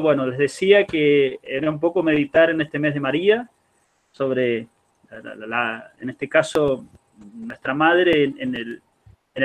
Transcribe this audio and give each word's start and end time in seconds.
bueno, 0.00 0.26
les 0.26 0.38
decía 0.38 0.84
que 0.86 1.38
era 1.42 1.70
un 1.70 1.80
poco 1.80 2.02
meditar 2.02 2.50
en 2.50 2.60
este 2.60 2.78
mes 2.78 2.94
de 2.94 3.00
María 3.00 3.50
sobre, 4.10 4.68
en 6.00 6.10
este 6.10 6.28
caso, 6.28 6.84
nuestra 7.34 7.74
madre 7.74 8.24
en, 8.24 8.54
el, 8.54 8.82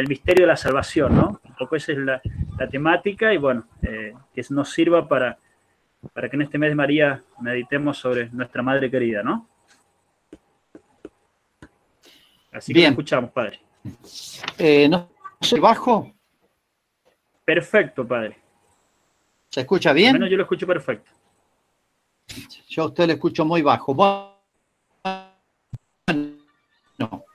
misterio 0.08 0.44
de 0.44 0.48
la 0.48 0.58
salvación, 0.58 1.16
¿no? 1.16 1.42
Un 1.44 1.56
poco 1.56 1.76
esa 1.76 1.92
es 1.92 1.98
la, 1.98 2.22
temática 2.70 3.34
y 3.34 3.38
bueno, 3.38 3.68
eh, 3.84 4.14
que 4.34 4.44
nos 4.50 4.72
sirva 4.72 5.08
para, 5.08 5.38
para 6.14 6.30
que 6.30 6.36
en 6.36 6.42
este 6.42 6.58
mes 6.58 6.70
de 6.70 6.76
María 6.76 7.24
meditemos 7.40 7.98
sobre 7.98 8.30
nuestra 8.30 8.62
madre 8.62 8.90
querida, 8.90 9.24
¿no? 9.24 9.48
Así 12.52 12.74
que 12.74 12.86
escuchamos, 12.86 13.32
Padre. 13.32 13.60
Eh, 14.58 14.90
¿No 14.90 15.10
soy 15.42 15.60
bajo? 15.60 16.14
Perfecto, 17.46 18.08
Padre. 18.08 18.38
¿Se 19.50 19.62
escucha 19.62 19.94
bien? 19.94 20.10
Al 20.10 20.14
menos 20.14 20.30
yo 20.30 20.38
lo 20.38 20.44
escucho 20.44 20.68
perfecto. 20.68 21.12
Yo 22.68 22.84
a 22.84 22.86
usted 22.88 23.08
lo 23.08 23.14
escucho 23.14 23.46
muy 23.46 23.62
bajo. 23.62 23.96
No. 26.98 27.26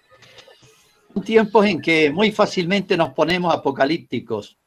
Tiempos 1.25 1.67
en 1.67 1.81
que 1.81 2.11
muy 2.11 2.33
fácilmente 2.33 2.97
nos 2.97 3.13
ponemos 3.13 3.55
apocalípticos. 3.55 4.59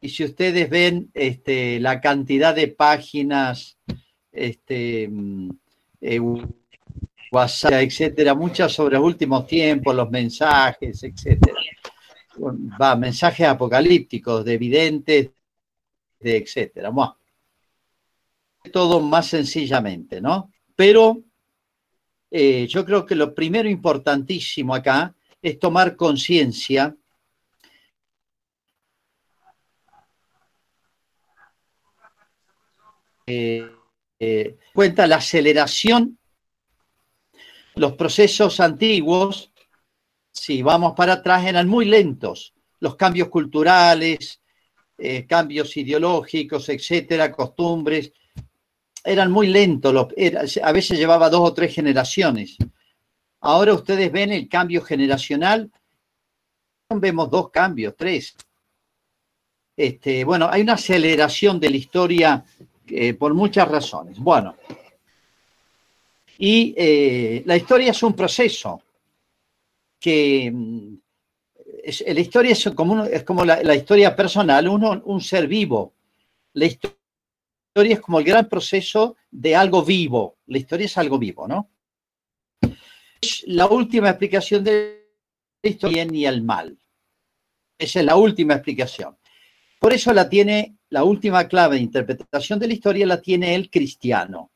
Y 0.00 0.08
si 0.08 0.24
ustedes 0.24 0.68
ven 0.70 1.10
este, 1.12 1.78
la 1.78 2.00
cantidad 2.00 2.54
de 2.54 2.68
páginas, 2.68 3.76
este, 4.32 5.08
mm, 5.08 5.50
eh, 6.00 6.20
WhatsApp, 7.30 7.72
etcétera, 7.74 8.34
muchas 8.34 8.72
sobre 8.72 8.96
los 8.96 9.04
últimos 9.04 9.46
tiempos, 9.46 9.94
los 9.94 10.10
mensajes, 10.10 11.02
etcétera. 11.02 11.60
Va, 12.80 12.96
mensajes 12.96 13.46
apocalípticos, 13.46 14.44
de 14.44 14.54
evidentes, 14.54 15.26
de 15.26 15.32
etcétera. 16.20 16.92
Todo 18.72 19.00
más 19.00 19.28
sencillamente, 19.28 20.20
¿no? 20.20 20.52
Pero 20.76 21.22
eh, 22.30 22.66
yo 22.68 22.84
creo 22.84 23.06
que 23.06 23.14
lo 23.14 23.34
primero 23.34 23.68
importantísimo 23.68 24.74
acá 24.74 25.14
es 25.42 25.58
tomar 25.58 25.96
conciencia 25.96 26.94
eh, 33.26 34.58
cuenta 34.74 35.06
la 35.06 35.16
aceleración 35.16 36.18
los 37.80 37.94
procesos 37.94 38.60
antiguos, 38.60 39.52
si 40.32 40.62
vamos 40.62 40.92
para 40.94 41.14
atrás, 41.14 41.46
eran 41.46 41.66
muy 41.66 41.86
lentos. 41.86 42.52
Los 42.78 42.96
cambios 42.96 43.28
culturales, 43.28 44.40
eh, 45.00 45.26
cambios 45.26 45.76
ideológicos, 45.76 46.68
etcétera, 46.68 47.32
costumbres, 47.32 48.12
eran 49.02 49.30
muy 49.30 49.46
lentos. 49.46 50.08
a 50.62 50.72
veces 50.72 50.98
llevaba 50.98 51.30
dos 51.30 51.48
o 51.48 51.54
tres 51.54 51.74
generaciones. 51.74 52.56
Ahora 53.40 53.72
ustedes 53.72 54.12
ven 54.12 54.32
el 54.32 54.48
cambio 54.48 54.82
generacional, 54.82 55.70
vemos 56.90 57.30
dos 57.30 57.50
cambios, 57.50 57.94
tres. 57.96 58.36
Este, 59.76 60.24
bueno, 60.24 60.48
hay 60.50 60.60
una 60.60 60.74
aceleración 60.74 61.58
de 61.58 61.70
la 61.70 61.76
historia 61.76 62.44
eh, 62.86 63.14
por 63.14 63.32
muchas 63.32 63.66
razones. 63.68 64.18
Bueno, 64.18 64.56
y 66.36 66.74
eh, 66.76 67.42
la 67.46 67.56
historia 67.56 67.92
es 67.92 68.02
un 68.02 68.14
proceso 68.14 68.82
que 69.98 70.52
mm, 71.84 72.12
la 72.12 72.20
historia 72.20 72.52
es 72.52 72.70
como, 72.74 73.04
es 73.04 73.24
como 73.24 73.44
la, 73.44 73.74
historia 73.74 74.14
personal, 74.14 74.68
uno, 74.68 75.02
un 75.04 75.20
ser 75.20 75.46
vivo. 75.46 75.94
La 76.54 76.66
historia 76.66 76.94
es 77.74 78.00
como 78.00 78.18
el 78.18 78.24
gran 78.24 78.48
proceso 78.48 79.16
de 79.30 79.54
algo 79.56 79.84
vivo. 79.84 80.38
La 80.46 80.58
historia 80.58 80.86
es 80.86 80.98
algo 80.98 81.18
vivo, 81.18 81.46
¿no? 81.46 81.70
Es 83.20 83.44
la 83.46 83.66
última 83.66 84.10
explicación 84.10 84.64
de 84.64 85.06
la 85.62 85.70
historia 85.70 86.06
y 86.10 86.24
el 86.24 86.42
mal. 86.42 86.78
Esa 87.78 88.00
es 88.00 88.04
la 88.04 88.16
última 88.16 88.54
explicación. 88.54 89.16
Por 89.78 89.92
eso 89.92 90.12
la 90.12 90.28
tiene, 90.28 90.76
la 90.90 91.04
última 91.04 91.46
clave 91.48 91.76
de 91.76 91.82
interpretación 91.82 92.58
de 92.58 92.66
la 92.66 92.74
historia 92.74 93.06
la 93.06 93.20
tiene 93.20 93.54
el 93.54 93.70
cristiano 93.70 94.50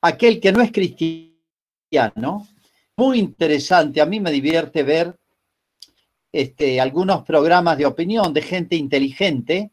aquel 0.00 0.40
que 0.40 0.52
no 0.52 0.60
es 0.62 0.72
cristiano, 0.72 2.46
muy 2.96 3.18
interesante, 3.18 4.00
a 4.00 4.06
mí 4.06 4.20
me 4.20 4.30
divierte 4.30 4.82
ver 4.82 5.16
este, 6.32 6.80
algunos 6.80 7.24
programas 7.24 7.78
de 7.78 7.86
opinión 7.86 8.32
de 8.32 8.42
gente 8.42 8.76
inteligente 8.76 9.70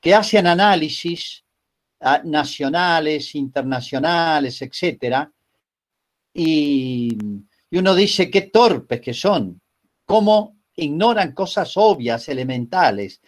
que 0.00 0.14
hacen 0.14 0.46
análisis 0.46 1.44
ah, 2.00 2.22
nacionales, 2.24 3.34
internacionales, 3.34 4.62
etcétera, 4.62 5.30
y, 6.32 7.16
y 7.70 7.78
uno 7.78 7.94
dice 7.94 8.30
qué 8.30 8.42
torpes 8.42 9.00
que 9.00 9.14
son, 9.14 9.60
cómo 10.04 10.56
ignoran 10.76 11.32
cosas 11.32 11.76
obvias, 11.76 12.28
elementales, 12.28 13.20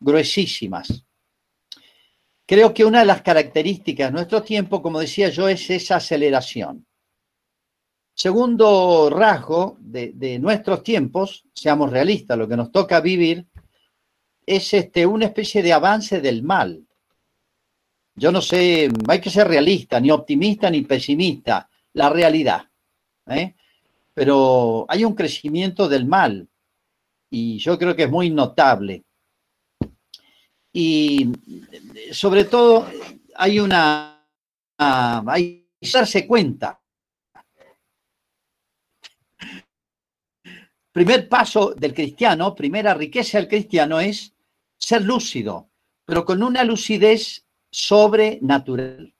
gruesísimas. 0.00 1.04
Creo 2.46 2.74
que 2.74 2.84
una 2.84 3.00
de 3.00 3.06
las 3.06 3.22
características 3.22 4.08
de 4.08 4.12
nuestro 4.12 4.42
tiempo, 4.42 4.82
como 4.82 5.00
decía 5.00 5.28
yo, 5.30 5.48
es 5.48 5.70
esa 5.70 5.96
aceleración. 5.96 6.86
Segundo 8.14 9.10
rasgo 9.10 9.76
de, 9.80 10.38
nuestros 10.38 10.84
tiempos, 10.84 11.44
seamos 11.52 11.90
realistas, 11.90 12.38
lo 12.38 12.46
que 12.46 12.56
nos 12.56 12.70
toca 12.70 13.00
vivir, 13.00 13.44
es 14.46 14.72
este, 14.72 15.04
una 15.04 15.26
especie 15.26 15.62
de 15.64 15.72
avance 15.72 16.20
del 16.20 16.44
mal. 16.44 16.86
Yo 18.14 18.30
no 18.30 18.40
sé, 18.40 18.88
hay 19.08 19.20
que 19.20 19.30
ser 19.30 19.48
realista, 19.48 19.98
ni 19.98 20.12
optimista 20.12 20.70
ni 20.70 20.82
pesimista, 20.82 21.68
la 21.94 22.08
realidad. 22.08 22.62
¿eh? 23.26 23.56
Pero 24.12 24.86
hay 24.88 25.04
un 25.04 25.14
crecimiento 25.14 25.88
del 25.88 26.06
mal 26.06 26.48
y 27.30 27.58
yo 27.58 27.76
creo 27.76 27.96
que 27.96 28.04
es 28.04 28.10
muy 28.10 28.30
notable. 28.30 29.04
Y 30.72 31.32
sobre 32.12 32.44
todo 32.44 32.86
hay 33.34 33.58
una, 33.58 34.24
hay 34.78 35.68
que 35.80 35.90
darse 35.90 36.28
cuenta. 36.28 36.80
Primer 40.94 41.28
paso 41.28 41.74
del 41.74 41.92
cristiano, 41.92 42.54
primera 42.54 42.94
riqueza 42.94 43.38
del 43.38 43.48
cristiano 43.48 43.98
es 43.98 44.32
ser 44.78 45.02
lúcido, 45.02 45.68
pero 46.04 46.24
con 46.24 46.40
una 46.40 46.62
lucidez 46.62 47.44
sobrenatural. 47.68 49.12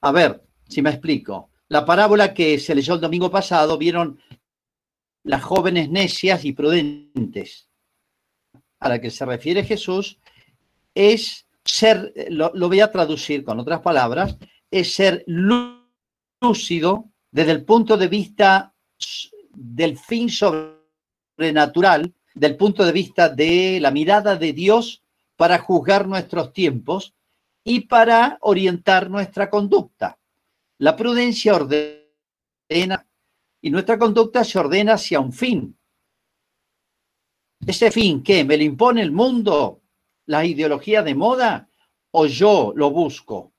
A 0.00 0.10
ver, 0.10 0.42
si 0.68 0.82
me 0.82 0.90
explico. 0.90 1.50
La 1.68 1.86
parábola 1.86 2.34
que 2.34 2.58
se 2.58 2.74
leyó 2.74 2.94
el 2.94 3.00
domingo 3.00 3.30
pasado 3.30 3.78
vieron 3.78 4.20
las 5.22 5.44
jóvenes 5.44 5.90
necias 5.90 6.44
y 6.44 6.52
prudentes 6.52 7.68
a 8.80 8.88
la 8.88 9.00
que 9.00 9.12
se 9.12 9.24
refiere 9.24 9.62
Jesús 9.62 10.18
es 10.92 11.46
ser, 11.64 12.12
lo, 12.30 12.50
voy 12.52 12.80
a 12.80 12.90
traducir 12.90 13.44
con 13.44 13.60
otras 13.60 13.80
palabras, 13.80 14.38
es 14.72 14.92
ser 14.92 15.24
lúcido 16.42 17.12
desde 17.30 17.52
el 17.52 17.64
punto 17.64 17.96
de 17.96 18.08
vista 18.08 18.74
del 19.56 19.98
fin 19.98 20.28
sobrenatural, 20.28 22.12
del 22.34 22.56
punto 22.56 22.84
de 22.84 22.92
vista 22.92 23.28
de 23.28 23.78
la 23.80 23.90
mirada 23.90 24.36
de 24.36 24.52
Dios 24.52 25.02
para 25.36 25.58
juzgar 25.58 26.06
nuestros 26.06 26.52
tiempos 26.52 27.14
y 27.64 27.80
para 27.80 28.38
orientar 28.40 29.10
nuestra 29.10 29.48
conducta. 29.48 30.18
La 30.78 30.94
prudencia 30.94 31.54
ordena 31.54 33.06
y 33.62 33.70
nuestra 33.70 33.98
conducta 33.98 34.44
se 34.44 34.58
ordena 34.58 34.94
hacia 34.94 35.20
un 35.20 35.32
fin, 35.32 35.76
¿Ese 37.64 37.90
fin 37.90 38.22
qué? 38.22 38.44
¿Me 38.44 38.56
lo 38.56 38.62
impone 38.62 39.02
el 39.02 39.12
mundo? 39.12 39.82
¿La 40.26 40.44
ideología 40.44 41.02
de 41.02 41.14
moda? 41.14 41.68
¿O 42.10 42.26
yo 42.26 42.72
lo 42.76 42.90
busco? 42.90 43.52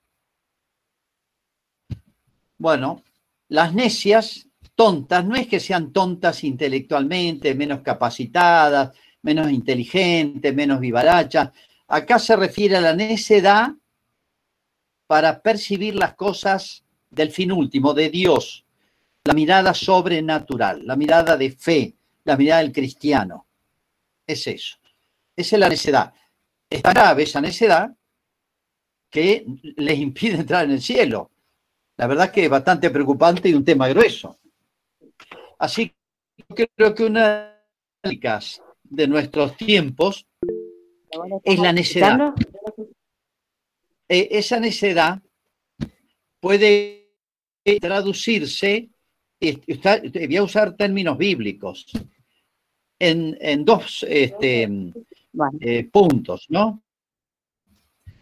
Bueno, 2.56 3.02
las 3.48 3.74
necias, 3.74 4.47
tontas, 4.78 5.24
no 5.24 5.34
es 5.34 5.48
que 5.48 5.58
sean 5.58 5.92
tontas 5.92 6.44
intelectualmente, 6.44 7.52
menos 7.56 7.80
capacitadas, 7.80 8.92
menos 9.22 9.50
inteligentes, 9.50 10.54
menos 10.54 10.78
vivarachas. 10.78 11.50
Acá 11.88 12.20
se 12.20 12.36
refiere 12.36 12.76
a 12.76 12.80
la 12.80 12.94
necedad 12.94 13.70
para 15.08 15.42
percibir 15.42 15.96
las 15.96 16.14
cosas 16.14 16.84
del 17.10 17.32
fin 17.32 17.50
último, 17.50 17.92
de 17.92 18.08
Dios, 18.08 18.64
la 19.24 19.34
mirada 19.34 19.74
sobrenatural, 19.74 20.86
la 20.86 20.94
mirada 20.94 21.36
de 21.36 21.50
fe, 21.50 21.96
la 22.22 22.36
mirada 22.36 22.60
del 22.60 22.70
cristiano 22.70 23.46
es 24.24 24.46
eso. 24.46 24.76
Esa 25.34 25.56
es 25.56 25.60
la 25.60 25.68
necedad. 25.68 26.14
Es 26.70 26.82
tan 26.82 26.94
grave 26.94 27.24
esa 27.24 27.40
necedad 27.40 27.90
que 29.10 29.44
les 29.76 29.98
impide 29.98 30.36
entrar 30.36 30.66
en 30.66 30.70
el 30.70 30.82
cielo. 30.82 31.32
La 31.96 32.06
verdad 32.06 32.30
que 32.30 32.44
es 32.44 32.50
bastante 32.50 32.90
preocupante 32.90 33.48
y 33.48 33.54
un 33.54 33.64
tema 33.64 33.88
grueso. 33.88 34.38
Así 35.58 35.94
que 36.54 36.68
creo 36.68 36.94
que 36.94 37.04
una 37.04 37.54
de 38.02 38.18
las 38.22 38.62
de 38.84 39.06
nuestros 39.06 39.56
tiempos 39.56 40.26
es 41.44 41.58
la 41.58 41.72
necedad. 41.72 42.34
Eh, 44.08 44.28
esa 44.30 44.58
necedad 44.58 45.20
puede 46.40 47.10
traducirse, 47.80 48.88
voy 49.40 50.36
a 50.36 50.42
usar 50.42 50.76
términos 50.76 51.18
bíblicos, 51.18 51.86
en, 52.98 53.64
dos 53.64 54.04
este, 54.08 54.68
eh, 55.60 55.84
puntos, 55.84 56.46
¿no? 56.48 56.82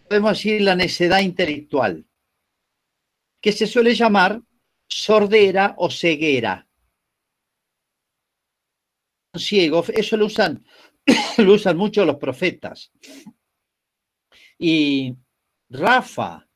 Podemos 0.08 0.32
decir 0.32 0.62
la 0.62 0.76
necedad 0.76 1.20
intelectual, 1.20 2.04
que 3.40 3.52
se 3.52 3.66
suele 3.66 3.94
llamar 3.94 4.40
sordera 4.88 5.74
o 5.78 5.90
ceguera. 5.90 6.65
Ciego, 9.38 9.84
eso 9.88 10.16
lo 10.16 10.26
usan, 10.26 10.64
lo 11.38 11.54
usan 11.54 11.76
mucho 11.76 12.04
los 12.04 12.16
profetas. 12.16 12.92
Y 14.58 15.14
Rafa, 15.68 16.46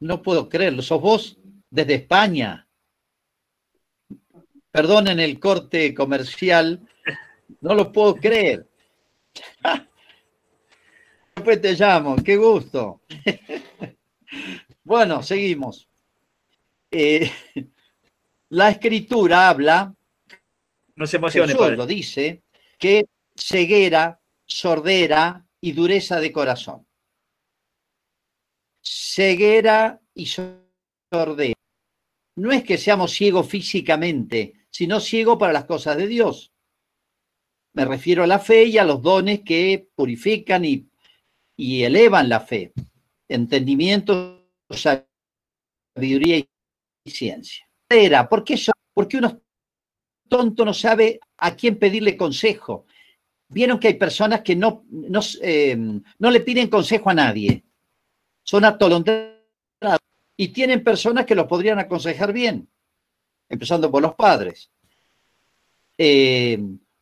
no 0.00 0.22
puedo 0.22 0.48
creerlo, 0.48 0.82
sos 0.82 1.00
vos 1.00 1.38
desde 1.70 1.94
España. 1.94 2.68
Perdonen 4.70 5.20
el 5.20 5.38
corte 5.38 5.94
comercial, 5.94 6.80
no 7.60 7.74
lo 7.74 7.92
puedo 7.92 8.16
creer. 8.16 8.68
Después 11.34 11.60
te 11.60 11.74
llamo, 11.74 12.16
qué 12.16 12.36
gusto. 12.36 13.02
Bueno, 14.84 15.22
seguimos. 15.22 15.88
Eh, 16.90 17.30
la 18.52 18.68
escritura 18.68 19.48
habla, 19.48 19.94
no 20.96 21.06
se 21.06 21.16
emocione, 21.16 21.54
lo 21.54 21.86
dice, 21.86 22.42
que 22.78 23.06
ceguera, 23.34 24.20
sordera 24.44 25.46
y 25.58 25.72
dureza 25.72 26.20
de 26.20 26.30
corazón. 26.30 26.86
Ceguera 28.82 29.98
y 30.12 30.26
sordera. 30.26 31.54
No 32.36 32.52
es 32.52 32.62
que 32.62 32.76
seamos 32.76 33.12
ciegos 33.12 33.48
físicamente, 33.48 34.66
sino 34.68 35.00
ciegos 35.00 35.38
para 35.38 35.54
las 35.54 35.64
cosas 35.64 35.96
de 35.96 36.06
Dios. 36.06 36.52
Me 37.72 37.86
refiero 37.86 38.22
a 38.22 38.26
la 38.26 38.38
fe 38.38 38.64
y 38.64 38.76
a 38.76 38.84
los 38.84 39.00
dones 39.00 39.40
que 39.40 39.88
purifican 39.94 40.66
y, 40.66 40.90
y 41.56 41.84
elevan 41.84 42.28
la 42.28 42.40
fe. 42.40 42.74
Entendimiento, 43.28 44.46
sabiduría 44.68 46.36
y 46.36 47.10
ciencia. 47.10 47.66
¿Por 48.28 48.44
qué, 48.44 48.56
Porque 48.94 49.18
uno 49.18 49.40
tonto 50.28 50.64
no 50.64 50.72
sabe 50.72 51.20
a 51.38 51.54
quién 51.54 51.78
pedirle 51.78 52.16
consejo. 52.16 52.86
Vieron 53.48 53.78
que 53.78 53.88
hay 53.88 53.94
personas 53.94 54.40
que 54.40 54.56
no, 54.56 54.84
no, 54.88 55.20
eh, 55.42 55.76
no 56.18 56.30
le 56.30 56.40
piden 56.40 56.68
consejo 56.68 57.10
a 57.10 57.14
nadie. 57.14 57.62
Son 58.42 58.64
atolondrados 58.64 59.42
y 60.36 60.48
tienen 60.48 60.82
personas 60.82 61.26
que 61.26 61.34
los 61.34 61.46
podrían 61.46 61.78
aconsejar 61.78 62.32
bien, 62.32 62.66
empezando 63.48 63.90
por 63.90 64.02
los 64.02 64.14
padres. 64.14 64.70
Eh, 65.98 66.58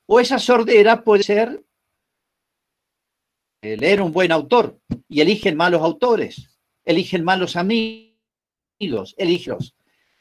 o 0.07 0.19
esa 0.19 0.41
sordera 0.41 1.05
puede 1.05 1.23
ser 1.23 1.63
eh, 3.63 3.77
leer 3.77 4.03
un 4.03 4.13
buen 4.13 4.33
autor 4.33 4.81
y 5.09 5.21
eligen 5.21 5.57
malos 5.57 5.83
autores, 5.83 6.51
eligen 6.85 7.23
malos 7.23 7.55
amigos, 7.55 9.15
eligen 9.17 9.57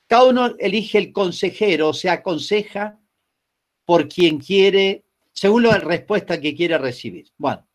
cada 0.10 0.26
uno 0.26 0.56
elige 0.58 0.98
el 0.98 1.14
consejero, 1.14 1.94
se 1.94 2.10
aconseja 2.10 3.00
por 3.86 4.10
quien 4.10 4.40
quiere, 4.40 5.06
según 5.32 5.62
la 5.62 5.78
respuesta 5.78 6.42
que 6.42 6.56
quiere 6.56 6.80
recibir. 6.80 7.32
Bueno, 7.38 7.68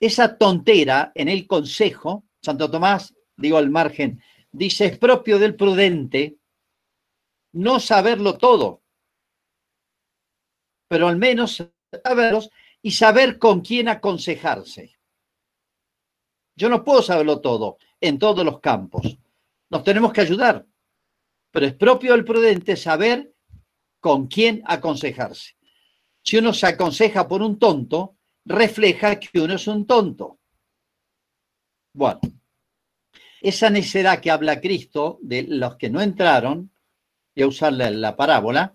esa 0.00 0.38
tontera 0.38 1.12
en 1.14 1.28
el 1.28 1.46
consejo, 1.46 2.24
Santo 2.40 2.70
Tomás, 2.70 3.14
digo 3.36 3.58
al 3.58 3.68
margen, 3.68 4.22
dice, 4.50 4.86
es 4.86 4.98
propio 4.98 5.38
del 5.38 5.56
prudente 5.56 6.38
no 7.52 7.80
saberlo 7.80 8.38
todo, 8.38 8.80
pero 10.88 11.08
al 11.08 11.18
menos 11.18 11.62
saberlos 12.02 12.48
y 12.80 12.92
saber 12.92 13.38
con 13.38 13.60
quién 13.60 13.88
aconsejarse. 13.88 14.96
Yo 16.56 16.70
no 16.70 16.82
puedo 16.82 17.02
saberlo 17.02 17.42
todo 17.42 17.76
en 18.00 18.18
todos 18.18 18.42
los 18.42 18.60
campos. 18.60 19.18
Nos 19.68 19.84
tenemos 19.84 20.10
que 20.10 20.22
ayudar 20.22 20.66
pero 21.54 21.66
es 21.66 21.74
propio 21.74 22.14
del 22.14 22.24
prudente 22.24 22.74
saber 22.74 23.32
con 24.00 24.26
quién 24.26 24.60
aconsejarse. 24.66 25.52
Si 26.20 26.36
uno 26.36 26.52
se 26.52 26.66
aconseja 26.66 27.28
por 27.28 27.42
un 27.42 27.60
tonto, 27.60 28.16
refleja 28.44 29.20
que 29.20 29.38
uno 29.38 29.54
es 29.54 29.68
un 29.68 29.86
tonto. 29.86 30.40
Bueno, 31.92 32.18
esa 33.40 33.70
necedad 33.70 34.18
que 34.18 34.32
habla 34.32 34.60
Cristo 34.60 35.20
de 35.22 35.44
los 35.44 35.76
que 35.76 35.90
no 35.90 36.00
entraron, 36.00 36.72
y 37.36 37.42
a 37.42 37.46
usar 37.46 37.72
la, 37.72 38.16
parábola, 38.16 38.74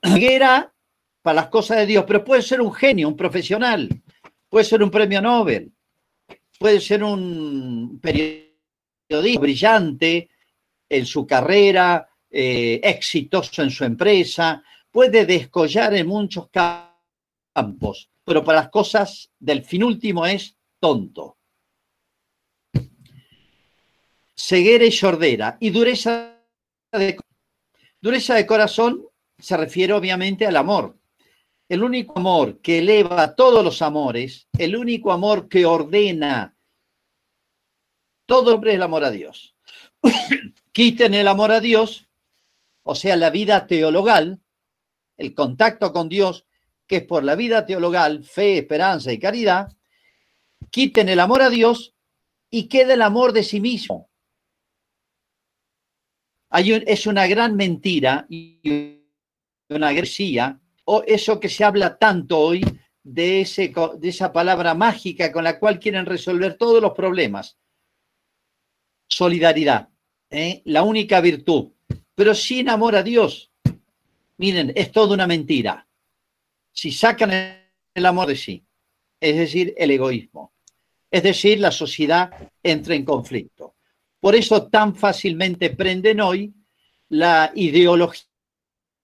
era 0.02 0.72
para 1.20 1.34
las 1.34 1.48
cosas 1.48 1.78
de 1.78 1.86
Dios, 1.86 2.04
pero 2.06 2.22
puede 2.22 2.42
ser 2.42 2.60
un 2.60 2.72
genio, 2.72 3.08
un 3.08 3.16
profesional, 3.16 3.88
puede 4.48 4.64
ser 4.64 4.84
un 4.84 4.90
premio 4.92 5.20
Nobel, 5.20 5.72
puede 6.60 6.80
ser 6.80 7.02
un 7.02 7.98
periodista 8.00 9.40
brillante, 9.40 10.30
en 10.88 11.06
su 11.06 11.26
carrera, 11.26 12.08
eh, 12.30 12.80
exitoso 12.82 13.62
en 13.62 13.70
su 13.70 13.84
empresa, 13.84 14.62
puede 14.90 15.26
descollar 15.26 15.94
en 15.94 16.06
muchos 16.06 16.48
campos, 16.50 18.10
pero 18.24 18.44
para 18.44 18.60
las 18.60 18.70
cosas 18.70 19.30
del 19.38 19.64
fin 19.64 19.84
último 19.84 20.26
es 20.26 20.56
tonto. 20.80 21.36
Ceguera 24.34 24.84
y 24.84 24.92
sordera 24.92 25.56
y 25.60 25.70
dureza 25.70 26.38
de, 26.92 27.18
dureza 28.00 28.34
de 28.34 28.46
corazón 28.46 29.04
se 29.36 29.56
refiere 29.56 29.92
obviamente 29.92 30.46
al 30.46 30.56
amor. 30.56 30.96
El 31.68 31.82
único 31.82 32.18
amor 32.18 32.60
que 32.60 32.78
eleva 32.78 33.34
todos 33.34 33.62
los 33.62 33.82
amores, 33.82 34.48
el 34.56 34.74
único 34.74 35.12
amor 35.12 35.48
que 35.48 35.66
ordena 35.66 36.56
todo 38.28 38.54
hombre 38.54 38.72
es 38.72 38.76
el 38.76 38.82
amor 38.82 39.04
a 39.04 39.10
Dios. 39.10 39.56
quiten 40.72 41.14
el 41.14 41.28
amor 41.28 41.52
a 41.52 41.60
Dios, 41.60 42.08
o 42.82 42.94
sea, 42.94 43.16
la 43.16 43.30
vida 43.30 43.66
teologal, 43.66 44.40
el 45.16 45.34
contacto 45.34 45.92
con 45.92 46.08
Dios, 46.08 46.46
que 46.86 46.96
es 46.96 47.02
por 47.04 47.24
la 47.24 47.34
vida 47.34 47.66
teologal, 47.66 48.24
fe, 48.24 48.58
esperanza 48.58 49.12
y 49.12 49.18
caridad, 49.18 49.76
quiten 50.70 51.08
el 51.08 51.20
amor 51.20 51.42
a 51.42 51.50
Dios 51.50 51.94
y 52.50 52.68
quede 52.68 52.94
el 52.94 53.02
amor 53.02 53.32
de 53.32 53.42
sí 53.42 53.60
mismo. 53.60 54.08
Hay 56.50 56.72
es 56.86 57.06
una 57.06 57.26
gran 57.26 57.56
mentira 57.56 58.26
y 58.30 59.02
una 59.68 59.88
agresía, 59.88 60.58
o 60.84 61.02
eso 61.06 61.38
que 61.38 61.50
se 61.50 61.62
habla 61.62 61.98
tanto 61.98 62.38
hoy 62.38 62.64
de, 63.02 63.42
ese, 63.42 63.72
de 63.98 64.08
esa 64.08 64.32
palabra 64.32 64.74
mágica 64.74 65.30
con 65.30 65.44
la 65.44 65.58
cual 65.58 65.78
quieren 65.78 66.06
resolver 66.06 66.56
todos 66.56 66.80
los 66.80 66.92
problemas. 66.92 67.58
Solidaridad. 69.08 69.88
¿eh? 70.30 70.62
la 70.66 70.82
única 70.82 71.20
virtud, 71.20 71.72
pero 72.14 72.34
sin 72.34 72.68
amor 72.68 72.96
a 72.96 73.02
Dios. 73.02 73.50
Miren, 74.36 74.72
es 74.74 74.92
toda 74.92 75.14
una 75.14 75.26
mentira. 75.26 75.86
Si 76.72 76.92
sacan 76.92 77.32
el 77.94 78.06
amor 78.06 78.28
de 78.28 78.36
sí, 78.36 78.64
es 79.20 79.36
decir, 79.36 79.74
el 79.76 79.90
egoísmo, 79.90 80.52
es 81.10 81.22
decir, 81.22 81.58
la 81.58 81.72
sociedad 81.72 82.30
entra 82.62 82.94
en 82.94 83.04
conflicto. 83.04 83.74
Por 84.20 84.34
eso 84.34 84.68
tan 84.68 84.94
fácilmente 84.94 85.70
prenden 85.70 86.20
hoy 86.20 86.52
la 87.08 87.50
ideología 87.54 88.28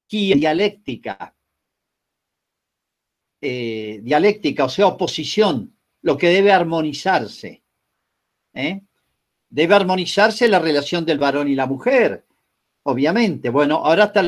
dialéctica, 0.09 1.35
eh, 3.41 4.01
dialéctica, 4.03 4.67
o 4.67 4.69
sea, 4.69 4.87
oposición, 4.87 5.77
lo 6.03 6.17
que 6.17 6.29
debe 6.29 6.53
armonizarse. 6.53 7.63
¿eh? 8.53 8.83
Debe 9.49 9.75
armonizarse 9.75 10.49
la 10.49 10.59
relación 10.59 11.05
del 11.05 11.19
varón 11.19 11.49
y 11.49 11.55
la 11.55 11.67
mujer, 11.67 12.25
obviamente. 12.85 13.51
Bueno, 13.51 13.77
ahora 13.77 14.05
está 14.05 14.23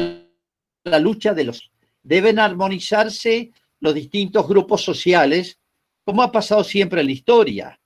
la 0.84 0.98
lucha 0.98 1.34
de 1.34 1.44
los... 1.44 1.70
Deben 2.02 2.38
armonizarse 2.38 3.50
los 3.80 3.94
distintos 3.94 4.46
grupos 4.46 4.82
sociales, 4.82 5.58
como 6.04 6.22
ha 6.22 6.30
pasado 6.30 6.62
siempre 6.62 7.00
en 7.00 7.06
la 7.06 7.12
historia. 7.12 7.80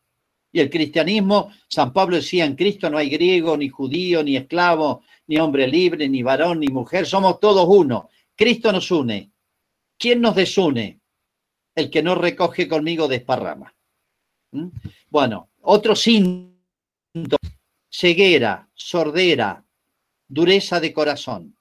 Y 0.52 0.60
el 0.60 0.68
cristianismo, 0.68 1.52
San 1.68 1.92
Pablo 1.92 2.16
decía, 2.16 2.44
en 2.44 2.56
Cristo 2.56 2.90
no 2.90 2.98
hay 2.98 3.08
griego, 3.08 3.56
ni 3.56 3.68
judío, 3.68 4.22
ni 4.22 4.36
esclavo, 4.36 5.02
ni 5.26 5.38
hombre 5.38 5.66
libre, 5.68 6.08
ni 6.08 6.22
varón, 6.22 6.60
ni 6.60 6.68
mujer, 6.68 7.06
somos 7.06 7.38
todos 7.40 7.66
uno. 7.68 8.10
Cristo 8.34 8.72
nos 8.72 8.90
une. 8.90 9.30
¿Quién 9.96 10.20
nos 10.20 10.34
desune? 10.34 11.00
El 11.74 11.88
que 11.88 12.02
no 12.02 12.14
recoge 12.14 12.66
conmigo 12.66 13.06
desparrama. 13.06 13.72
¿Mm? 14.52 14.68
Bueno, 15.08 15.50
otro 15.62 15.94
síntoma 15.94 16.49
ceguera, 17.90 18.68
sordera, 18.74 19.64
dureza 20.28 20.80
de 20.80 20.92
corazón. 20.92 21.56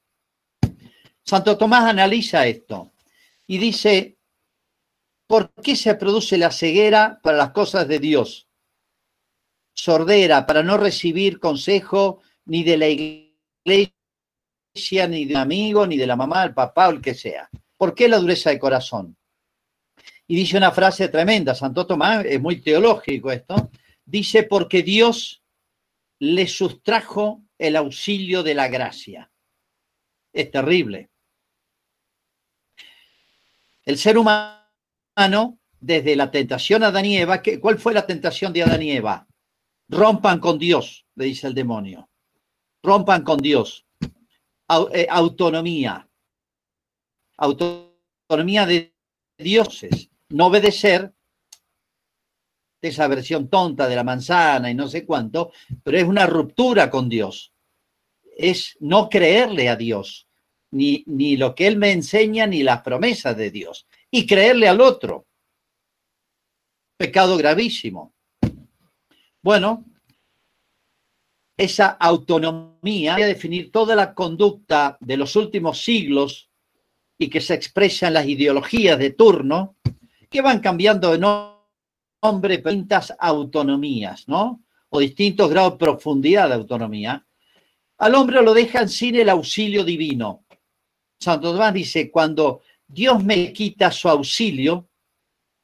Santo 1.23 1.57
Tomás 1.57 1.85
analiza 1.85 2.47
esto 2.47 2.91
y 3.47 3.57
dice, 3.57 4.19
¿Por 5.29 5.53
qué 5.61 5.75
se 5.75 5.93
produce 5.93 6.39
la 6.39 6.49
ceguera 6.49 7.19
para 7.21 7.37
las 7.37 7.51
cosas 7.51 7.87
de 7.87 7.99
Dios? 7.99 8.47
Sordera 9.75 10.47
para 10.47 10.63
no 10.63 10.75
recibir 10.75 11.39
consejo 11.39 12.21
ni 12.45 12.63
de 12.63 12.77
la 12.77 12.87
iglesia, 12.87 13.93
ni 15.07 15.25
de 15.25 15.35
un 15.35 15.39
amigo, 15.39 15.85
ni 15.85 15.97
de 15.97 16.07
la 16.07 16.15
mamá, 16.15 16.43
el 16.45 16.55
papá 16.55 16.87
o 16.87 16.93
el 16.93 17.01
que 17.01 17.13
sea. 17.13 17.47
¿Por 17.77 17.93
qué 17.93 18.07
la 18.07 18.17
dureza 18.17 18.49
de 18.49 18.57
corazón? 18.57 19.15
Y 20.25 20.35
dice 20.35 20.57
una 20.57 20.71
frase 20.71 21.09
tremenda, 21.09 21.53
Santo 21.53 21.85
Tomás, 21.85 22.25
es 22.25 22.41
muy 22.41 22.59
teológico 22.59 23.31
esto, 23.31 23.69
dice, 24.09 24.43
porque 24.43 24.83
Dios 24.83 25.43
le 26.19 26.47
sustrajo 26.47 27.43
el 27.57 27.75
auxilio 27.75 28.43
de 28.43 28.55
la 28.55 28.67
gracia. 28.67 29.31
Es 30.33 30.51
terrible. 30.51 31.09
El 33.83 33.97
ser 33.97 34.17
humano, 34.17 35.59
desde 35.79 36.15
la 36.15 36.29
tentación 36.31 36.83
a 36.83 36.87
Adán 36.87 37.05
y 37.05 37.17
Eva, 37.17 37.41
¿cuál 37.61 37.79
fue 37.79 37.93
la 37.93 38.05
tentación 38.05 38.51
de 38.53 38.63
Adán 38.63 38.81
y 38.81 38.91
Eva? 38.91 39.27
Rompan 39.87 40.39
con 40.39 40.59
Dios, 40.59 41.05
le 41.15 41.25
dice 41.25 41.47
el 41.47 41.53
demonio. 41.53 42.09
Rompan 42.83 43.23
con 43.23 43.37
Dios. 43.37 43.85
Eh, 44.93 45.07
autonomía. 45.09 46.07
Autonomía 47.37 48.65
de 48.65 48.93
dioses. 49.37 50.09
No 50.29 50.47
obedecer 50.47 51.13
esa 52.81 53.07
versión 53.07 53.49
tonta 53.49 53.87
de 53.87 53.95
la 53.95 54.03
manzana 54.03 54.71
y 54.71 54.75
no 54.75 54.87
sé 54.87 55.05
cuánto, 55.05 55.51
pero 55.83 55.97
es 55.97 56.03
una 56.03 56.25
ruptura 56.25 56.89
con 56.89 57.09
Dios. 57.09 57.53
Es 58.37 58.77
no 58.79 59.09
creerle 59.09 59.69
a 59.69 59.75
Dios, 59.75 60.27
ni, 60.71 61.03
ni 61.07 61.35
lo 61.35 61.55
que 61.55 61.67
Él 61.67 61.77
me 61.77 61.91
enseña, 61.91 62.47
ni 62.47 62.63
las 62.63 62.81
promesas 62.81 63.35
de 63.35 63.51
Dios, 63.51 63.87
y 64.09 64.25
creerle 64.25 64.67
al 64.67 64.81
otro. 64.81 65.25
Pecado 66.97 67.37
gravísimo. 67.37 68.13
Bueno, 69.41 69.85
esa 71.57 71.87
autonomía 71.87 73.15
a 73.15 73.17
definir 73.17 73.71
toda 73.71 73.95
la 73.95 74.13
conducta 74.13 74.97
de 75.01 75.17
los 75.17 75.35
últimos 75.35 75.81
siglos 75.83 76.49
y 77.17 77.29
que 77.29 77.41
se 77.41 77.53
expresa 77.53 78.07
en 78.07 78.13
las 78.13 78.27
ideologías 78.27 78.97
de 78.97 79.11
turno, 79.11 79.75
que 80.29 80.41
van 80.41 80.61
cambiando 80.61 81.11
de 81.11 81.19
nombre, 82.21 82.57
distintas 82.57 83.13
autonomías, 83.17 84.27
¿no? 84.27 84.63
O 84.89 84.99
distintos 84.99 85.49
grados 85.49 85.73
de 85.73 85.77
profundidad 85.79 86.49
de 86.49 86.55
autonomía, 86.55 87.25
al 87.97 88.15
hombre 88.15 88.41
lo 88.41 88.53
dejan 88.53 88.89
sin 88.89 89.15
el 89.15 89.29
auxilio 89.29 89.83
divino. 89.83 90.45
Santo 91.19 91.51
Tomás 91.51 91.73
dice, 91.73 92.09
cuando 92.09 92.61
Dios 92.87 93.23
me 93.23 93.51
quita 93.53 93.91
su 93.91 94.09
auxilio, 94.09 94.89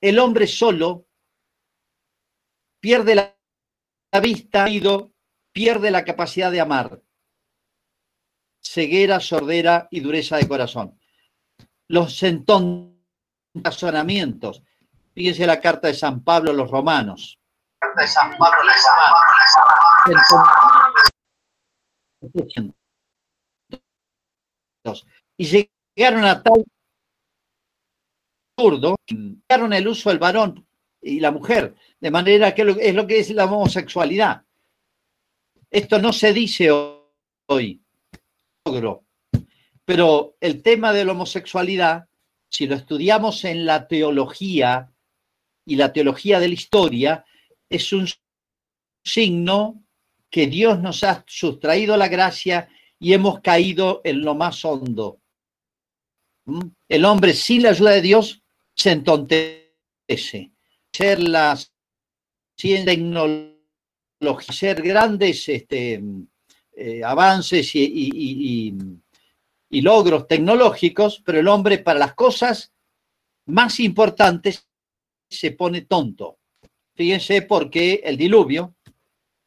el 0.02 0.20
hombre 0.20 0.46
solo 0.48 1.08
pierde 2.80 3.16
la, 3.16 3.36
vista, 4.22 4.68
pierde 5.52 5.92
la 5.92 6.04
capacidad 6.04 6.52
de 6.52 6.60
amar, 6.60 7.02
ceguera, 8.62 9.20
sordera 9.20 9.88
y 9.90 10.02
dureza 10.02 10.38
de 10.38 10.48
corazón. 10.48 11.00
Los 11.88 12.22
entonces 12.24 12.92
Fíjense 15.16 15.48
la 15.48 15.62
carta 15.62 15.88
de 15.88 15.94
San 15.94 16.22
Pablo 16.24 16.52
a 16.52 16.54
los 16.54 16.70
romanos. 16.70 17.40
Carta 17.80 18.02
de 18.02 18.08
San 18.08 18.38
Pablo 18.38 18.58
a 18.60 18.66
los 18.66 18.76
romanos. 24.84 25.08
Y 25.38 25.68
llegaron 25.98 26.26
a 26.26 26.44
tal 26.44 26.66
absurdo, 28.58 28.98
llegaron 29.08 29.72
el 29.74 29.88
uso 29.88 30.10
del 30.10 30.20
varón 30.20 30.68
y 31.02 31.22
la 31.22 31.32
mujer, 31.32 31.76
de 32.00 32.12
manera 32.12 32.54
que 32.54 32.62
es 32.80 32.94
lo 32.94 33.08
que 33.08 33.20
es 33.20 33.30
la 33.32 33.46
homosexualidad. 33.46 34.44
Esto 35.72 35.98
no 36.00 36.12
se 36.12 36.34
dice 36.34 36.72
hoy, 37.48 37.82
pero 39.86 40.36
el 40.42 40.62
tema 40.62 40.92
de 40.92 41.06
la 41.06 41.14
homosexualidad, 41.14 42.08
si 42.50 42.68
lo 42.68 42.76
estudiamos 42.76 43.46
en 43.46 43.66
la 43.66 43.88
teología 43.88 44.92
y 45.66 45.76
la 45.76 45.92
teología 45.92 46.40
de 46.40 46.48
la 46.48 46.54
historia, 46.54 47.26
es 47.70 47.92
un 47.92 48.08
signo 49.04 49.84
que 50.30 50.48
Dios 50.48 50.80
nos 50.80 51.04
ha 51.04 51.24
sustraído 51.28 51.98
la 51.98 52.08
gracia 52.08 52.70
y 53.00 53.14
hemos 53.14 53.40
caído 53.42 54.02
en 54.04 54.22
lo 54.22 54.36
más 54.36 54.64
hondo. 54.66 55.20
¿Mm? 56.46 56.68
El 56.88 57.06
hombre 57.06 57.34
sin 57.34 57.64
la 57.64 57.70
ayuda 57.70 57.92
de 57.92 58.02
Dios 58.02 58.42
se 58.74 58.92
entontece. 58.92 60.52
Ser 60.92 61.20
ciencia 62.56 62.86
tecnología, 62.86 64.54
ser 64.54 64.82
grandes 64.82 65.50
este, 65.50 66.02
eh, 66.76 67.04
avances 67.04 67.76
y, 67.76 68.74
y 69.70 69.82
logros 69.82 70.28
tecnológicos, 70.28 71.22
pero 71.26 71.40
el 71.40 71.48
hombre 71.48 71.80
para 71.80 72.00
las 72.00 72.14
cosas 72.14 72.72
más 73.46 73.80
importantes 73.80 74.68
se 75.29 75.51
pone 75.51 75.82
tonto. 75.82 76.39
Fíjense 76.96 77.41
por 77.41 77.70
qué 77.70 78.01
el 78.03 78.17
diluvio 78.17 78.75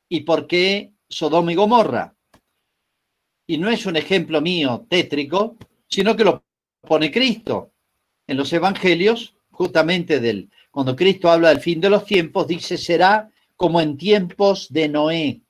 y 0.08 0.20
por 0.20 0.46
qué 0.46 0.92
Sodoma 1.08 1.52
y 1.52 1.54
Gomorra. 1.54 2.14
Y 3.46 3.56
no 3.56 3.70
es 3.70 3.86
un 3.86 3.96
ejemplo 3.96 4.40
mío 4.40 4.86
tétrico, 4.88 5.56
sino 5.88 6.14
que 6.14 6.24
lo 6.24 6.44
pone 6.82 7.10
Cristo. 7.10 7.72
En 8.26 8.36
los 8.36 8.52
evangelios, 8.52 9.34
justamente 9.50 10.20
del, 10.20 10.50
cuando 10.70 10.94
Cristo 10.94 11.30
habla 11.30 11.48
del 11.48 11.60
fin 11.60 11.80
de 11.80 11.88
los 11.88 12.04
tiempos, 12.04 12.46
dice, 12.46 12.76
será 12.76 13.30
como 13.56 13.80
en 13.80 13.96
tiempos 13.96 14.70
de 14.70 14.88
Noé. 14.88 15.42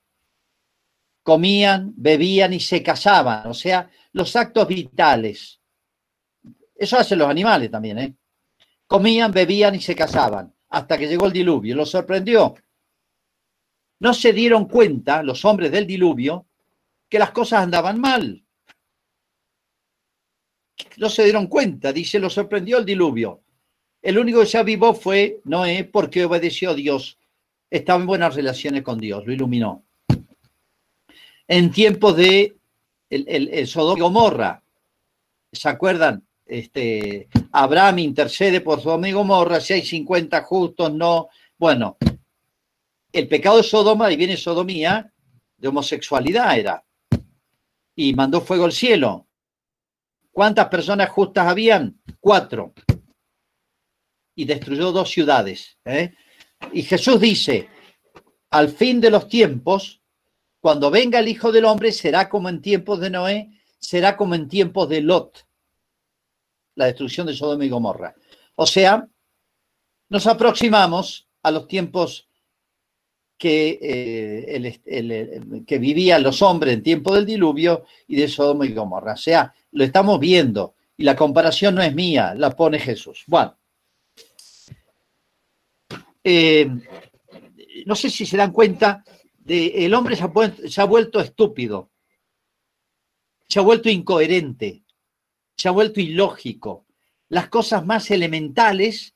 Comían, 1.24 1.92
bebían 1.96 2.52
y 2.52 2.60
se 2.60 2.82
casaban, 2.82 3.48
o 3.48 3.54
sea, 3.54 3.90
los 4.12 4.34
actos 4.36 4.66
vitales. 4.68 5.60
Eso 6.74 6.96
hacen 6.96 7.18
los 7.18 7.28
animales 7.28 7.70
también, 7.70 7.98
¿eh? 7.98 8.14
Comían, 8.88 9.30
bebían 9.30 9.74
y 9.74 9.80
se 9.80 9.94
casaban, 9.94 10.52
hasta 10.70 10.96
que 10.98 11.06
llegó 11.06 11.26
el 11.26 11.32
diluvio. 11.32 11.76
Lo 11.76 11.86
sorprendió. 11.86 12.54
No 14.00 14.14
se 14.14 14.32
dieron 14.32 14.64
cuenta, 14.64 15.22
los 15.22 15.44
hombres 15.44 15.70
del 15.70 15.86
diluvio, 15.86 16.46
que 17.08 17.18
las 17.18 17.30
cosas 17.32 17.62
andaban 17.62 18.00
mal. 18.00 18.42
No 20.96 21.10
se 21.10 21.24
dieron 21.24 21.48
cuenta, 21.48 21.92
dice, 21.92 22.18
lo 22.18 22.30
sorprendió 22.30 22.78
el 22.78 22.86
diluvio. 22.86 23.42
El 24.00 24.18
único 24.18 24.40
que 24.40 24.46
se 24.46 24.58
avivó 24.58 24.94
fue 24.94 25.40
Noé 25.44 25.84
porque 25.84 26.24
obedeció 26.24 26.70
a 26.70 26.74
Dios. 26.74 27.18
Estaba 27.70 28.00
en 28.00 28.06
buenas 28.06 28.34
relaciones 28.34 28.82
con 28.82 28.98
Dios, 28.98 29.26
lo 29.26 29.32
iluminó. 29.32 29.84
En 31.46 31.70
tiempos 31.70 32.16
de 32.16 32.56
el, 33.10 33.48
el, 33.52 33.66
Sodoma 33.66 33.98
y 33.98 34.00
Gomorra, 34.02 34.62
¿se 35.52 35.68
acuerdan? 35.68 36.27
Este, 36.48 37.28
Abraham 37.52 37.98
intercede 38.00 38.60
por 38.62 38.80
Sodoma 38.80 39.08
y 39.08 39.12
Gomorra, 39.12 39.60
si 39.60 39.74
hay 39.74 39.82
50 39.82 40.42
justos, 40.42 40.92
no. 40.92 41.28
Bueno, 41.56 41.98
el 43.12 43.28
pecado 43.28 43.58
de 43.58 43.62
Sodoma, 43.62 44.10
y 44.10 44.16
viene 44.16 44.36
sodomía, 44.36 45.12
de 45.56 45.68
homosexualidad 45.68 46.58
era. 46.58 46.84
Y 47.94 48.14
mandó 48.14 48.40
fuego 48.40 48.64
al 48.64 48.72
cielo. 48.72 49.26
¿Cuántas 50.32 50.68
personas 50.68 51.10
justas 51.10 51.46
habían? 51.46 52.00
Cuatro 52.18 52.72
y 54.38 54.44
destruyó 54.44 54.92
dos 54.92 55.10
ciudades. 55.10 55.76
¿eh? 55.84 56.14
Y 56.72 56.84
Jesús 56.84 57.20
dice, 57.20 57.68
al 58.50 58.68
fin 58.68 59.00
de 59.00 59.10
los 59.10 59.28
tiempos, 59.28 60.00
cuando 60.60 60.92
venga 60.92 61.18
el 61.18 61.26
Hijo 61.26 61.50
del 61.50 61.64
Hombre, 61.64 61.90
será 61.90 62.28
como 62.28 62.48
en 62.48 62.62
tiempos 62.62 63.00
de 63.00 63.10
Noé, 63.10 63.50
será 63.80 64.16
como 64.16 64.36
en 64.36 64.48
tiempos 64.48 64.88
de 64.88 65.00
Lot, 65.00 65.47
la 66.78 66.86
destrucción 66.86 67.26
de 67.26 67.34
Sodoma 67.34 67.64
y 67.64 67.68
Gomorra. 67.68 68.14
O 68.54 68.64
sea, 68.64 69.06
nos 70.08 70.26
aproximamos 70.28 71.28
a 71.42 71.50
los 71.50 71.66
tiempos 71.66 72.28
que, 73.36 73.78
eh, 73.82 75.64
que 75.66 75.78
vivían 75.78 76.22
los 76.22 76.40
hombres 76.40 76.74
en 76.74 76.82
tiempo 76.82 77.14
del 77.14 77.26
diluvio 77.26 77.84
y 78.06 78.16
de 78.16 78.28
Sodoma 78.28 78.64
y 78.64 78.72
Gomorra. 78.72 79.14
O 79.14 79.16
sea, 79.16 79.52
lo 79.72 79.82
estamos 79.82 80.20
viendo 80.20 80.76
y 80.96 81.02
la 81.02 81.16
comparación 81.16 81.74
no 81.74 81.82
es 81.82 81.92
mía, 81.92 82.34
la 82.36 82.54
pone 82.54 82.78
Jesús. 82.78 83.24
Bueno, 83.26 83.56
eh, 86.22 86.70
no 87.86 87.94
sé 87.96 88.08
si 88.08 88.24
se 88.24 88.36
dan 88.36 88.52
cuenta, 88.52 89.04
de, 89.36 89.84
el 89.84 89.94
hombre 89.94 90.14
se 90.14 90.22
ha, 90.80 90.84
vuelto 90.84 91.20
estúpido, 91.20 91.90
se 93.48 93.58
ha 93.58 93.62
vuelto 93.62 93.88
incoherente, 93.88 94.84
se 95.58 95.68
ha 95.68 95.72
vuelto 95.72 96.00
ilógico. 96.00 96.86
Las 97.28 97.48
cosas 97.48 97.84
más 97.84 98.10
elementales 98.10 99.14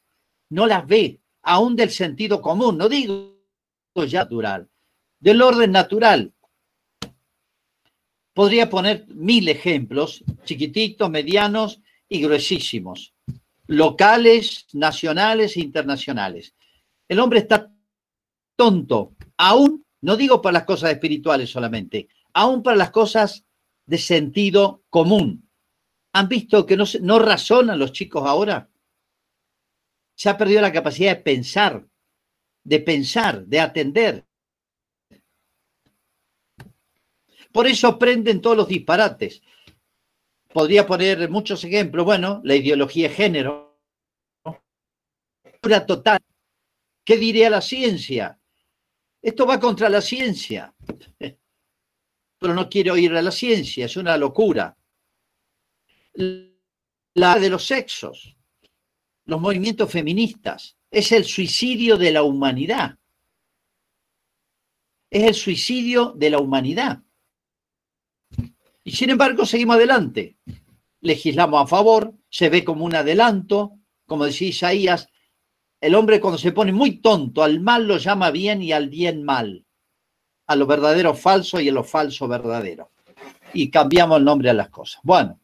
no 0.50 0.66
las 0.66 0.86
ve, 0.86 1.20
aún 1.42 1.76
del 1.76 1.90
sentido 1.90 2.42
común, 2.42 2.76
no 2.76 2.88
digo 2.88 3.38
ya 4.06 4.20
natural, 4.20 4.68
del 5.20 5.40
orden 5.40 5.70
natural. 5.70 6.32
Podría 8.34 8.68
poner 8.68 9.06
mil 9.08 9.48
ejemplos, 9.48 10.24
chiquititos, 10.44 11.08
medianos 11.08 11.80
y 12.08 12.20
gruesísimos. 12.20 13.14
locales, 13.68 14.66
nacionales 14.72 15.56
e 15.56 15.60
internacionales. 15.60 16.54
El 17.08 17.20
hombre 17.20 17.38
está 17.38 17.72
tonto, 18.56 19.14
aún, 19.36 19.86
no 20.02 20.16
digo 20.16 20.42
para 20.42 20.54
las 20.54 20.64
cosas 20.64 20.90
espirituales 20.90 21.48
solamente, 21.48 22.08
aún 22.34 22.62
para 22.62 22.76
las 22.76 22.90
cosas 22.90 23.46
de 23.86 23.98
sentido 23.98 24.82
común. 24.90 25.48
¿Han 26.14 26.28
visto 26.28 26.66
que 26.66 26.76
no, 26.76 26.84
no 27.00 27.18
razonan 27.18 27.78
los 27.78 27.92
chicos 27.92 28.24
ahora? 28.26 28.68
Se 30.14 30.28
ha 30.28 30.36
perdido 30.36 30.60
la 30.60 30.72
capacidad 30.72 31.16
de 31.16 31.22
pensar, 31.22 31.86
de 32.64 32.80
pensar, 32.80 33.44
de 33.46 33.60
atender. 33.60 34.26
Por 37.50 37.66
eso 37.66 37.88
aprenden 37.88 38.40
todos 38.40 38.56
los 38.56 38.68
disparates. 38.68 39.42
Podría 40.52 40.86
poner 40.86 41.28
muchos 41.30 41.64
ejemplos. 41.64 42.04
Bueno, 42.04 42.40
la 42.44 42.56
ideología 42.56 43.08
de 43.08 43.14
género. 43.14 43.78
Total. 45.86 46.20
¿Qué 47.04 47.16
diría 47.16 47.50
la 47.50 47.60
ciencia? 47.60 48.38
Esto 49.20 49.46
va 49.46 49.60
contra 49.60 49.88
la 49.88 50.00
ciencia. 50.00 50.74
Pero 52.38 52.54
no 52.54 52.68
quiero 52.68 52.94
oír 52.94 53.14
a 53.14 53.22
la 53.22 53.30
ciencia, 53.30 53.86
es 53.86 53.96
una 53.96 54.16
locura. 54.16 54.76
La 56.14 57.38
de 57.38 57.50
los 57.50 57.66
sexos, 57.66 58.36
los 59.24 59.40
movimientos 59.40 59.90
feministas, 59.90 60.76
es 60.90 61.12
el 61.12 61.24
suicidio 61.24 61.96
de 61.96 62.12
la 62.12 62.22
humanidad. 62.22 62.98
Es 65.10 65.24
el 65.24 65.34
suicidio 65.34 66.12
de 66.16 66.30
la 66.30 66.38
humanidad. 66.38 67.02
Y 68.84 68.92
sin 68.92 69.10
embargo, 69.10 69.46
seguimos 69.46 69.76
adelante. 69.76 70.36
Legislamos 71.00 71.62
a 71.62 71.66
favor, 71.66 72.14
se 72.28 72.48
ve 72.48 72.64
como 72.64 72.84
un 72.84 72.94
adelanto, 72.94 73.78
como 74.06 74.24
decía 74.24 74.48
Isaías, 74.48 75.08
el 75.80 75.94
hombre 75.96 76.20
cuando 76.20 76.38
se 76.38 76.52
pone 76.52 76.72
muy 76.72 77.00
tonto, 77.00 77.42
al 77.42 77.60
mal 77.60 77.86
lo 77.86 77.98
llama 77.98 78.30
bien 78.30 78.62
y 78.62 78.72
al 78.72 78.88
bien 78.88 79.24
mal, 79.24 79.66
a 80.46 80.54
lo 80.54 80.66
verdadero 80.66 81.14
falso 81.14 81.60
y 81.60 81.68
a 81.68 81.72
lo 81.72 81.82
falso 81.82 82.28
verdadero. 82.28 82.92
Y 83.52 83.68
cambiamos 83.68 84.18
el 84.18 84.24
nombre 84.24 84.48
a 84.50 84.54
las 84.54 84.70
cosas. 84.70 85.00
Bueno, 85.02 85.40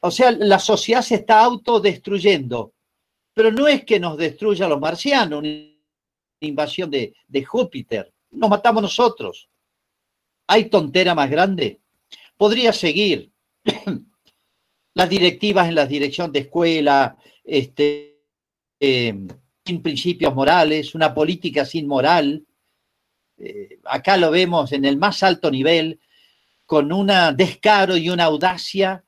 o 0.00 0.10
sea, 0.10 0.30
la 0.32 0.58
sociedad 0.58 1.02
se 1.02 1.16
está 1.16 1.40
autodestruyendo, 1.42 2.74
pero 3.34 3.50
no 3.50 3.66
es 3.68 3.84
que 3.84 4.00
nos 4.00 4.16
destruya 4.16 4.68
los 4.68 4.80
marcianos, 4.80 5.40
una 5.40 5.50
invasión 6.40 6.90
de, 6.90 7.14
de 7.26 7.44
Júpiter, 7.44 8.12
nos 8.30 8.50
matamos 8.50 8.82
nosotros. 8.82 9.48
¿Hay 10.46 10.70
tontera 10.70 11.14
más 11.14 11.30
grande? 11.30 11.80
Podría 12.36 12.72
seguir. 12.72 13.30
las 14.98 15.08
directivas 15.08 15.68
en 15.68 15.76
la 15.76 15.86
dirección 15.86 16.32
de 16.32 16.40
escuela, 16.40 17.16
este, 17.44 18.20
eh, 18.80 19.14
sin 19.64 19.80
principios 19.80 20.34
morales, 20.34 20.92
una 20.94 21.14
política 21.14 21.64
sin 21.64 21.86
moral. 21.86 22.44
Eh, 23.36 23.78
acá 23.84 24.16
lo 24.16 24.32
vemos 24.32 24.72
en 24.72 24.84
el 24.84 24.96
más 24.96 25.22
alto 25.22 25.52
nivel, 25.52 26.00
con 26.66 26.92
un 26.92 27.12
descaro 27.36 27.96
y 27.96 28.10
una 28.10 28.24
audacia 28.24 29.04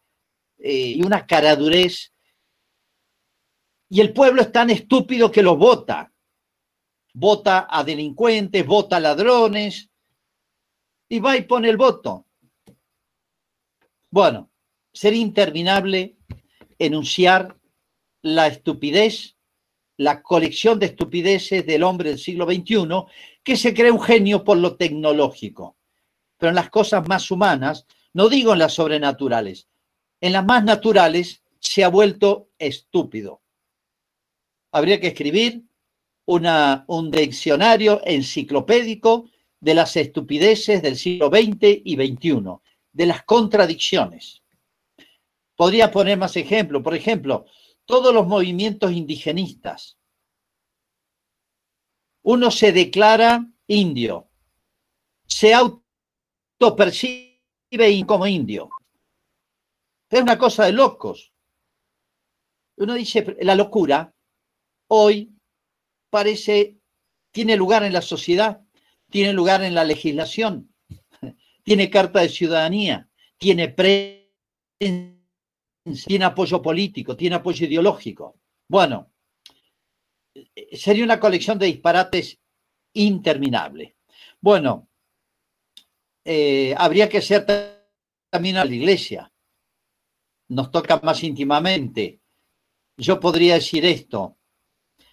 eh, 0.62 0.94
y 0.96 1.02
una 1.02 1.26
caradurez. 1.26 2.12
Y 3.88 4.00
el 4.00 4.12
pueblo 4.12 4.42
es 4.42 4.52
tan 4.52 4.70
estúpido 4.70 5.30
que 5.30 5.42
lo 5.42 5.56
vota. 5.56 6.12
Vota 7.12 7.66
a 7.68 7.82
delincuentes, 7.82 8.64
vota 8.64 8.96
a 8.96 9.00
ladrones, 9.00 9.90
y 11.10 11.18
va 11.18 11.36
y 11.36 11.42
pone 11.42 11.68
el 11.68 11.76
voto. 11.76 12.26
Bueno, 14.10 14.50
sería 14.92 15.20
interminable 15.20 16.16
enunciar 16.78 17.56
la 18.22 18.46
estupidez, 18.46 19.36
la 19.96 20.22
colección 20.22 20.78
de 20.78 20.86
estupideces 20.86 21.66
del 21.66 21.82
hombre 21.82 22.10
del 22.10 22.18
siglo 22.18 22.46
XXI, 22.46 22.86
que 23.42 23.56
se 23.56 23.74
cree 23.74 23.90
un 23.90 24.00
genio 24.00 24.44
por 24.44 24.56
lo 24.56 24.76
tecnológico. 24.76 25.76
Pero 26.38 26.50
en 26.50 26.56
las 26.56 26.70
cosas 26.70 27.06
más 27.06 27.30
humanas, 27.30 27.86
no 28.14 28.28
digo 28.28 28.52
en 28.52 28.60
las 28.60 28.74
sobrenaturales, 28.74 29.68
en 30.20 30.32
las 30.32 30.44
más 30.44 30.64
naturales 30.64 31.42
se 31.58 31.84
ha 31.84 31.88
vuelto 31.88 32.50
estúpido. 32.58 33.42
Habría 34.72 35.00
que 35.00 35.08
escribir 35.08 35.64
un 36.26 37.10
diccionario 37.10 38.00
enciclopédico 38.04 39.30
de 39.58 39.74
las 39.74 39.96
estupideces 39.96 40.82
del 40.82 40.96
siglo 40.96 41.28
XX 41.28 41.80
y 41.84 41.96
XXI 41.96 42.60
de 42.92 43.06
las 43.06 43.24
contradicciones. 43.24 44.42
Podría 45.56 45.90
poner 45.90 46.18
más 46.18 46.36
ejemplos. 46.36 46.82
Por 46.82 46.94
ejemplo, 46.94 47.46
todos 47.84 48.14
los 48.14 48.26
movimientos 48.26 48.92
indigenistas. 48.92 49.98
Uno 52.22 52.50
se 52.50 52.72
declara 52.72 53.46
indio, 53.66 54.28
se 55.26 55.54
autopercibe 55.54 57.40
como 58.06 58.26
indio. 58.26 58.70
Es 60.10 60.20
una 60.20 60.36
cosa 60.36 60.64
de 60.64 60.72
locos. 60.72 61.32
Uno 62.76 62.94
dice, 62.94 63.36
la 63.42 63.54
locura 63.54 64.12
hoy 64.88 65.32
parece, 66.10 66.78
tiene 67.30 67.56
lugar 67.56 67.84
en 67.84 67.92
la 67.92 68.02
sociedad, 68.02 68.60
tiene 69.08 69.32
lugar 69.32 69.62
en 69.62 69.74
la 69.74 69.84
legislación, 69.84 70.74
tiene 71.62 71.88
carta 71.90 72.20
de 72.20 72.28
ciudadanía, 72.28 73.08
tiene 73.38 73.68
prensa, 73.68 74.26
tiene 76.06 76.24
apoyo 76.24 76.60
político, 76.60 77.16
tiene 77.16 77.36
apoyo 77.36 77.66
ideológico. 77.66 78.40
Bueno, 78.68 79.12
sería 80.72 81.04
una 81.04 81.20
colección 81.20 81.58
de 81.58 81.66
disparates 81.66 82.38
interminable. 82.94 83.96
Bueno, 84.40 84.88
eh, 86.24 86.74
habría 86.76 87.08
que 87.08 87.22
ser 87.22 87.46
también 88.30 88.56
a 88.56 88.64
la 88.64 88.74
iglesia. 88.74 89.29
Nos 90.50 90.70
toca 90.70 91.00
más 91.02 91.22
íntimamente. 91.24 92.20
Yo 92.96 93.18
podría 93.18 93.54
decir 93.54 93.84
esto. 93.84 94.36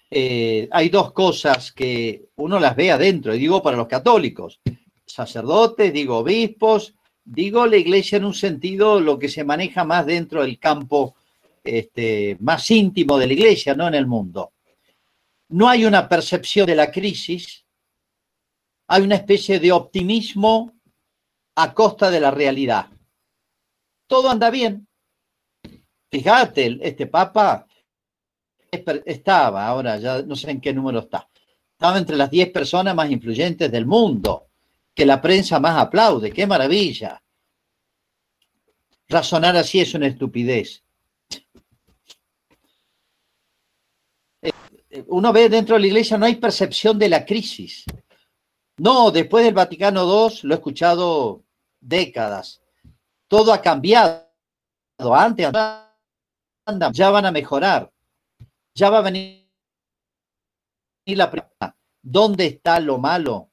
Eh, 0.10 0.70
hay 0.72 0.90
dos 0.90 1.12
cosas 1.12 1.72
que 1.72 2.30
uno 2.36 2.60
las 2.60 2.76
ve 2.76 2.92
adentro, 2.92 3.34
y 3.34 3.40
digo 3.40 3.62
para 3.62 3.78
los 3.78 3.88
católicos 3.88 4.62
sacerdotes, 5.06 5.94
digo 5.94 6.18
obispos, 6.18 6.94
digo 7.24 7.66
la 7.66 7.78
iglesia 7.78 8.18
en 8.18 8.26
un 8.26 8.34
sentido 8.34 9.00
lo 9.00 9.18
que 9.18 9.30
se 9.30 9.44
maneja 9.44 9.84
más 9.84 10.06
dentro 10.06 10.42
del 10.42 10.60
campo 10.60 11.16
este, 11.64 12.38
más 12.40 12.70
íntimo 12.72 13.18
de 13.18 13.28
la 13.28 13.34
iglesia, 13.34 13.74
no 13.74 13.88
en 13.88 13.96
el 13.96 14.08
mundo. 14.08 14.54
No 15.50 15.70
hay 15.70 15.86
una 15.86 16.08
percepción 16.08 16.68
de 16.68 16.76
la 16.76 16.92
crisis, 16.92 17.66
hay 18.88 19.02
una 19.02 19.16
especie 19.16 19.60
de 19.60 19.72
optimismo 19.72 20.74
a 21.56 21.74
costa 21.74 22.10
de 22.10 22.20
la 22.20 22.32
realidad. 22.32 22.88
Todo 24.08 24.30
anda 24.30 24.50
bien. 24.50 24.87
Fíjate, 26.18 26.80
este 26.82 27.06
papa 27.06 27.68
estaba, 28.72 29.68
ahora 29.68 29.98
ya 29.98 30.24
no 30.24 30.36
sé 30.36 30.50
en 30.50 30.60
qué 30.60 30.74
número 30.74 31.02
está, 31.02 31.30
estaba 31.74 32.00
entre 32.00 32.16
las 32.16 32.32
10 32.32 32.50
personas 32.50 32.96
más 32.96 33.12
influyentes 33.12 33.72
del 33.72 33.86
mundo 33.86 34.48
que 34.96 35.06
la 35.06 35.22
prensa 35.22 35.60
más 35.60 35.78
aplaude. 35.78 36.32
¡Qué 36.32 36.48
maravilla! 36.48 37.22
Razonar 39.08 39.58
así 39.58 39.80
es 39.80 39.94
una 39.94 40.08
estupidez. 40.08 40.84
Eh, 44.42 44.52
uno 45.06 45.32
ve 45.32 45.50
dentro 45.50 45.76
de 45.76 45.82
la 45.82 45.88
iglesia 45.88 46.18
no 46.18 46.26
hay 46.26 46.38
percepción 46.38 46.98
de 46.98 47.10
la 47.10 47.24
crisis. 47.24 47.86
No, 48.78 49.12
después 49.12 49.46
del 49.46 49.54
Vaticano 49.54 50.02
II 50.02 50.40
lo 50.42 50.56
he 50.56 50.58
escuchado 50.58 51.44
décadas. 51.80 52.60
Todo 53.28 53.54
ha 53.54 53.62
cambiado. 53.62 54.26
Antes 54.98 55.52
ya 56.92 57.10
van 57.10 57.26
a 57.26 57.32
mejorar. 57.32 57.92
Ya 58.74 58.90
va 58.90 59.00
a 59.00 59.02
venir 59.02 59.50
la 61.06 61.32
pregunta. 61.32 61.76
¿Dónde 62.02 62.46
está 62.46 62.80
lo 62.80 62.98
malo? 62.98 63.52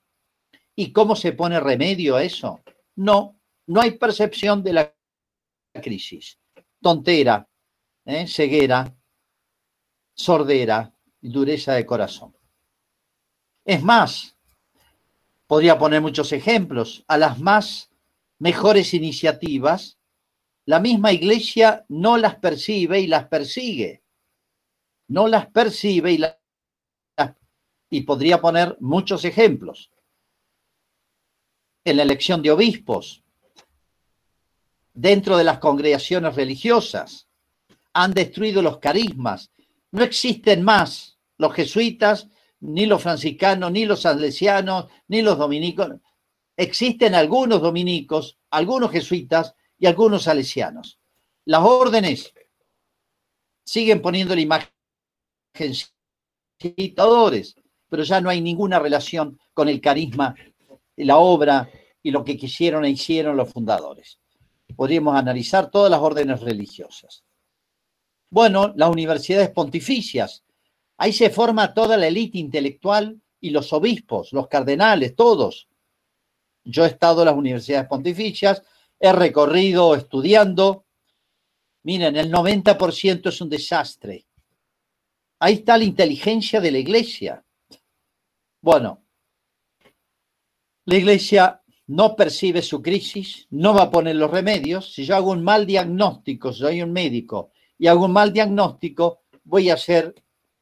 ¿Y 0.77 0.93
cómo 0.93 1.17
se 1.17 1.33
pone 1.33 1.61
remedio 1.61 2.17
a 2.17 2.23
eso? 2.23 2.61
No, 2.97 3.39
no 3.67 3.81
hay 3.81 3.93
percepción 3.93 4.63
de 4.63 4.73
la 4.73 4.95
crisis. 5.83 6.39
Tontera, 6.81 7.49
¿eh? 8.05 8.27
ceguera, 8.27 8.95
sordera 10.15 10.95
dureza 11.21 11.73
de 11.75 11.87
corazón. 11.87 12.37
Es 13.65 13.83
más, 13.83 14.37
podría 15.47 15.79
poner 15.79 16.01
muchos 16.01 16.33
ejemplos, 16.33 17.05
a 17.09 17.17
las 17.17 17.39
más 17.39 17.91
mejores 18.39 18.93
iniciativas, 18.93 19.99
la 20.67 20.81
misma 20.81 21.13
iglesia 21.13 21.85
no 21.89 22.17
las 22.17 22.37
percibe 22.37 23.01
y 23.01 23.07
las 23.07 23.29
persigue. 23.29 24.03
No 25.09 25.29
las 25.29 25.47
percibe 25.49 26.13
y 26.13 26.19
las... 26.19 26.37
Y 27.91 28.01
podría 28.03 28.41
poner 28.41 28.77
muchos 28.81 29.25
ejemplos 29.25 29.93
en 31.85 31.99
la 31.99 32.03
elección 32.03 32.43
de 32.43 32.51
obispos, 32.51 33.23
dentro 34.95 35.37
de 35.37 35.45
las 35.45 35.59
congregaciones 35.59 36.35
religiosas. 36.35 37.29
han 37.93 38.13
destruido 38.13 38.61
los 38.61 38.79
carismas. 38.79 39.53
No 39.93 40.03
existen 40.03 40.65
más 40.65 41.21
los 41.39 41.55
jesuitas, 41.55 42.29
ni 42.59 42.87
los 42.87 43.03
franciscanos, 43.03 43.71
ni 43.71 43.85
los 43.85 44.01
salesianos, 44.01 44.87
ni 45.07 45.23
los 45.23 45.39
dominicos. 45.39 45.91
Existen 46.57 47.15
algunos 47.15 47.61
dominicos, 47.61 48.39
algunos 48.51 48.91
jesuitas 48.91 49.55
y 49.85 49.87
algunos 49.87 50.23
salesianos. 50.23 50.99
Las 51.45 51.63
órdenes 51.63 52.33
siguen 53.67 54.01
poniendo 54.01 54.35
la 54.35 54.41
imagen 54.41 54.71
pero 57.91 58.03
ya 58.03 58.19
no 58.23 58.31
hay 58.31 58.41
ninguna 58.41 58.79
relación 58.79 59.39
con 59.53 59.69
el 59.69 59.83
carisma, 59.83 60.35
la 60.97 61.19
obra 61.19 61.69
y 62.03 62.11
lo 62.13 62.25
que 62.25 62.39
quisieron 62.39 62.87
e 62.87 62.91
hicieron 62.91 63.37
los 63.37 63.53
fundadores. 63.53 64.19
Podríamos 64.75 65.17
analizar 65.17 65.71
todas 65.71 65.91
las 65.91 66.01
órdenes 66.01 66.41
religiosas. 66.41 67.23
Bueno, 68.31 68.73
las 68.77 68.89
universidades 68.89 69.51
pontificias. 69.51 70.45
Ahí 70.97 71.13
se 71.13 71.29
forma 71.29 71.75
toda 71.75 71.99
la 71.99 72.07
élite 72.07 72.39
intelectual 72.39 73.21
y 73.39 73.51
los 73.51 73.71
obispos, 73.75 74.33
los 74.33 74.49
cardenales, 74.49 75.15
todos. 75.15 75.69
Yo 76.65 76.87
he 76.87 76.89
estado 76.89 77.21
en 77.21 77.27
las 77.27 77.37
universidades 77.37 77.87
pontificias, 77.87 78.63
he 79.05 79.13
recorrido 79.13 79.95
estudiando. 79.95 80.87
Miren, 81.83 82.17
el 82.17 82.33
90% 82.33 83.29
es 83.29 83.41
un 83.41 83.51
desastre. 83.51 84.27
Ahí 85.41 85.55
está 85.55 85.77
la 85.77 85.85
inteligencia 85.85 86.59
de 86.59 86.71
la 86.71 86.79
iglesia. 86.79 87.45
Bueno, 88.63 89.05
la 90.87 90.97
iglesia 90.97 91.63
no 91.89 92.17
percibe 92.17 92.63
su 92.63 92.81
crisis, 92.81 93.47
no 93.51 93.75
va 93.75 93.83
a 93.83 93.91
poner 93.91 94.17
los 94.17 94.31
remedios. 94.31 94.95
Si 94.95 95.05
yo 95.05 95.17
hago 95.17 95.33
un 95.33 95.45
mal 95.45 95.67
diagnóstico, 95.67 96.51
soy 96.51 96.81
un 96.81 96.93
médico 96.93 97.53
y 97.77 97.89
hago 97.89 98.07
un 98.07 98.13
mal 98.13 98.33
diagnóstico, 98.33 99.25
voy 99.45 99.69
a 99.69 99.75
hacer 99.75 100.15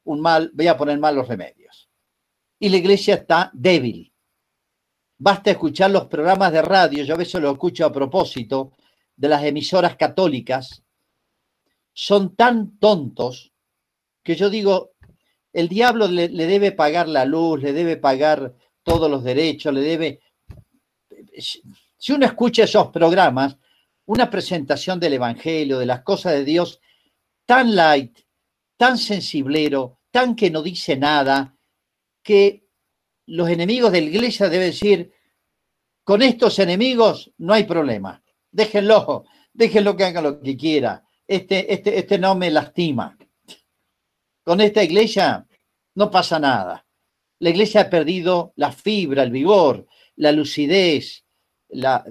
un 0.02 0.20
mal, 0.20 0.50
voy 0.52 0.66
a 0.66 0.76
poner 0.76 0.98
mal 0.98 1.14
los 1.14 1.28
remedios. 1.28 1.88
Y 2.58 2.68
la 2.70 2.76
iglesia 2.76 3.14
está 3.14 3.52
débil. 3.54 4.11
Basta 5.24 5.52
escuchar 5.52 5.92
los 5.92 6.06
programas 6.06 6.50
de 6.52 6.62
radio, 6.62 7.04
yo 7.04 7.14
a 7.14 7.18
veces 7.18 7.40
lo 7.40 7.52
escucho 7.52 7.86
a 7.86 7.92
propósito 7.92 8.72
de 9.14 9.28
las 9.28 9.44
emisoras 9.44 9.94
católicas. 9.94 10.82
Son 11.92 12.34
tan 12.34 12.76
tontos 12.80 13.52
que 14.24 14.34
yo 14.34 14.50
digo, 14.50 14.94
el 15.52 15.68
diablo 15.68 16.08
le, 16.08 16.28
le 16.28 16.46
debe 16.46 16.72
pagar 16.72 17.08
la 17.08 17.24
luz, 17.24 17.62
le 17.62 17.72
debe 17.72 17.96
pagar 17.96 18.52
todos 18.82 19.08
los 19.08 19.22
derechos, 19.22 19.72
le 19.72 19.82
debe 19.82 20.20
si 21.38 22.12
uno 22.12 22.26
escucha 22.26 22.64
esos 22.64 22.88
programas, 22.88 23.56
una 24.06 24.28
presentación 24.28 24.98
del 24.98 25.12
Evangelio, 25.12 25.78
de 25.78 25.86
las 25.86 26.02
cosas 26.02 26.32
de 26.32 26.44
Dios, 26.44 26.80
tan 27.46 27.76
light, 27.76 28.18
tan 28.76 28.98
sensiblero, 28.98 30.00
tan 30.10 30.34
que 30.34 30.50
no 30.50 30.62
dice 30.62 30.96
nada, 30.96 31.56
que 32.24 32.61
los 33.26 33.48
enemigos 33.48 33.92
de 33.92 34.00
la 34.00 34.06
iglesia 34.08 34.48
deben 34.48 34.70
decir, 34.70 35.12
con 36.04 36.22
estos 36.22 36.58
enemigos 36.58 37.32
no 37.38 37.54
hay 37.54 37.64
problema, 37.64 38.22
déjenlo, 38.50 39.24
déjenlo 39.52 39.96
que 39.96 40.04
haga 40.04 40.20
lo 40.20 40.40
que 40.40 40.56
quiera, 40.56 41.04
este, 41.26 41.72
este, 41.72 41.98
este 41.98 42.18
no 42.18 42.34
me 42.34 42.50
lastima. 42.50 43.16
Con 44.44 44.60
esta 44.60 44.82
iglesia 44.82 45.46
no 45.94 46.10
pasa 46.10 46.38
nada. 46.38 46.84
La 47.38 47.50
iglesia 47.50 47.82
ha 47.82 47.90
perdido 47.90 48.52
la 48.56 48.72
fibra, 48.72 49.22
el 49.22 49.30
vigor, 49.30 49.86
la 50.16 50.32
lucidez, 50.32 51.24
la, 51.68 52.04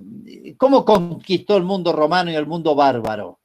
cómo 0.58 0.84
conquistó 0.84 1.58
el 1.58 1.64
mundo 1.64 1.94
romano 1.94 2.32
y 2.32 2.36
el 2.36 2.48
mundo 2.48 2.76
bárbaro. 2.76 3.40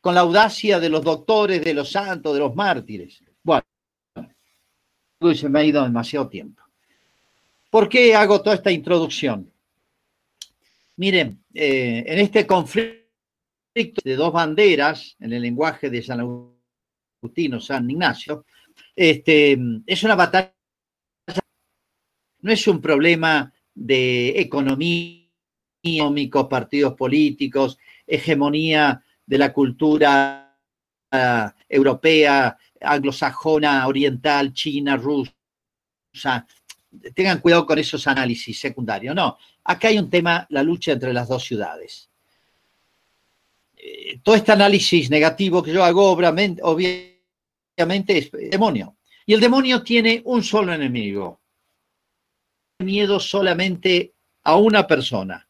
Con 0.00 0.14
la 0.14 0.20
audacia 0.20 0.80
de 0.80 0.88
los 0.88 1.02
doctores, 1.02 1.64
de 1.64 1.74
los 1.74 1.90
santos, 1.90 2.32
de 2.34 2.40
los 2.40 2.54
mártires. 2.54 3.22
Se 5.34 5.48
me 5.48 5.60
ha 5.60 5.64
ido 5.64 5.82
demasiado 5.82 6.28
tiempo. 6.28 6.62
¿Por 7.70 7.88
qué 7.88 8.14
hago 8.14 8.40
toda 8.40 8.54
esta 8.56 8.70
introducción? 8.70 9.50
Miren, 10.96 11.42
eh, 11.52 12.04
en 12.06 12.18
este 12.20 12.46
conflicto 12.46 14.00
de 14.04 14.16
dos 14.16 14.32
banderas, 14.32 15.16
en 15.18 15.32
el 15.32 15.42
lenguaje 15.42 15.90
de 15.90 16.02
San 16.02 16.20
Agustino, 16.20 17.60
San 17.60 17.90
Ignacio, 17.90 18.44
este, 18.94 19.58
es 19.86 20.02
una 20.04 20.14
batalla 20.14 20.54
no 22.40 22.52
es 22.52 22.66
un 22.68 22.80
problema 22.80 23.52
de 23.74 24.40
economía, 24.40 25.26
partidos 26.48 26.94
políticos, 26.94 27.78
hegemonía 28.06 29.02
de 29.24 29.38
la 29.38 29.52
cultura 29.52 30.56
ah, 31.10 31.54
europea, 31.68 32.56
anglosajona, 32.80 33.86
oriental, 33.86 34.52
china, 34.52 34.96
rusa. 34.96 36.46
Tengan 37.14 37.40
cuidado 37.40 37.66
con 37.66 37.78
esos 37.78 38.06
análisis 38.06 38.58
secundarios. 38.58 39.14
No, 39.14 39.36
acá 39.64 39.88
hay 39.88 39.98
un 39.98 40.10
tema, 40.10 40.46
la 40.50 40.62
lucha 40.62 40.92
entre 40.92 41.12
las 41.12 41.28
dos 41.28 41.44
ciudades. 41.44 42.08
Eh, 43.76 44.18
todo 44.22 44.34
este 44.34 44.52
análisis 44.52 45.10
negativo 45.10 45.62
que 45.62 45.72
yo 45.72 45.84
hago, 45.84 46.10
obviamente, 46.10 46.62
es 48.18 48.30
demonio. 48.50 48.96
Y 49.24 49.34
el 49.34 49.40
demonio 49.40 49.82
tiene 49.82 50.22
un 50.24 50.42
solo 50.42 50.72
enemigo, 50.72 51.40
miedo 52.78 53.20
solamente 53.20 54.14
a 54.42 54.56
una 54.56 54.86
persona, 54.86 55.46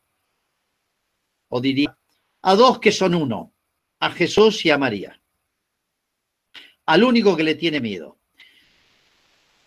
o 1.49 1.61
diría 1.61 1.97
a 2.43 2.55
dos 2.55 2.81
que 2.81 2.93
son 2.93 3.15
uno, 3.15 3.53
a 4.01 4.11
Jesús 4.11 4.65
y 4.65 4.71
a 4.71 4.79
María, 4.79 5.21
al 6.89 7.05
único 7.05 7.37
que 7.37 7.43
le 7.45 7.55
tiene 7.55 7.81
miedo. 7.81 8.17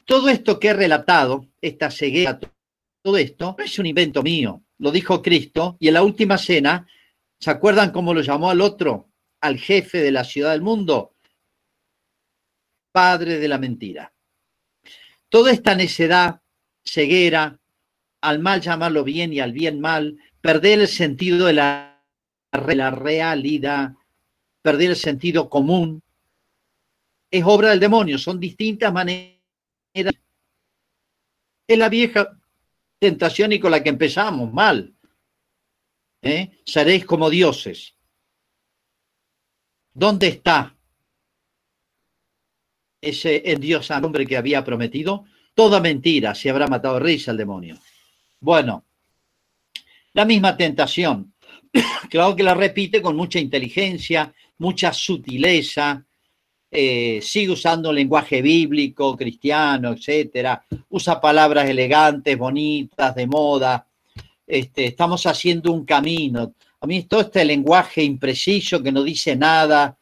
Todo 0.05 0.27
esto 0.27 0.59
que 0.59 0.69
he 0.69 0.73
relatado, 0.73 1.45
esta 1.61 1.91
ceguera, 1.91 2.39
todo 3.03 3.15
esto, 3.15 3.55
no 3.59 3.63
es 3.63 3.77
un 3.77 3.85
invento 3.85 4.23
mío, 4.23 4.63
lo 4.79 4.91
dijo 4.91 5.21
Cristo, 5.21 5.77
y 5.79 5.87
en 5.87 5.93
la 5.93 6.01
última 6.01 6.39
cena, 6.39 6.87
¿se 7.39 7.51
acuerdan 7.51 7.91
cómo 7.91 8.15
lo 8.15 8.21
llamó 8.21 8.49
al 8.49 8.59
otro, 8.59 9.11
al 9.39 9.59
jefe 9.59 9.99
de 9.99 10.11
la 10.11 10.23
ciudad 10.23 10.51
del 10.53 10.63
mundo? 10.63 11.13
Padre 12.91 13.37
de 13.37 13.47
la 13.47 13.59
mentira. 13.59 14.11
Toda 15.29 15.51
esta 15.51 15.75
necedad 15.75 16.41
ceguera, 16.83 17.59
al 18.21 18.39
mal 18.39 18.61
llamarlo 18.61 19.03
bien 19.03 19.31
y 19.31 19.39
al 19.39 19.53
bien 19.53 19.79
mal, 19.79 20.17
perder 20.41 20.79
el 20.79 20.87
sentido 20.87 21.45
de 21.45 21.53
la, 21.53 22.03
la 22.51 22.89
realidad, 22.89 23.91
perder 24.63 24.89
el 24.89 24.95
sentido 24.95 25.49
común, 25.49 26.01
es 27.31 27.43
obra 27.45 27.69
del 27.69 27.79
demonio, 27.79 28.17
son 28.17 28.39
distintas 28.39 28.91
maneras. 28.91 29.39
Es 29.93 31.77
la 31.77 31.87
vieja 31.87 32.37
tentación 32.99 33.53
y 33.53 33.59
con 33.59 33.71
la 33.71 33.81
que 33.81 33.89
empezamos, 33.89 34.51
mal. 34.51 34.93
¿Eh? 36.21 36.59
Seréis 36.65 37.05
como 37.05 37.29
dioses. 37.29 37.95
¿Dónde 39.93 40.27
está 40.27 40.75
ese 42.99 43.49
en 43.49 43.61
Dios 43.61 43.89
hombre 43.91 44.27
que 44.27 44.37
había 44.37 44.63
prometido? 44.63 45.25
Toda 45.53 45.79
mentira, 45.79 46.35
se 46.35 46.49
habrá 46.49 46.67
matado 46.67 46.99
risa 46.99 47.31
el 47.31 47.37
demonio. 47.37 47.79
Bueno, 48.41 48.85
la 50.13 50.25
misma 50.25 50.57
tentación. 50.57 51.33
Claro 52.09 52.35
que 52.35 52.43
la 52.43 52.53
repite 52.53 53.01
con 53.01 53.15
mucha 53.15 53.39
inteligencia, 53.39 54.33
mucha 54.57 54.91
sutileza, 54.91 56.05
eh, 56.73 57.19
sigue 57.21 57.51
usando 57.51 57.91
lenguaje 57.91 58.41
bíblico, 58.41 59.17
cristiano, 59.17 59.91
etcétera, 59.91 60.63
usa 60.89 61.19
palabras 61.19 61.69
elegantes, 61.69 62.37
bonitas, 62.37 63.13
de 63.13 63.27
moda. 63.27 63.85
Este, 64.47 64.85
estamos 64.85 65.25
haciendo 65.25 65.73
un 65.73 65.83
camino. 65.83 66.53
A 66.79 66.87
mí 66.87 67.03
todo 67.03 67.21
este 67.21 67.43
lenguaje 67.43 68.01
impreciso 68.03 68.81
que 68.81 68.91
no 68.91 69.03
dice 69.03 69.35
nada. 69.35 69.97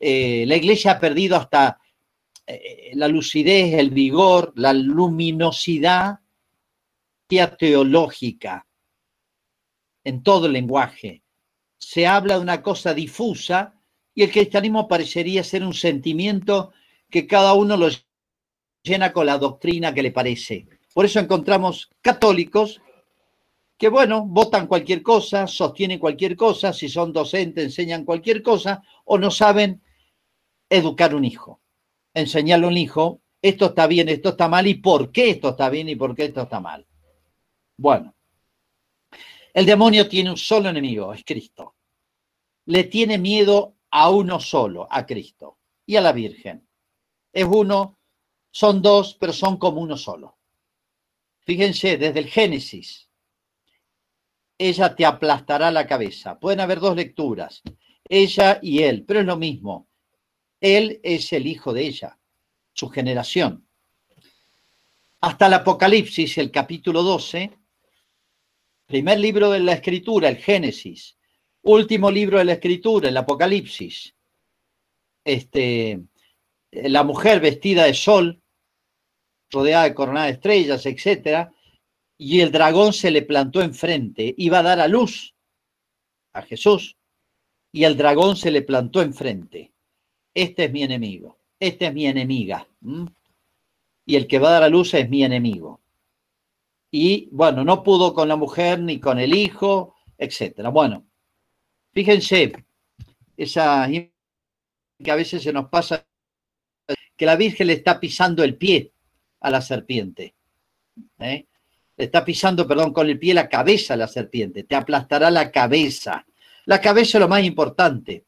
Eh, 0.00 0.44
la 0.48 0.56
iglesia 0.56 0.92
ha 0.92 1.00
perdido 1.00 1.36
hasta 1.36 1.78
eh, 2.44 2.90
la 2.94 3.06
lucidez, 3.06 3.74
el 3.74 3.90
vigor, 3.90 4.52
la 4.56 4.72
luminosidad 4.72 6.18
teológica 7.28 8.66
en 10.02 10.22
todo 10.24 10.46
el 10.46 10.54
lenguaje. 10.54 11.22
Se 11.78 12.04
habla 12.04 12.34
de 12.34 12.40
una 12.40 12.60
cosa 12.60 12.92
difusa 12.92 13.79
y 14.14 14.22
el 14.22 14.30
cristianismo 14.30 14.88
parecería 14.88 15.44
ser 15.44 15.64
un 15.64 15.74
sentimiento 15.74 16.72
que 17.08 17.26
cada 17.26 17.54
uno 17.54 17.76
lo 17.76 17.88
llena 18.82 19.12
con 19.12 19.26
la 19.26 19.38
doctrina 19.38 19.94
que 19.94 20.02
le 20.02 20.12
parece. 20.12 20.66
Por 20.94 21.04
eso 21.04 21.20
encontramos 21.20 21.90
católicos 22.00 22.80
que, 23.76 23.88
bueno, 23.88 24.26
votan 24.26 24.66
cualquier 24.66 25.02
cosa, 25.02 25.46
sostienen 25.46 25.98
cualquier 25.98 26.36
cosa, 26.36 26.72
si 26.72 26.88
son 26.88 27.12
docentes 27.12 27.64
enseñan 27.64 28.04
cualquier 28.04 28.42
cosa, 28.42 28.82
o 29.04 29.16
no 29.16 29.30
saben 29.30 29.82
educar 30.68 31.14
un 31.14 31.24
hijo, 31.24 31.60
enseñarle 32.12 32.66
a 32.66 32.68
un 32.68 32.76
hijo, 32.76 33.22
esto 33.40 33.66
está 33.66 33.86
bien, 33.86 34.08
esto 34.08 34.30
está 34.30 34.48
mal, 34.48 34.66
y 34.66 34.74
por 34.74 35.10
qué 35.10 35.30
esto 35.30 35.50
está 35.50 35.70
bien 35.70 35.88
y 35.88 35.96
por 35.96 36.14
qué 36.14 36.26
esto 36.26 36.42
está 36.42 36.60
mal. 36.60 36.86
Bueno, 37.78 38.14
el 39.54 39.64
demonio 39.64 40.08
tiene 40.08 40.30
un 40.30 40.36
solo 40.36 40.68
enemigo, 40.68 41.14
es 41.14 41.24
Cristo. 41.24 41.74
le 42.66 42.84
tiene 42.84 43.18
miedo 43.18 43.74
a 43.90 44.10
uno 44.10 44.40
solo, 44.40 44.86
a 44.90 45.04
Cristo 45.06 45.58
y 45.86 45.96
a 45.96 46.00
la 46.00 46.12
Virgen. 46.12 46.66
Es 47.32 47.44
uno, 47.44 47.98
son 48.50 48.82
dos, 48.82 49.16
pero 49.18 49.32
son 49.32 49.56
como 49.56 49.80
uno 49.80 49.96
solo. 49.96 50.38
Fíjense, 51.40 51.96
desde 51.96 52.20
el 52.20 52.28
Génesis, 52.28 53.08
ella 54.58 54.94
te 54.94 55.06
aplastará 55.06 55.70
la 55.70 55.86
cabeza. 55.86 56.38
Pueden 56.38 56.60
haber 56.60 56.80
dos 56.80 56.94
lecturas, 56.94 57.62
ella 58.08 58.58
y 58.62 58.82
él, 58.82 59.04
pero 59.04 59.20
es 59.20 59.26
lo 59.26 59.36
mismo. 59.36 59.88
Él 60.60 61.00
es 61.02 61.32
el 61.32 61.46
hijo 61.46 61.72
de 61.72 61.86
ella, 61.86 62.18
su 62.72 62.88
generación. 62.90 63.66
Hasta 65.22 65.46
el 65.46 65.54
Apocalipsis, 65.54 66.38
el 66.38 66.50
capítulo 66.50 67.02
12, 67.02 67.50
primer 68.86 69.18
libro 69.18 69.50
de 69.50 69.60
la 69.60 69.72
escritura, 69.72 70.28
el 70.28 70.36
Génesis, 70.36 71.16
último 71.62 72.10
libro 72.10 72.38
de 72.38 72.44
la 72.44 72.52
escritura, 72.54 73.08
el 73.08 73.16
Apocalipsis. 73.16 74.14
Este, 75.24 76.00
la 76.72 77.04
mujer 77.04 77.40
vestida 77.40 77.84
de 77.84 77.94
sol, 77.94 78.40
rodeada 79.50 79.84
de 79.84 79.94
coronada 79.94 80.26
de 80.26 80.32
estrellas, 80.32 80.86
etcétera, 80.86 81.52
y 82.16 82.40
el 82.40 82.52
dragón 82.52 82.92
se 82.92 83.10
le 83.10 83.22
plantó 83.22 83.62
enfrente, 83.62 84.34
iba 84.36 84.60
a 84.60 84.62
dar 84.62 84.80
a 84.80 84.88
luz 84.88 85.34
a 86.32 86.42
Jesús, 86.42 86.96
y 87.72 87.84
el 87.84 87.96
dragón 87.96 88.36
se 88.36 88.50
le 88.50 88.62
plantó 88.62 89.02
enfrente. 89.02 89.72
Este 90.34 90.66
es 90.66 90.72
mi 90.72 90.82
enemigo, 90.82 91.38
esta 91.58 91.86
es 91.88 91.94
mi 91.94 92.06
enemiga, 92.06 92.68
y 94.06 94.16
el 94.16 94.26
que 94.26 94.38
va 94.38 94.48
a 94.48 94.52
dar 94.52 94.62
a 94.64 94.68
luz 94.68 94.94
es 94.94 95.08
mi 95.08 95.24
enemigo. 95.24 95.80
Y 96.92 97.28
bueno, 97.30 97.64
no 97.64 97.82
pudo 97.82 98.14
con 98.14 98.28
la 98.28 98.36
mujer 98.36 98.80
ni 98.80 98.98
con 98.98 99.18
el 99.18 99.34
hijo, 99.34 99.94
etcétera. 100.18 100.70
Bueno, 100.70 101.06
fíjense, 101.92 102.52
esa 103.36 103.88
que 105.02 105.10
a 105.10 105.16
veces 105.16 105.42
se 105.42 105.52
nos 105.52 105.68
pasa 105.68 106.06
que 107.16 107.26
la 107.26 107.36
Virgen 107.36 107.66
le 107.66 107.74
está 107.74 108.00
pisando 108.00 108.42
el 108.42 108.56
pie 108.56 108.92
a 109.40 109.50
la 109.50 109.60
serpiente. 109.60 110.34
¿eh? 111.18 111.46
Le 111.96 112.04
está 112.04 112.24
pisando, 112.24 112.66
perdón, 112.66 112.92
con 112.92 113.08
el 113.08 113.18
pie 113.18 113.34
la 113.34 113.48
cabeza 113.48 113.94
a 113.94 113.96
la 113.96 114.08
serpiente. 114.08 114.64
Te 114.64 114.74
aplastará 114.74 115.30
la 115.30 115.50
cabeza. 115.50 116.26
La 116.66 116.80
cabeza 116.80 117.18
es 117.18 117.20
lo 117.20 117.28
más 117.28 117.44
importante. 117.44 118.24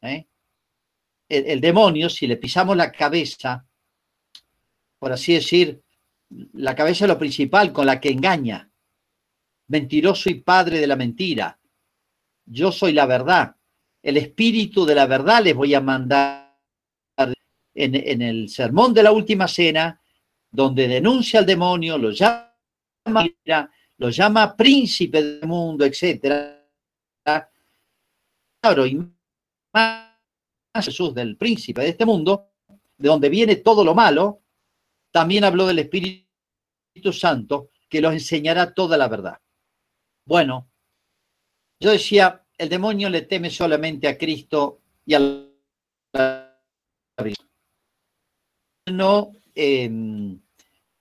¿eh? 0.00 0.26
El, 1.28 1.60
demonio, 1.60 2.10
si 2.10 2.26
le 2.26 2.36
pisamos 2.36 2.76
la 2.76 2.92
cabeza, 2.92 3.64
por 4.98 5.12
así 5.12 5.34
decir, 5.34 5.80
la 6.54 6.74
cabeza 6.74 7.04
es 7.04 7.08
lo 7.08 7.18
principal 7.18 7.72
con 7.72 7.86
la 7.86 8.00
que 8.00 8.10
engaña. 8.10 8.70
Mentiroso 9.68 10.30
y 10.30 10.34
padre 10.34 10.80
de 10.80 10.86
la 10.86 10.96
mentira. 10.96 11.58
Yo 12.46 12.72
soy 12.72 12.92
la 12.92 13.06
verdad. 13.06 13.56
El 14.02 14.16
espíritu 14.16 14.84
de 14.84 14.94
la 14.94 15.06
verdad 15.06 15.42
les 15.44 15.54
voy 15.54 15.74
a 15.74 15.80
mandar 15.80 16.58
en, 17.74 18.22
el 18.22 18.48
sermón 18.48 18.92
de 18.92 19.02
la 19.02 19.12
última 19.12 19.48
cena, 19.48 20.00
donde 20.50 20.88
denuncia 20.88 21.40
al 21.40 21.46
demonio, 21.46 21.96
lo 21.96 22.10
llama, 22.10 23.26
lo 23.96 24.10
llama 24.10 24.56
príncipe 24.56 25.22
del 25.22 25.48
mundo, 25.48 25.84
etc. 25.84 26.58
Y 28.86 28.98
más 29.72 30.12
Jesús 30.74 31.14
del 31.14 31.36
príncipe 31.36 31.82
de 31.82 31.88
este 31.88 32.04
mundo, 32.04 32.50
de 32.98 33.08
donde 33.08 33.28
viene 33.28 33.56
todo 33.56 33.84
lo 33.84 33.94
malo, 33.94 34.42
también 35.10 35.44
habló 35.44 35.66
del 35.66 35.80
Espíritu 35.80 37.12
Santo, 37.12 37.70
que 37.88 38.00
los 38.00 38.12
enseñará 38.12 38.72
toda 38.72 38.96
la 38.96 39.08
verdad. 39.08 39.38
Bueno, 40.24 40.71
yo 41.82 41.90
decía, 41.90 42.44
el 42.56 42.68
demonio 42.68 43.10
le 43.10 43.22
teme 43.22 43.50
solamente 43.50 44.06
a 44.06 44.16
Cristo 44.16 44.82
y 45.04 45.14
a 45.14 45.18
la 46.12 46.48
no 48.86 49.32
em, 49.52 50.40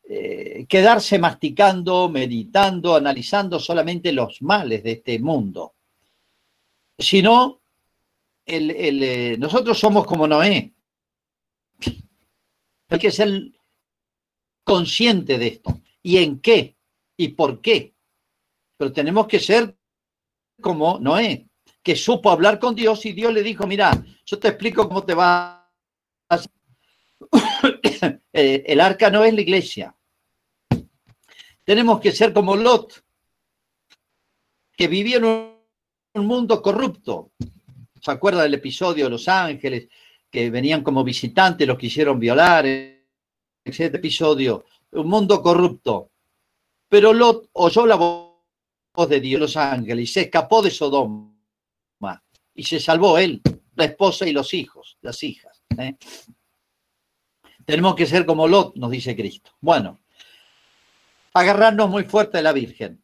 eh, 0.04 0.66
quedarse 0.68 1.20
masticando, 1.20 2.10
meditando, 2.10 2.96
analizando 2.96 3.60
solamente 3.60 4.12
los 4.12 4.42
males 4.42 4.82
de 4.84 4.94
este 4.94 5.20
mundo, 5.20 5.76
sino 6.98 7.62
eh, 8.44 9.36
nosotros 9.38 9.78
somos 9.78 10.08
como 10.08 10.28
Noé. 10.28 10.74
Hay 12.90 13.00
que 13.00 13.12
ser 13.12 13.52
consciente 14.64 15.38
de 15.38 15.48
esto. 15.48 15.80
¿Y 16.02 16.18
en 16.18 16.40
qué? 16.40 16.76
¿Y 17.18 17.30
por 17.30 17.62
qué? 17.62 17.94
Pero 18.78 18.92
tenemos 18.92 19.28
que 19.28 19.40
ser 19.40 19.76
como 20.62 21.00
Noé, 21.00 21.48
que 21.84 21.96
supo 21.96 22.30
hablar 22.30 22.60
con 22.60 22.76
Dios 22.76 23.06
y 23.06 23.14
Dios 23.14 23.34
le 23.34 23.44
dijo, 23.44 23.68
mira, 23.68 24.04
yo 24.26 24.40
te 24.40 24.50
explico 24.50 24.88
cómo 24.88 25.04
te 25.04 25.14
va 25.14 25.70
a 26.30 26.42
Eh, 28.34 28.64
el 28.68 28.80
arca 28.80 29.10
no 29.10 29.24
es 29.24 29.34
la 29.34 29.42
iglesia. 29.42 29.96
Tenemos 31.64 32.00
que 32.00 32.12
ser 32.12 32.34
como 32.34 32.56
Lot, 32.56 33.04
que 34.76 34.88
vivía 34.88 35.18
en 35.18 35.26
un 35.26 36.26
mundo 36.26 36.62
corrupto. 36.62 37.32
¿Se 38.02 38.12
acuerda 38.12 38.44
del 38.44 38.56
episodio 38.56 39.06
de 39.06 39.12
Los 39.12 39.28
Ángeles? 39.28 39.88
Que 40.30 40.50
venían 40.50 40.84
como 40.84 41.04
visitantes, 41.04 41.68
los 41.68 41.78
quisieron 41.78 42.20
violar, 42.20 42.66
ese 42.66 43.86
episodio, 43.86 44.66
un 44.92 45.08
mundo 45.08 45.42
corrupto. 45.42 46.10
Pero 46.90 47.14
Lot 47.14 47.50
oyó 47.54 47.86
la 47.86 47.96
voz 47.96 48.31
de 48.96 49.20
Dios, 49.22 49.40
Los 49.40 49.58
Ángeles, 49.58 50.10
y 50.10 50.14
se 50.14 50.22
escapó 50.22 50.62
de 50.62 50.70
Sodoma. 50.70 51.32
Y 52.54 52.64
se 52.64 52.80
salvó 52.80 53.18
él, 53.18 53.42
la 53.76 53.86
esposa 53.86 54.28
y 54.28 54.34
los 54.34 54.54
hijos, 54.54 54.98
las 55.02 55.24
hijas. 55.24 55.64
¿eh? 55.78 55.96
Tenemos 57.66 57.96
que 57.96 58.06
ser 58.06 58.26
como 58.26 58.48
Lot, 58.48 58.76
nos 58.76 58.92
dice 58.92 59.16
Cristo. 59.16 59.52
Bueno, 59.62 60.02
agarrarnos 61.34 61.90
muy 61.90 62.04
fuerte 62.04 62.38
de 62.38 62.44
la 62.44 62.52
Virgen. 62.52 63.02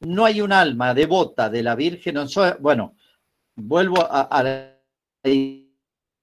No 0.00 0.26
hay 0.26 0.42
un 0.42 0.52
alma 0.52 0.92
devota 0.92 1.48
de 1.48 1.62
la 1.62 1.74
Virgen. 1.74 2.16
Bueno, 2.60 2.94
vuelvo 3.56 4.06
a, 4.08 4.42
la 4.42 4.78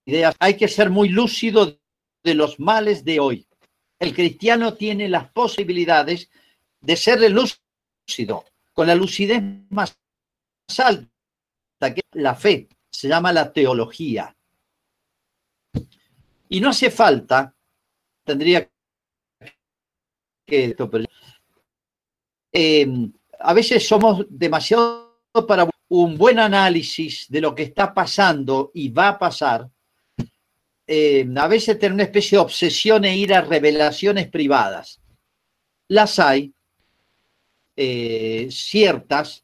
idea. 0.06 0.34
Hay 0.40 0.56
que 0.56 0.68
ser 0.68 0.92
muy 0.92 1.10
lúcido 1.10 1.80
de 2.24 2.36
los 2.36 2.60
males 2.60 3.04
de 3.04 3.20
hoy. 3.20 3.48
El 4.00 4.14
cristiano 4.14 4.76
tiene 4.76 5.10
las 5.10 5.32
posibilidades 5.32 6.30
de 6.80 6.96
ser 6.96 7.20
con 8.74 8.88
la 8.88 8.96
lucidez 8.96 9.42
más 9.70 9.98
alta 10.80 11.10
que 11.94 12.02
la 12.14 12.36
fe, 12.36 12.68
se 12.92 13.08
llama 13.08 13.34
la 13.34 13.52
teología. 13.52 14.36
Y 16.50 16.60
no 16.60 16.70
hace 16.70 16.92
falta, 16.92 17.54
tendría 18.24 18.70
que... 20.46 20.76
Eh, 22.54 22.88
a 23.40 23.54
veces 23.54 23.88
somos 23.88 24.26
demasiado 24.30 25.06
para 25.48 25.70
un 25.90 26.18
buen 26.18 26.40
análisis 26.40 27.26
de 27.30 27.42
lo 27.42 27.54
que 27.54 27.64
está 27.64 27.94
pasando 27.94 28.72
y 28.74 28.90
va 28.90 29.10
a 29.10 29.20
pasar. 29.20 29.70
Eh, 30.88 31.28
a 31.36 31.48
veces 31.48 31.80
tener 31.80 31.94
una 31.94 32.04
especie 32.04 32.38
de 32.38 32.44
obsesión 32.44 33.06
e 33.06 33.18
ir 33.18 33.34
a 33.34 33.42
revelaciones 33.42 34.30
privadas. 34.30 35.02
Las 35.88 36.20
hay, 36.20 36.55
eh, 37.76 38.48
ciertas. 38.50 39.44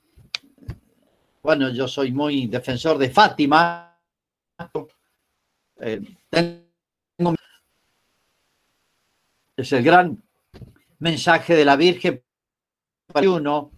Bueno, 1.41 1.69
yo 1.69 1.87
soy 1.87 2.11
muy 2.11 2.47
defensor 2.47 2.97
de 2.97 3.09
Fátima. 3.09 3.97
tengo 6.29 7.35
es 9.57 9.71
el 9.73 9.83
gran 9.83 10.21
mensaje 10.99 11.55
de 11.55 11.65
la 11.65 11.75
Virgen 11.75 12.21
para 13.07 13.29
uno. 13.29 13.71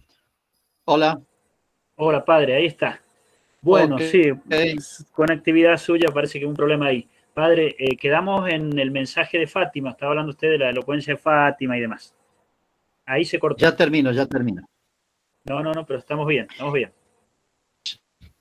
Hola. 0.84 1.20
Hola, 1.96 2.24
padre, 2.24 2.56
ahí 2.56 2.66
está. 2.66 3.00
Bueno, 3.60 3.98
sí, 3.98 4.30
con 5.12 5.30
actividad 5.30 5.78
suya 5.78 6.10
parece 6.12 6.38
que 6.38 6.44
hay 6.44 6.50
un 6.50 6.56
problema 6.56 6.86
ahí. 6.86 7.08
Padre, 7.32 7.74
eh, 7.78 7.96
quedamos 7.96 8.48
en 8.50 8.78
el 8.78 8.90
mensaje 8.90 9.38
de 9.38 9.46
Fátima, 9.46 9.90
estaba 9.90 10.10
hablando 10.10 10.30
usted 10.30 10.50
de 10.50 10.58
la 10.58 10.70
elocuencia 10.70 11.14
de 11.14 11.18
Fátima 11.18 11.76
y 11.76 11.80
demás. 11.80 12.14
Ahí 13.06 13.24
se 13.24 13.38
cortó. 13.38 13.58
Ya 13.58 13.76
termino, 13.76 14.12
ya 14.12 14.26
termino. 14.26 14.62
No, 15.44 15.62
no, 15.62 15.72
no, 15.72 15.84
pero 15.84 15.98
estamos 15.98 16.26
bien, 16.26 16.46
estamos 16.50 16.72
bien. 16.72 16.92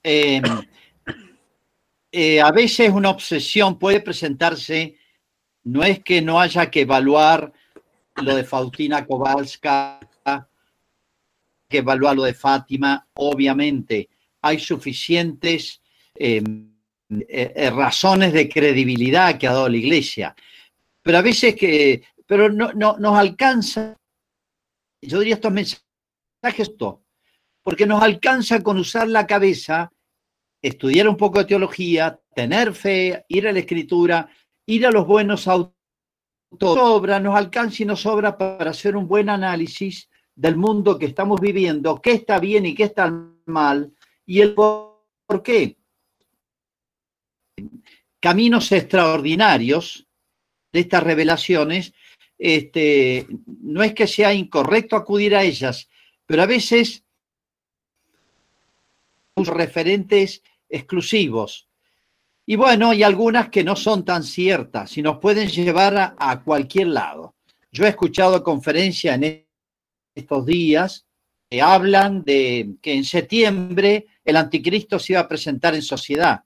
Em, 0.01 0.43
eh, 2.11 2.41
a 2.41 2.51
veces 2.51 2.89
una 2.89 3.09
obsesión 3.09 3.77
puede 3.77 4.01
presentarse 4.01 4.97
no 5.65 5.83
es 5.83 6.03
que 6.03 6.21
no 6.21 6.39
haya 6.39 6.69
que 6.69 6.81
evaluar 6.81 7.51
lo 8.15 8.35
de 8.35 8.43
Faustina 8.43 9.05
Kowalska, 9.05 9.99
que 11.69 11.77
evaluar 11.77 12.15
lo 12.15 12.23
de 12.23 12.33
Fátima, 12.33 13.07
obviamente 13.15 14.09
hay 14.41 14.59
suficientes 14.59 15.81
em, 16.13 16.71
eh, 17.09 17.53
eh, 17.55 17.69
razones 17.69 18.33
de 18.33 18.49
credibilidad 18.49 19.37
que 19.37 19.47
ha 19.47 19.53
dado 19.53 19.69
la 19.69 19.77
Iglesia, 19.77 20.35
pero 21.01 21.17
a 21.17 21.21
veces 21.21 21.55
que, 21.55 22.03
pero 22.27 22.49
no, 22.51 22.73
no 22.73 22.97
nos 22.99 23.17
alcanza, 23.17 23.97
yo 25.07 25.19
diría 25.19 25.35
estos 25.35 25.51
mensajes, 25.51 26.71
porque 27.61 27.85
nos 27.85 28.01
alcanza 28.01 28.61
con 28.61 28.77
usar 28.77 29.07
la 29.07 29.25
cabeza 29.27 29.91
estudiar 30.61 31.09
un 31.09 31.17
poco 31.17 31.39
de 31.39 31.45
teología, 31.45 32.19
tener 32.33 32.73
fe, 32.73 33.25
ir 33.27 33.47
a 33.47 33.51
la 33.51 33.59
escritura, 33.59 34.29
ir 34.65 34.87
a 34.87 34.91
los 34.91 35.05
buenos 35.05 35.47
autores, 35.47 35.75
sobra, 36.59 37.19
nos 37.19 37.35
alcanza 37.35 37.83
y 37.83 37.85
nos 37.85 38.01
sobra 38.01 38.37
para 38.37 38.71
hacer 38.71 38.95
un 38.95 39.07
buen 39.07 39.29
análisis 39.29 40.09
del 40.35 40.55
mundo 40.55 40.97
que 40.97 41.07
estamos 41.07 41.41
viviendo, 41.41 42.01
qué 42.01 42.13
está 42.13 42.39
bien 42.39 42.65
y 42.65 42.73
qué 42.73 42.83
está 42.83 43.11
mal, 43.45 43.93
y 44.25 44.41
el 44.41 44.53
por 44.53 45.43
qué. 45.43 45.77
Caminos 48.19 48.71
extraordinarios 48.71 50.07
de 50.71 50.79
estas 50.79 51.03
revelaciones, 51.03 51.93
este, 52.45 53.25
no 53.61 53.83
es 53.83 53.93
que 53.93 54.05
sea 54.05 54.33
incorrecto 54.33 54.97
acudir 54.97 55.33
a 55.33 55.43
ellas, 55.43 55.87
pero 56.25 56.41
a 56.41 56.45
veces 56.45 57.05
referentes 59.37 60.43
exclusivos. 60.67 61.69
Y 62.45 62.57
bueno, 62.57 62.89
hay 62.89 63.01
algunas 63.01 63.47
que 63.47 63.63
no 63.63 63.77
son 63.77 64.03
tan 64.03 64.23
ciertas 64.23 64.97
y 64.97 65.01
nos 65.01 65.19
pueden 65.19 65.47
llevar 65.47 66.15
a, 66.17 66.43
cualquier 66.43 66.87
lado. 66.87 67.35
Yo 67.71 67.85
he 67.85 67.89
escuchado 67.89 68.43
conferencias 68.43 69.15
en 69.15 69.47
estos 70.13 70.45
días 70.45 71.05
que 71.49 71.61
hablan 71.61 72.25
de 72.25 72.75
que 72.81 72.93
en 72.93 73.05
septiembre 73.05 74.07
el 74.25 74.35
anticristo 74.35 74.99
se 74.99 75.13
iba 75.13 75.21
a 75.21 75.29
presentar 75.29 75.75
en 75.75 75.81
sociedad 75.81 76.43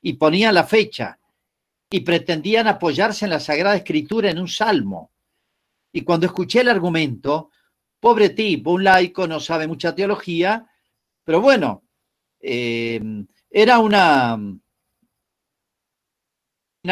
y 0.00 0.14
ponían 0.14 0.54
la 0.54 0.64
fecha 0.64 1.18
y 1.90 2.00
pretendían 2.00 2.66
apoyarse 2.66 3.26
en 3.26 3.32
la 3.32 3.40
Sagrada 3.40 3.76
Escritura 3.76 4.30
en 4.30 4.38
un 4.38 4.48
salmo. 4.48 5.10
Y 5.96 6.02
cuando 6.02 6.26
escuché 6.26 6.62
el 6.62 6.68
argumento, 6.68 7.50
pobre 8.00 8.30
tipo, 8.30 8.72
un 8.72 8.82
laico, 8.82 9.28
no 9.28 9.38
sabe 9.38 9.68
mucha 9.68 9.94
teología, 9.94 10.68
pero 11.22 11.40
bueno, 11.40 11.84
eh, 12.40 13.00
era 13.48 13.78
una... 13.78 14.36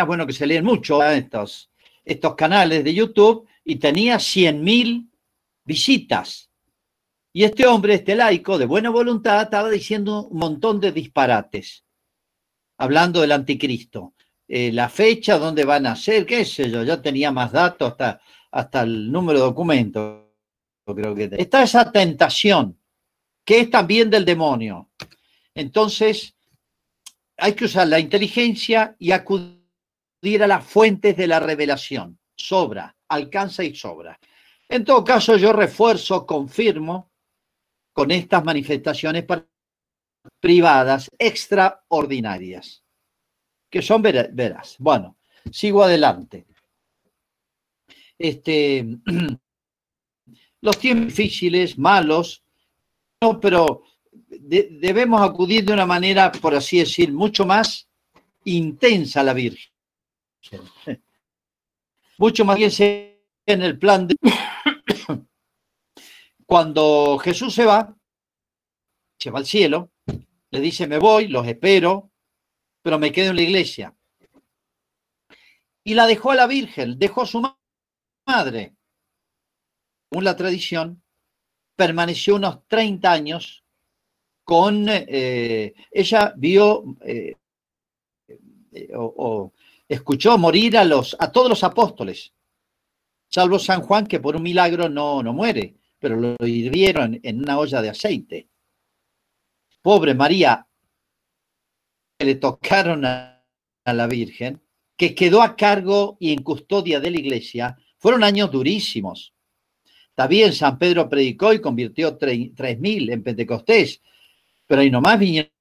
Bueno 0.07 0.27
que 0.27 0.33
se 0.33 0.47
leen 0.47 0.65
mucho 0.65 1.03
¿eh? 1.03 1.19
estos, 1.19 1.73
estos 2.05 2.37
canales 2.37 2.85
de 2.85 2.95
YouTube 2.95 3.49
y 3.65 3.77
tenía 3.77 4.19
100.000 4.19 5.11
visitas. 5.65 6.49
Y 7.33 7.43
este 7.43 7.67
hombre, 7.67 7.95
este 7.95 8.15
laico 8.15 8.57
de 8.57 8.67
buena 8.67 8.91
voluntad, 8.91 9.43
estaba 9.43 9.69
diciendo 9.69 10.29
un 10.29 10.38
montón 10.38 10.79
de 10.79 10.93
disparates, 10.93 11.85
hablando 12.79 13.21
del 13.21 13.33
anticristo. 13.33 14.15
Eh, 14.47 14.71
la 14.71 14.88
fecha, 14.88 15.38
dónde 15.38 15.65
van 15.65 15.87
a 15.87 15.97
ser, 15.97 16.25
qué 16.25 16.45
sé 16.45 16.71
yo, 16.71 16.85
ya 16.85 17.03
tenía 17.03 17.33
más 17.33 17.51
datos 17.51 17.91
hasta, 17.91 18.21
hasta 18.53 18.83
el 18.83 19.11
número 19.11 19.41
de 19.41 19.45
documentos. 19.47 20.23
Creo 20.85 21.15
que 21.15 21.31
está 21.38 21.62
esa 21.62 21.91
tentación, 21.91 22.79
que 23.45 23.61
es 23.61 23.71
también 23.71 24.11
del 24.11 24.25
demonio. 24.25 24.91
Entonces, 25.55 26.37
hay 27.37 27.55
que 27.55 27.65
usar 27.65 27.88
la 27.88 27.99
inteligencia 27.99 28.95
y 28.99 29.11
acudir 29.12 30.43
a 30.43 30.47
las 30.47 30.65
fuentes 30.65 31.17
de 31.17 31.27
la 31.27 31.41
revelación. 31.41 32.19
Sobra, 32.37 32.97
alcanza 33.09 33.65
y 33.65 33.75
sobra. 33.75 34.19
En 34.69 34.85
todo 34.85 35.05
caso, 35.05 35.37
yo 35.37 35.53
refuerzo, 35.53 36.27
confirmo 36.27 37.11
con 37.93 38.11
estas 38.11 38.45
manifestaciones 38.45 39.25
privadas 40.41 41.11
extraordinarias, 41.19 42.83
que 43.71 43.83
son 43.83 44.03
veras. 44.03 44.77
Bueno, 44.79 45.17
sigo 45.51 45.83
adelante. 45.83 46.47
Este, 48.22 48.87
los 50.61 50.78
tiempos 50.78 51.08
difíciles, 51.08 51.76
malos, 51.76 52.44
no, 53.20 53.40
pero 53.40 53.82
debemos 54.14 55.20
acudir 55.22 55.64
de 55.64 55.72
una 55.72 55.87
manera, 55.87 56.30
por 56.30 56.54
así 56.54 56.78
decir, 56.78 57.12
mucho 57.12 57.44
más 57.44 57.88
intensa 58.44 59.22
a 59.22 59.24
la 59.24 59.35
Virgen. 59.35 59.72
Mucho 62.18 62.44
más 62.44 62.56
bien 62.56 62.70
en 63.46 63.62
el 63.62 63.76
plan 63.76 64.06
de... 64.06 64.14
Cuando 66.46 67.18
Jesús 67.18 67.52
se 67.52 67.64
va, 67.64 67.96
se 69.18 69.30
va 69.30 69.40
al 69.40 69.46
cielo, 69.46 69.90
le 70.50 70.61
dice, 70.61 70.87
me 70.87 70.98
voy, 70.98 71.26
los 71.26 71.44
espero, 71.48 72.12
pero 72.82 73.00
me 73.00 73.11
quedo 73.11 73.30
en 73.30 73.37
la 73.37 73.42
iglesia. 73.42 73.96
Y 75.82 75.94
la 75.94 76.06
dejó 76.06 76.30
a 76.30 76.37
la 76.37 76.46
Virgen, 76.46 76.96
dejó 76.98 77.26
su 77.26 77.40
madre. 78.26 78.74
Según 80.11 80.24
la 80.24 80.37
tradición, 80.37 81.02
permaneció 81.76 82.37
unos 82.37 82.66
30 82.68 83.11
años 83.11 83.64
con, 84.44 84.87
eh, 84.88 85.74
ella 85.90 86.35
vio 86.37 86.96
eh, 87.04 87.37
o, 88.94 89.52
escuchó 89.88 90.38
morir 90.38 90.76
a, 90.76 90.85
los, 90.85 91.16
a 91.18 91.30
todos 91.30 91.48
los 91.48 91.64
apóstoles, 91.64 92.32
salvo 93.28 93.58
San 93.58 93.82
Juan, 93.82 94.06
que 94.06 94.20
por 94.20 94.37
un 94.37 94.42
milagro 94.42 94.88
no, 94.88 95.22
no 95.22 95.32
muere, 95.32 95.76
pero 95.98 96.16
lo 96.16 96.37
hirvieron 96.46 97.18
en 97.22 97.38
una 97.38 97.58
olla 97.58 97.82
de 97.82 97.90
aceite. 97.90 98.48
Pobre 99.80 100.14
María, 100.14 100.66
le 102.18 102.35
tocaron 102.37 103.04
a 103.04 103.44
la 103.85 104.06
Virgen, 104.06 104.62
que 104.96 105.14
quedó 105.14 105.42
a 105.42 105.56
cargo 105.56 106.16
y 106.20 106.32
en 106.32 106.42
custodia 106.42 107.00
de 107.00 107.11
la 107.11 107.18
iglesia, 107.18 107.76
fueron 108.03 108.25
años 108.25 108.51
durísimos. 108.51 109.33
También 110.17 110.53
San 110.53 110.77
Pedro 110.77 111.09
predicó 111.09 111.53
y 111.53 111.61
convirtió 111.61 112.17
tres 112.17 112.81
mil 112.81 113.09
en 113.09 113.23
Pentecostés, 113.23 114.03
pero 114.67 114.81
ahí 114.81 114.91
nomás 114.91 115.21
vinieron, 115.21 115.53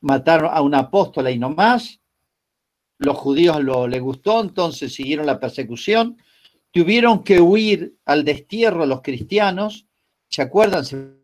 mataron 0.00 0.50
a 0.52 0.60
un 0.60 0.74
apóstol 0.74 1.26
ahí 1.26 1.38
nomás, 1.38 2.00
los 2.98 3.16
judíos 3.16 3.62
lo 3.62 3.86
les 3.86 4.02
gustó, 4.02 4.40
entonces 4.40 4.92
siguieron 4.92 5.24
la 5.24 5.38
persecución, 5.38 6.20
tuvieron 6.72 7.22
que 7.22 7.40
huir 7.40 7.96
al 8.04 8.24
destierro 8.24 8.84
los 8.84 9.00
cristianos, 9.00 9.86
¿se 10.28 10.42
acuerdan? 10.42 10.84
Se 10.84 11.14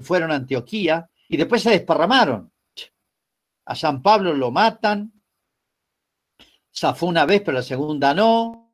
fueron 0.00 0.30
a 0.30 0.36
Antioquía 0.36 1.10
y 1.28 1.36
después 1.36 1.62
se 1.62 1.70
desparramaron. 1.70 2.52
A 3.64 3.74
San 3.74 4.02
Pablo 4.02 4.32
lo 4.34 4.52
matan, 4.52 5.12
zafó 6.72 7.06
una 7.06 7.26
vez, 7.26 7.40
pero 7.40 7.56
la 7.56 7.64
segunda 7.64 8.14
no. 8.14 8.69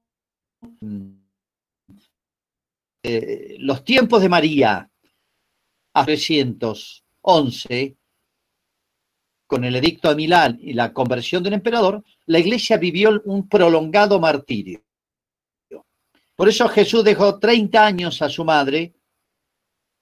Eh, 3.02 3.56
los 3.58 3.84
tiempos 3.84 4.20
de 4.20 4.28
María, 4.28 4.90
a 5.94 6.04
311, 6.04 7.96
con 9.46 9.64
el 9.64 9.76
edicto 9.76 10.08
de 10.08 10.16
Milán 10.16 10.58
y 10.60 10.72
la 10.72 10.92
conversión 10.92 11.42
del 11.42 11.52
emperador, 11.54 12.02
la 12.26 12.38
iglesia 12.38 12.76
vivió 12.76 13.22
un 13.24 13.48
prolongado 13.48 14.18
martirio. 14.18 14.82
Por 16.34 16.48
eso 16.48 16.68
Jesús 16.68 17.02
dejó 17.02 17.38
30 17.38 17.86
años 17.86 18.20
a 18.20 18.28
su 18.28 18.44
madre, 18.44 18.94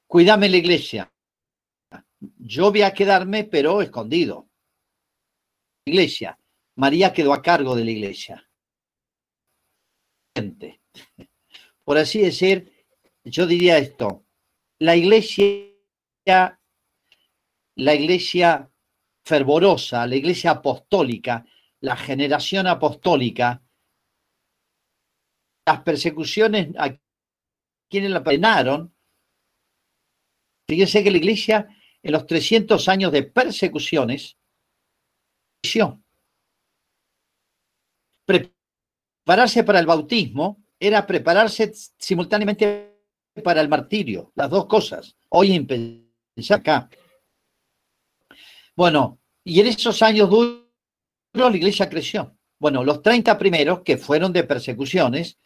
cuídame 0.06 0.48
la 0.48 0.56
iglesia. 0.56 1.12
Yo 2.38 2.70
voy 2.70 2.82
a 2.82 2.92
quedarme, 2.92 3.44
pero 3.44 3.82
escondido. 3.82 4.48
Iglesia. 5.84 6.38
María 6.76 7.12
quedó 7.12 7.32
a 7.32 7.42
cargo 7.42 7.76
de 7.76 7.84
la 7.84 7.90
iglesia. 7.90 8.43
Por 11.84 11.98
así 11.98 12.20
decir, 12.20 12.72
yo 13.24 13.46
diría 13.46 13.78
esto, 13.78 14.24
la 14.78 14.96
iglesia 14.96 15.74
la 17.76 17.94
iglesia 17.94 18.70
fervorosa, 19.24 20.06
la 20.06 20.16
iglesia 20.16 20.52
apostólica, 20.52 21.44
la 21.80 21.96
generación 21.96 22.66
apostólica, 22.66 23.62
las 25.66 25.80
persecuciones 25.80 26.68
a 26.78 26.96
quienes 27.90 28.10
la 28.10 28.22
penaron. 28.22 28.94
Fíjense 30.68 31.02
que 31.02 31.10
la 31.10 31.18
iglesia 31.18 31.68
en 32.02 32.12
los 32.12 32.26
300 32.26 32.88
años 32.88 33.12
de 33.12 33.24
persecuciones, 33.24 34.38
prepararse 39.24 39.64
para 39.64 39.80
el 39.80 39.86
bautismo 39.86 40.62
era 40.78 41.06
prepararse 41.06 41.72
simultáneamente 41.98 42.92
para 43.42 43.62
el 43.62 43.70
martirio, 43.70 44.32
las 44.34 44.50
dos 44.50 44.66
cosas. 44.66 45.16
Hoy 45.30 45.66
acá. 46.50 46.90
Bueno, 48.76 49.18
y 49.42 49.60
en 49.60 49.68
esos 49.68 50.02
años 50.02 50.28
duros 50.28 50.60
la 51.32 51.56
iglesia 51.56 51.88
creció. 51.88 52.36
Bueno, 52.58 52.84
los 52.84 53.00
30 53.00 53.38
primeros, 53.38 53.80
que 53.80 53.96
fueron 53.96 54.30
de 54.32 54.44
persecuciones 54.44 55.38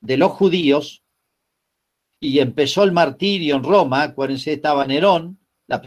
de 0.00 0.16
los 0.18 0.32
judíos, 0.32 1.02
y 2.20 2.38
empezó 2.38 2.84
el 2.84 2.92
martirio 2.92 3.56
en 3.56 3.64
Roma, 3.64 4.02
acuérdense, 4.02 4.52
estaba 4.52 4.86
Nerón, 4.86 5.38
la 5.66 5.82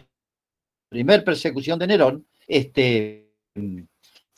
primer 0.90 1.24
persecución 1.24 1.78
de 1.78 1.88
Nerón, 1.88 2.28
este, 2.48 3.34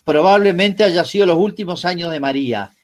probablemente 0.03 0.83
haya 0.83 1.05
sido 1.05 1.25
los 1.25 1.37
últimos 1.37 1.85
años 1.85 2.11
de 2.11 2.19
María. 2.19 2.76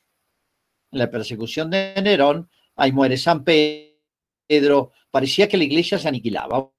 La 0.93 1.09
persecución 1.09 1.69
de 1.69 1.93
Nerón, 2.01 2.49
ahí 2.75 2.91
muere 2.91 3.17
San 3.17 3.43
Pedro, 3.43 4.91
parecía 5.11 5.47
que 5.47 5.57
la 5.57 5.63
iglesia 5.65 5.99
se 5.99 6.07
aniquilaba. 6.07 6.71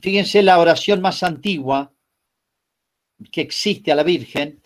Fíjense 0.00 0.42
la 0.42 0.58
oración 0.58 1.00
más 1.00 1.22
antigua 1.22 1.92
que 3.32 3.40
existe 3.40 3.90
a 3.90 3.94
la 3.94 4.02
Virgen, 4.02 4.60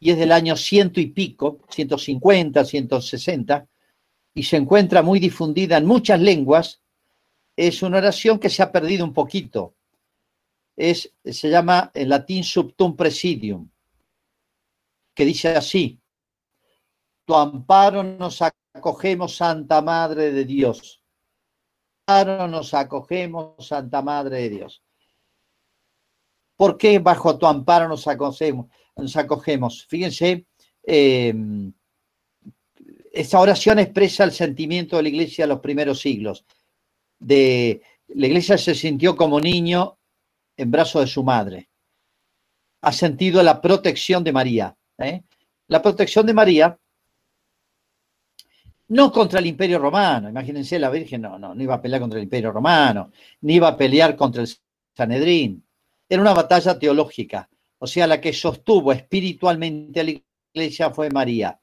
y 0.00 0.10
es 0.10 0.18
del 0.18 0.32
año 0.32 0.56
ciento 0.56 1.00
y 1.00 1.06
pico, 1.06 1.60
150, 1.70 2.64
160, 2.64 3.68
y 4.34 4.42
se 4.42 4.56
encuentra 4.56 5.02
muy 5.02 5.20
difundida 5.20 5.76
en 5.76 5.86
muchas 5.86 6.20
lenguas. 6.20 6.82
Es 7.54 7.82
una 7.82 7.98
oración 7.98 8.38
que 8.38 8.50
se 8.50 8.62
ha 8.62 8.72
perdido 8.72 9.04
un 9.04 9.12
poquito. 9.12 9.74
Es, 10.76 11.12
se 11.24 11.50
llama 11.50 11.90
en 11.94 12.08
latín 12.08 12.42
subtum 12.42 12.96
presidium, 12.96 13.69
que 15.20 15.26
dice 15.26 15.48
así, 15.48 16.00
tu 17.26 17.34
amparo 17.34 18.02
nos 18.02 18.40
acogemos, 18.40 19.36
Santa 19.36 19.82
Madre 19.82 20.32
de 20.32 20.46
Dios. 20.46 21.04
Amparo 22.06 22.48
nos 22.48 22.72
acogemos, 22.72 23.66
Santa 23.66 24.00
Madre 24.00 24.38
de 24.38 24.48
Dios. 24.48 24.82
¿Por 26.56 26.78
qué 26.78 26.98
bajo 27.00 27.36
tu 27.36 27.46
amparo 27.46 27.86
nos 27.86 28.06
acogemos? 28.06 28.68
Nos 28.96 29.14
acogemos? 29.14 29.86
Fíjense, 29.90 30.46
eh, 30.84 31.34
esta 33.12 33.40
oración 33.40 33.78
expresa 33.78 34.24
el 34.24 34.32
sentimiento 34.32 34.96
de 34.96 35.02
la 35.02 35.08
iglesia 35.10 35.44
de 35.44 35.48
los 35.48 35.60
primeros 35.60 36.00
siglos. 36.00 36.46
De, 37.18 37.82
la 38.08 38.26
iglesia 38.26 38.56
se 38.56 38.74
sintió 38.74 39.14
como 39.16 39.38
niño 39.38 39.98
en 40.56 40.70
brazos 40.70 41.02
de 41.02 41.08
su 41.08 41.22
madre. 41.22 41.68
Ha 42.80 42.92
sentido 42.92 43.42
la 43.42 43.60
protección 43.60 44.24
de 44.24 44.32
María. 44.32 44.76
¿Eh? 45.00 45.24
La 45.68 45.82
protección 45.82 46.26
de 46.26 46.34
María, 46.34 46.78
no 48.88 49.12
contra 49.12 49.38
el 49.38 49.46
imperio 49.46 49.78
romano. 49.78 50.28
Imagínense, 50.28 50.78
la 50.78 50.90
Virgen 50.90 51.22
no, 51.22 51.38
no, 51.38 51.54
no 51.54 51.62
iba 51.62 51.74
a 51.74 51.82
pelear 51.82 52.00
contra 52.00 52.18
el 52.18 52.24
imperio 52.24 52.50
romano, 52.52 53.12
ni 53.42 53.54
iba 53.54 53.68
a 53.68 53.76
pelear 53.76 54.16
contra 54.16 54.42
el 54.42 54.48
Sanedrín, 54.96 55.64
era 56.10 56.20
una 56.20 56.34
batalla 56.34 56.76
teológica, 56.76 57.48
o 57.78 57.86
sea, 57.86 58.08
la 58.08 58.20
que 58.20 58.32
sostuvo 58.32 58.92
espiritualmente 58.92 60.00
a 60.00 60.04
la 60.04 60.20
iglesia 60.52 60.90
fue 60.90 61.08
María. 61.08 61.60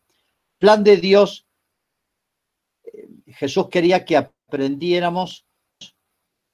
Plan 0.58 0.84
de 0.84 0.96
Dios, 0.96 1.46
eh, 2.86 3.10
Jesús 3.28 3.68
quería 3.70 4.06
que 4.06 4.16
aprendiéramos, 4.16 5.46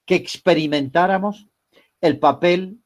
que 0.05 0.15
experimentáramos 0.15 1.47
el 2.01 2.17
papel 2.17 2.79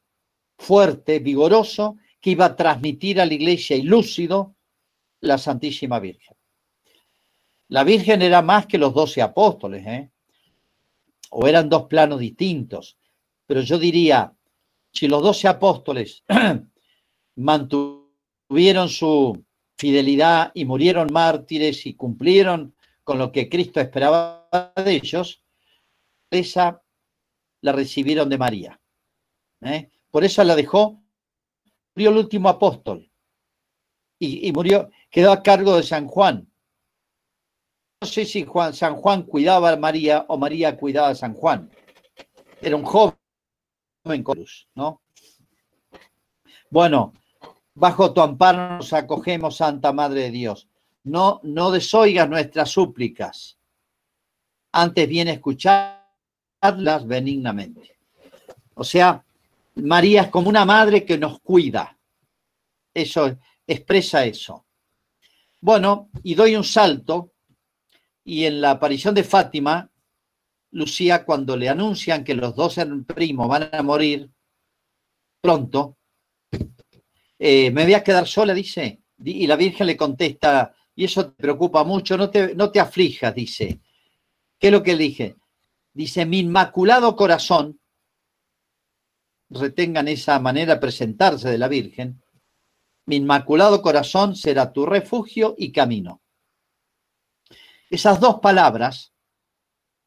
fuerte, 0.58 1.20
vigoroso, 1.20 1.96
que 2.20 2.30
iba 2.30 2.46
a 2.46 2.56
transmitir 2.56 3.20
a 3.20 3.26
la 3.26 3.34
iglesia 3.34 3.76
y 3.76 3.82
lúcido 3.82 4.56
la 5.20 5.38
Santísima 5.38 5.98
Virgen. 5.98 6.36
La 7.68 7.84
Virgen 7.84 8.22
era 8.22 8.42
más 8.42 8.66
que 8.66 8.78
los 8.78 8.94
doce 8.94 9.20
apóstoles, 9.20 9.86
¿eh? 9.86 10.10
o 11.30 11.46
eran 11.46 11.68
dos 11.68 11.84
planos 11.84 12.20
distintos, 12.20 12.96
pero 13.46 13.60
yo 13.60 13.78
diría, 13.78 14.32
si 14.92 15.06
los 15.06 15.22
doce 15.22 15.48
apóstoles 15.48 16.24
mantuvieron 17.36 18.88
su 18.88 19.44
fidelidad 19.76 20.50
y 20.54 20.64
murieron 20.64 21.12
mártires 21.12 21.86
y 21.86 21.94
cumplieron 21.94 22.74
con 23.04 23.18
lo 23.18 23.30
que 23.30 23.48
Cristo 23.48 23.80
esperaba 23.80 24.48
de 24.76 24.92
ellos, 24.92 25.42
esa 26.30 26.82
la 27.60 27.72
recibieron 27.72 28.28
de 28.28 28.38
María. 28.38 28.80
¿eh? 29.62 29.90
Por 30.10 30.24
eso 30.24 30.42
la 30.44 30.56
dejó, 30.56 31.00
murió 31.98 32.10
el 32.10 32.18
último 32.18 32.48
apóstol 32.48 33.10
y, 34.20 34.52
murió, 34.52 34.88
quedó 35.10 35.32
a 35.32 35.42
cargo 35.42 35.74
de 35.76 35.82
San 35.82 36.06
Juan. 36.06 36.48
No 38.00 38.06
sé 38.06 38.24
si 38.24 38.44
Juan, 38.44 38.72
San 38.72 38.94
Juan 38.94 39.24
cuidaba 39.24 39.72
a 39.72 39.76
María 39.76 40.24
o 40.28 40.38
María 40.38 40.76
cuidaba 40.76 41.08
a 41.08 41.14
San 41.16 41.34
Juan. 41.34 41.68
Era 42.62 42.76
un 42.76 42.84
joven 42.84 43.16
¿no? 44.76 45.02
Bueno, 46.70 47.14
bajo 47.74 48.12
tu 48.12 48.20
amparo 48.20 48.76
nos 48.76 48.92
acogemos, 48.92 49.56
Santa 49.56 49.92
Madre 49.92 50.22
de 50.22 50.30
Dios. 50.30 50.68
No, 51.02 51.40
no 51.42 51.72
desoigas 51.72 52.28
nuestras 52.28 52.70
súplicas. 52.70 53.58
Antes 54.70 55.08
bien 55.08 55.26
escucharlas 55.26 57.08
benignamente. 57.08 57.98
O 58.74 58.84
sea, 58.84 59.24
María 59.82 60.22
es 60.22 60.28
como 60.28 60.48
una 60.48 60.64
madre 60.64 61.04
que 61.04 61.18
nos 61.18 61.40
cuida. 61.40 61.98
Eso 62.92 63.38
expresa 63.66 64.24
eso. 64.24 64.66
Bueno, 65.60 66.10
y 66.22 66.34
doy 66.34 66.56
un 66.56 66.64
salto 66.64 67.32
y 68.24 68.44
en 68.44 68.60
la 68.60 68.72
aparición 68.72 69.14
de 69.14 69.24
Fátima 69.24 69.90
Lucía 70.70 71.24
cuando 71.24 71.56
le 71.56 71.68
anuncian 71.68 72.24
que 72.24 72.34
los 72.34 72.54
dos 72.54 72.76
primos 73.06 73.48
van 73.48 73.70
a 73.72 73.82
morir 73.82 74.30
pronto, 75.40 75.96
eh, 77.38 77.70
me 77.70 77.84
voy 77.84 77.94
a 77.94 78.04
quedar 78.04 78.26
sola, 78.26 78.52
dice. 78.52 79.02
Y 79.24 79.46
la 79.46 79.56
Virgen 79.56 79.86
le 79.86 79.96
contesta, 79.96 80.74
y 80.94 81.04
eso 81.04 81.30
te 81.30 81.42
preocupa 81.42 81.84
mucho, 81.84 82.16
no 82.16 82.30
te, 82.30 82.54
no 82.54 82.70
te 82.70 82.80
aflijas, 82.80 83.34
dice. 83.34 83.80
¿Qué 84.58 84.68
es 84.68 84.72
lo 84.72 84.82
que 84.82 84.92
le 84.94 85.04
dije? 85.04 85.36
Dice, 85.92 86.26
mi 86.26 86.40
inmaculado 86.40 87.16
corazón, 87.16 87.80
retengan 89.50 90.08
esa 90.08 90.38
manera 90.40 90.74
de 90.74 90.80
presentarse 90.80 91.50
de 91.50 91.58
la 91.58 91.68
Virgen, 91.68 92.22
mi 93.06 93.16
inmaculado 93.16 93.80
corazón 93.80 94.36
será 94.36 94.72
tu 94.72 94.84
refugio 94.84 95.54
y 95.56 95.72
camino. 95.72 96.20
Esas 97.90 98.20
dos 98.20 98.40
palabras 98.40 99.12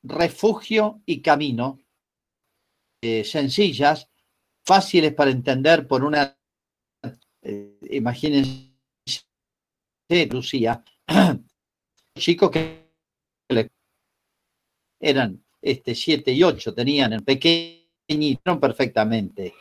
refugio 0.04 1.02
y 1.06 1.22
camino, 1.22 1.80
eh, 3.02 3.24
sencillas, 3.24 4.10
fáciles 4.64 5.14
para 5.14 5.32
entender 5.32 5.88
por 5.88 6.04
una, 6.04 6.38
eh, 7.42 7.80
imagínense, 7.92 8.72
Lucía, 10.30 10.84
chicos 12.16 12.52
que 12.52 12.92
eran 15.00 15.44
este, 15.62 15.96
siete 15.96 16.32
y 16.32 16.44
ocho, 16.44 16.74
tenían 16.74 17.14
el 17.14 17.24
pequeñito 18.12 18.60
perfectamente. 18.60 19.54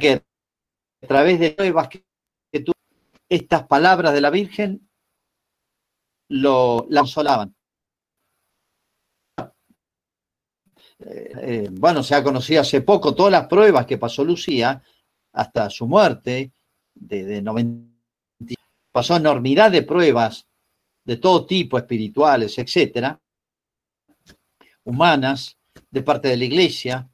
Que 0.00 0.22
a 1.02 1.06
través 1.06 1.40
de 1.40 1.56
que 2.50 2.60
tú, 2.60 2.72
estas 3.28 3.66
palabras 3.66 4.12
de 4.12 4.20
la 4.20 4.30
Virgen 4.30 4.88
lo 6.28 6.86
la 6.90 7.00
consolaban. 7.00 7.54
Eh, 11.00 11.32
eh, 11.40 11.68
bueno, 11.70 12.02
se 12.02 12.14
ha 12.14 12.22
conocido 12.22 12.60
hace 12.60 12.82
poco 12.82 13.14
todas 13.14 13.32
las 13.32 13.46
pruebas 13.46 13.86
que 13.86 13.98
pasó 13.98 14.24
Lucía 14.24 14.82
hasta 15.32 15.70
su 15.70 15.86
muerte, 15.86 16.52
de, 16.94 17.40
90, 17.40 17.88
pasó 18.92 19.16
enormidad 19.16 19.70
de 19.70 19.82
pruebas 19.82 20.46
de 21.04 21.16
todo 21.16 21.46
tipo, 21.46 21.78
espirituales, 21.78 22.58
etcétera, 22.58 23.20
humanas, 24.84 25.57
de 25.90 26.02
parte 26.02 26.28
de 26.28 26.36
la 26.36 26.44
iglesia, 26.44 27.08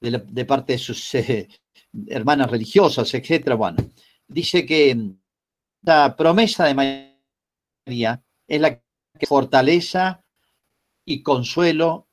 de, 0.00 0.44
parte 0.44 0.74
de 0.74 0.78
sus 0.78 1.14
eh, 1.14 1.48
hermanas 2.06 2.50
religiosas, 2.50 3.12
etcétera. 3.14 3.56
Bueno, 3.56 3.78
dice 4.26 4.66
que 4.66 5.14
la 5.82 6.16
promesa 6.16 6.66
de 6.66 6.74
María 7.86 8.22
es 8.46 8.60
la 8.60 8.80
que 9.18 9.26
fortaleza 9.26 10.24
y 11.04 11.22
consuelo 11.22 12.08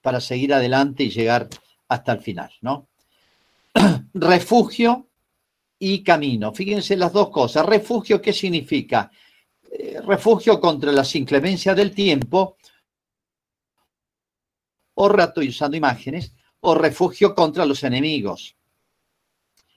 para 0.00 0.20
seguir 0.20 0.52
adelante 0.52 1.04
y 1.04 1.10
llegar 1.10 1.48
hasta 1.88 2.12
el 2.12 2.20
final, 2.20 2.50
¿no? 2.60 2.88
Refugio 4.14 5.08
y 5.78 6.02
camino. 6.02 6.52
Fíjense 6.52 6.96
las 6.96 7.12
dos 7.12 7.30
cosas. 7.30 7.66
Refugio, 7.66 8.20
¿qué 8.20 8.32
significa? 8.32 9.10
Eh, 9.70 10.00
refugio 10.06 10.60
contra 10.60 10.92
las 10.92 11.14
inclemencias 11.16 11.76
del 11.76 11.92
tiempo, 11.92 12.56
o 14.94 15.08
rato 15.08 15.42
y 15.42 15.48
usando 15.48 15.76
imágenes, 15.76 16.32
o 16.60 16.74
refugio 16.74 17.34
contra 17.34 17.66
los 17.66 17.82
enemigos. 17.82 18.56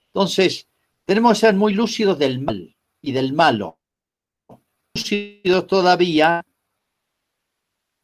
Entonces, 0.06 0.68
tenemos 1.04 1.32
que 1.32 1.46
ser 1.46 1.54
muy 1.54 1.74
lúcidos 1.74 2.18
del 2.18 2.40
mal 2.40 2.76
y 3.00 3.12
del 3.12 3.32
malo. 3.32 3.78
Lúcidos 4.94 5.66
todavía, 5.66 6.44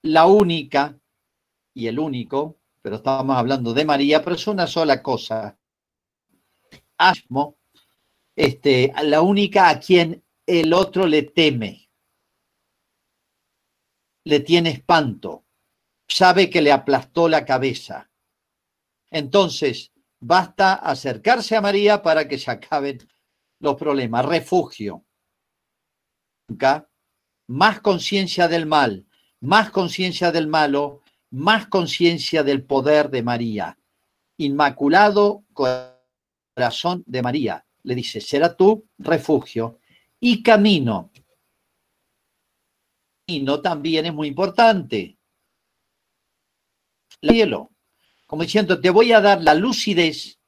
la 0.02 0.26
única 0.26 0.98
y 1.72 1.86
el 1.86 1.98
único, 1.98 2.58
pero 2.82 2.96
estábamos 2.96 3.36
hablando 3.36 3.72
de 3.72 3.84
María, 3.84 4.22
pero 4.22 4.36
es 4.36 4.46
una 4.46 4.66
sola 4.66 5.02
cosa. 5.02 5.58
Asmo, 6.98 7.56
este, 8.36 8.92
la 9.02 9.22
única 9.22 9.68
a 9.68 9.80
quien 9.80 10.22
el 10.46 10.72
otro 10.72 11.06
le 11.06 11.22
teme, 11.22 11.88
le 14.24 14.40
tiene 14.40 14.70
espanto, 14.70 15.43
sabe 16.08 16.50
que 16.50 16.62
le 16.62 16.72
aplastó 16.72 17.28
la 17.28 17.44
cabeza. 17.44 18.10
Entonces, 19.10 19.92
basta 20.20 20.74
acercarse 20.74 21.56
a 21.56 21.60
María 21.60 22.02
para 22.02 22.26
que 22.26 22.38
se 22.38 22.50
acaben 22.50 22.98
los 23.60 23.76
problemas. 23.76 24.24
Refugio. 24.24 25.04
Más 27.48 27.80
conciencia 27.80 28.48
del 28.48 28.66
mal, 28.66 29.06
más 29.40 29.70
conciencia 29.70 30.32
del 30.32 30.46
malo, 30.46 31.02
más 31.30 31.66
conciencia 31.66 32.42
del 32.42 32.64
poder 32.64 33.10
de 33.10 33.22
María. 33.22 33.78
Inmaculado 34.38 35.44
corazón 35.52 37.02
de 37.06 37.22
María. 37.22 37.66
Le 37.82 37.94
dice, 37.94 38.20
será 38.20 38.56
tu 38.56 38.88
refugio 38.98 39.80
y 40.20 40.42
camino. 40.42 41.10
Y 43.26 43.42
no 43.42 43.60
también 43.60 44.06
es 44.06 44.14
muy 44.14 44.28
importante. 44.28 45.18
El 47.20 47.30
cielo. 47.30 47.70
Como 48.26 48.42
diciendo, 48.42 48.80
te 48.80 48.90
voy 48.90 49.12
a 49.12 49.20
dar 49.20 49.42
la 49.42 49.54
lucidez 49.54 50.38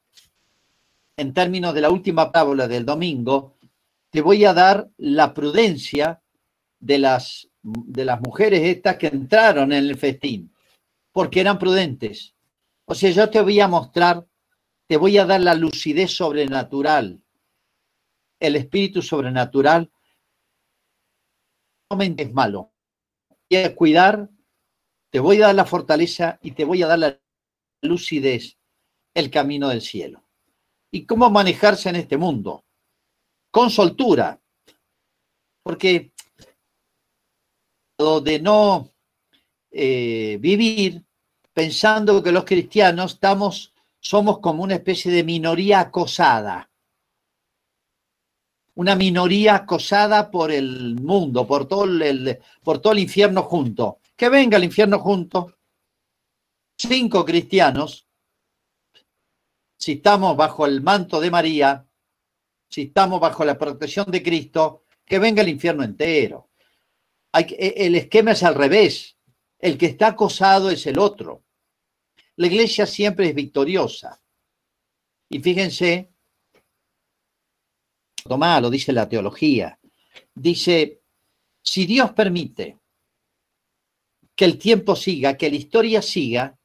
en 1.17 1.33
términos 1.33 1.73
de 1.73 1.81
la 1.81 1.89
última 1.89 2.31
parábola 2.31 2.67
del 2.67 2.85
domingo, 2.85 3.55
te 4.11 4.21
voy 4.21 4.45
a 4.45 4.53
dar 4.53 4.89
la 4.97 5.33
prudencia 5.33 6.21
de 6.79 6.99
las, 6.99 7.49
de 7.61 8.05
las 8.05 8.21
mujeres 8.21 8.61
estas 8.61 8.97
que 8.97 9.07
entraron 9.07 9.73
en 9.73 9.85
el 9.85 9.97
festín, 9.97 10.53
porque 11.11 11.41
eran 11.41 11.57
prudentes. 11.57 12.35
O 12.85 12.95
sea, 12.95 13.09
yo 13.09 13.29
te 13.29 13.41
voy 13.41 13.59
a 13.59 13.67
mostrar, 13.67 14.25
te 14.85 14.95
voy 14.95 15.17
a 15.17 15.25
dar 15.25 15.41
la 15.41 15.55
lucidez 15.55 16.15
sobrenatural, 16.15 17.19
el 18.39 18.55
espíritu 18.55 19.01
sobrenatural. 19.01 19.91
No 21.89 22.01
es 22.01 22.33
malo. 22.33 22.71
Voy 23.49 23.59
a 23.59 23.75
cuidar, 23.75 24.29
te 25.09 25.19
voy 25.19 25.41
a 25.41 25.47
dar 25.47 25.55
la 25.55 25.65
fortaleza 25.65 26.39
y 26.41 26.51
te 26.51 26.65
voy 26.65 26.83
a 26.83 26.87
dar 26.87 26.99
la 26.99 27.19
lucidez, 27.81 28.57
el 29.13 29.29
camino 29.29 29.69
del 29.69 29.81
cielo. 29.81 30.23
¿Y 30.91 31.05
cómo 31.05 31.29
manejarse 31.29 31.89
en 31.89 31.97
este 31.97 32.17
mundo? 32.17 32.63
Con 33.51 33.69
soltura. 33.69 34.39
Porque 35.63 36.11
de 37.97 38.39
no 38.39 38.91
eh, 39.71 40.37
vivir 40.39 41.03
pensando 41.51 42.21
que 42.21 42.31
los 42.31 42.45
cristianos 42.45 43.13
estamos, 43.13 43.73
somos 43.99 44.39
como 44.39 44.63
una 44.63 44.75
especie 44.75 45.11
de 45.11 45.23
minoría 45.23 45.79
acosada. 45.79 46.69
Una 48.75 48.95
minoría 48.95 49.55
acosada 49.55 50.29
por 50.29 50.51
el 50.51 50.95
mundo, 51.01 51.47
por 51.47 51.67
todo 51.67 51.85
el, 51.85 52.39
por 52.63 52.77
todo 52.79 52.93
el 52.93 52.99
infierno 52.99 53.41
junto. 53.41 53.97
Que 54.17 54.29
venga 54.29 54.57
el 54.57 54.65
infierno 54.65 54.99
junto. 54.99 55.57
Cinco 56.77 57.23
cristianos, 57.23 58.07
si 59.77 59.93
estamos 59.93 60.35
bajo 60.35 60.65
el 60.65 60.81
manto 60.81 61.19
de 61.19 61.31
María, 61.31 61.87
si 62.69 62.83
estamos 62.83 63.19
bajo 63.19 63.45
la 63.45 63.57
protección 63.57 64.11
de 64.11 64.21
Cristo, 64.21 64.83
que 65.05 65.19
venga 65.19 65.41
el 65.41 65.49
infierno 65.49 65.83
entero. 65.83 66.49
E, 67.33 67.73
el 67.77 67.95
esquema 67.95 68.31
es 68.31 68.43
al 68.43 68.55
revés. 68.55 69.17
El 69.59 69.77
que 69.77 69.87
está 69.87 70.07
acosado 70.07 70.69
es 70.69 70.85
el 70.85 70.99
otro. 70.99 71.43
La 72.35 72.47
iglesia 72.47 72.85
siempre 72.85 73.29
es 73.29 73.35
victoriosa. 73.35 74.21
Y 75.29 75.39
fíjense, 75.39 76.11
Tomás 78.27 78.61
lo 78.61 78.69
dice 78.69 78.91
la 78.91 79.07
teología, 79.07 79.79
dice, 80.33 81.01
si 81.61 81.85
Dios 81.85 82.11
permite 82.11 82.77
que 84.37 84.45
el 84.45 84.59
tiempo 84.59 84.95
siga, 84.95 85.35
que 85.35 85.49
la 85.49 85.55
historia 85.55 86.01
siga, 86.01 86.57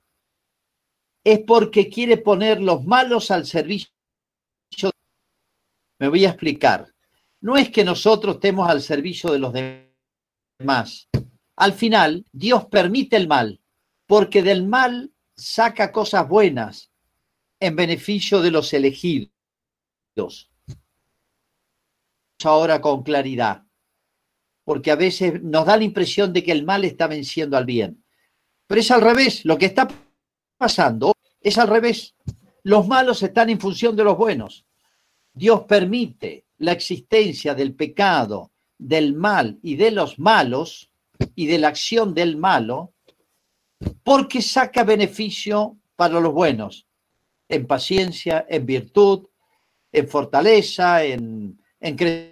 es 1.24 1.40
porque 1.40 1.88
quiere 1.88 2.18
poner 2.18 2.60
los 2.60 2.84
malos 2.84 3.30
al 3.30 3.46
servicio. 3.46 3.90
Me 5.98 6.08
voy 6.08 6.26
a 6.26 6.30
explicar. 6.30 6.92
No 7.40 7.56
es 7.56 7.70
que 7.70 7.82
nosotros 7.82 8.34
estemos 8.36 8.68
al 8.68 8.82
servicio 8.82 9.32
de 9.32 9.38
los 9.38 9.54
demás. 10.58 11.08
Al 11.56 11.72
final, 11.72 12.26
Dios 12.30 12.66
permite 12.66 13.16
el 13.16 13.26
mal, 13.26 13.60
porque 14.06 14.42
del 14.42 14.66
mal 14.66 15.10
saca 15.34 15.92
cosas 15.92 16.28
buenas 16.28 16.90
en 17.58 17.74
beneficio 17.74 18.42
de 18.42 18.50
los 18.50 18.72
elegidos. 18.74 19.30
Ahora 22.44 22.80
con 22.80 23.02
claridad, 23.02 23.64
porque 24.64 24.90
a 24.90 24.96
veces 24.96 25.42
nos 25.42 25.66
da 25.66 25.76
la 25.76 25.84
impresión 25.84 26.32
de 26.32 26.42
que 26.42 26.52
el 26.52 26.64
mal 26.64 26.84
está 26.84 27.06
venciendo 27.06 27.56
al 27.56 27.66
bien. 27.66 28.04
Pero 28.66 28.80
es 28.80 28.90
al 28.90 29.00
revés, 29.00 29.44
lo 29.44 29.58
que 29.58 29.66
está 29.66 29.88
pasando 30.56 31.14
es 31.40 31.58
al 31.58 31.68
revés. 31.68 32.14
Los 32.62 32.86
malos 32.86 33.22
están 33.22 33.50
en 33.50 33.60
función 33.60 33.96
de 33.96 34.04
los 34.04 34.16
buenos. 34.16 34.64
Dios 35.32 35.64
permite 35.64 36.46
la 36.58 36.72
existencia 36.72 37.54
del 37.54 37.74
pecado, 37.74 38.52
del 38.78 39.14
mal 39.14 39.58
y 39.62 39.76
de 39.76 39.90
los 39.90 40.18
malos 40.18 40.90
y 41.34 41.46
de 41.46 41.58
la 41.58 41.68
acción 41.68 42.14
del 42.14 42.36
malo 42.36 42.92
porque 44.02 44.42
saca 44.42 44.84
beneficio 44.84 45.76
para 45.96 46.20
los 46.20 46.32
buenos, 46.32 46.86
en 47.48 47.66
paciencia, 47.66 48.46
en 48.48 48.66
virtud, 48.66 49.26
en 49.92 50.08
fortaleza, 50.08 51.04
en, 51.04 51.58
crecimiento 51.80 52.31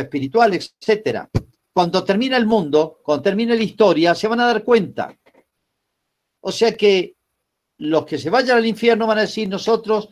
espiritual, 0.00 0.54
etc. 0.54 1.28
Cuando 1.72 2.04
termina 2.04 2.36
el 2.36 2.46
mundo, 2.46 3.00
cuando 3.02 3.22
termine 3.22 3.56
la 3.56 3.62
historia, 3.62 4.14
se 4.14 4.28
van 4.28 4.40
a 4.40 4.46
dar 4.46 4.64
cuenta. 4.64 5.16
O 6.40 6.52
sea 6.52 6.76
que 6.76 7.16
los 7.78 8.04
que 8.04 8.18
se 8.18 8.30
vayan 8.30 8.58
al 8.58 8.66
infierno 8.66 9.06
van 9.06 9.18
a 9.18 9.22
decir 9.22 9.48
nosotros, 9.48 10.10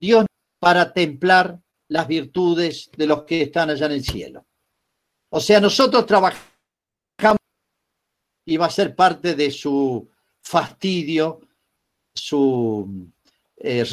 Dios 0.00 0.26
para 0.58 0.92
templar 0.92 1.60
las 1.88 2.08
virtudes 2.08 2.90
de 2.96 3.06
los 3.06 3.24
que 3.24 3.42
están 3.42 3.70
allá 3.70 3.86
en 3.86 3.92
el 3.92 4.04
cielo. 4.04 4.46
O 5.30 5.40
sea, 5.40 5.60
nosotros 5.60 6.06
trabajamos 6.06 6.44
y 8.46 8.56
va 8.56 8.66
a 8.66 8.70
ser 8.70 8.94
parte 8.94 9.34
de 9.34 9.50
su 9.50 10.08
fastidio, 10.40 11.40
su 12.14 13.10
eh, 13.56 13.84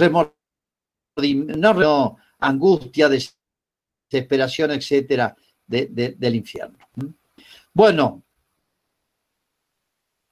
no, 1.57 2.17
angustia, 2.39 3.09
desesperación, 4.11 4.71
etcétera, 4.71 5.35
del 5.65 6.35
infierno. 6.35 6.77
Bueno, 7.73 8.23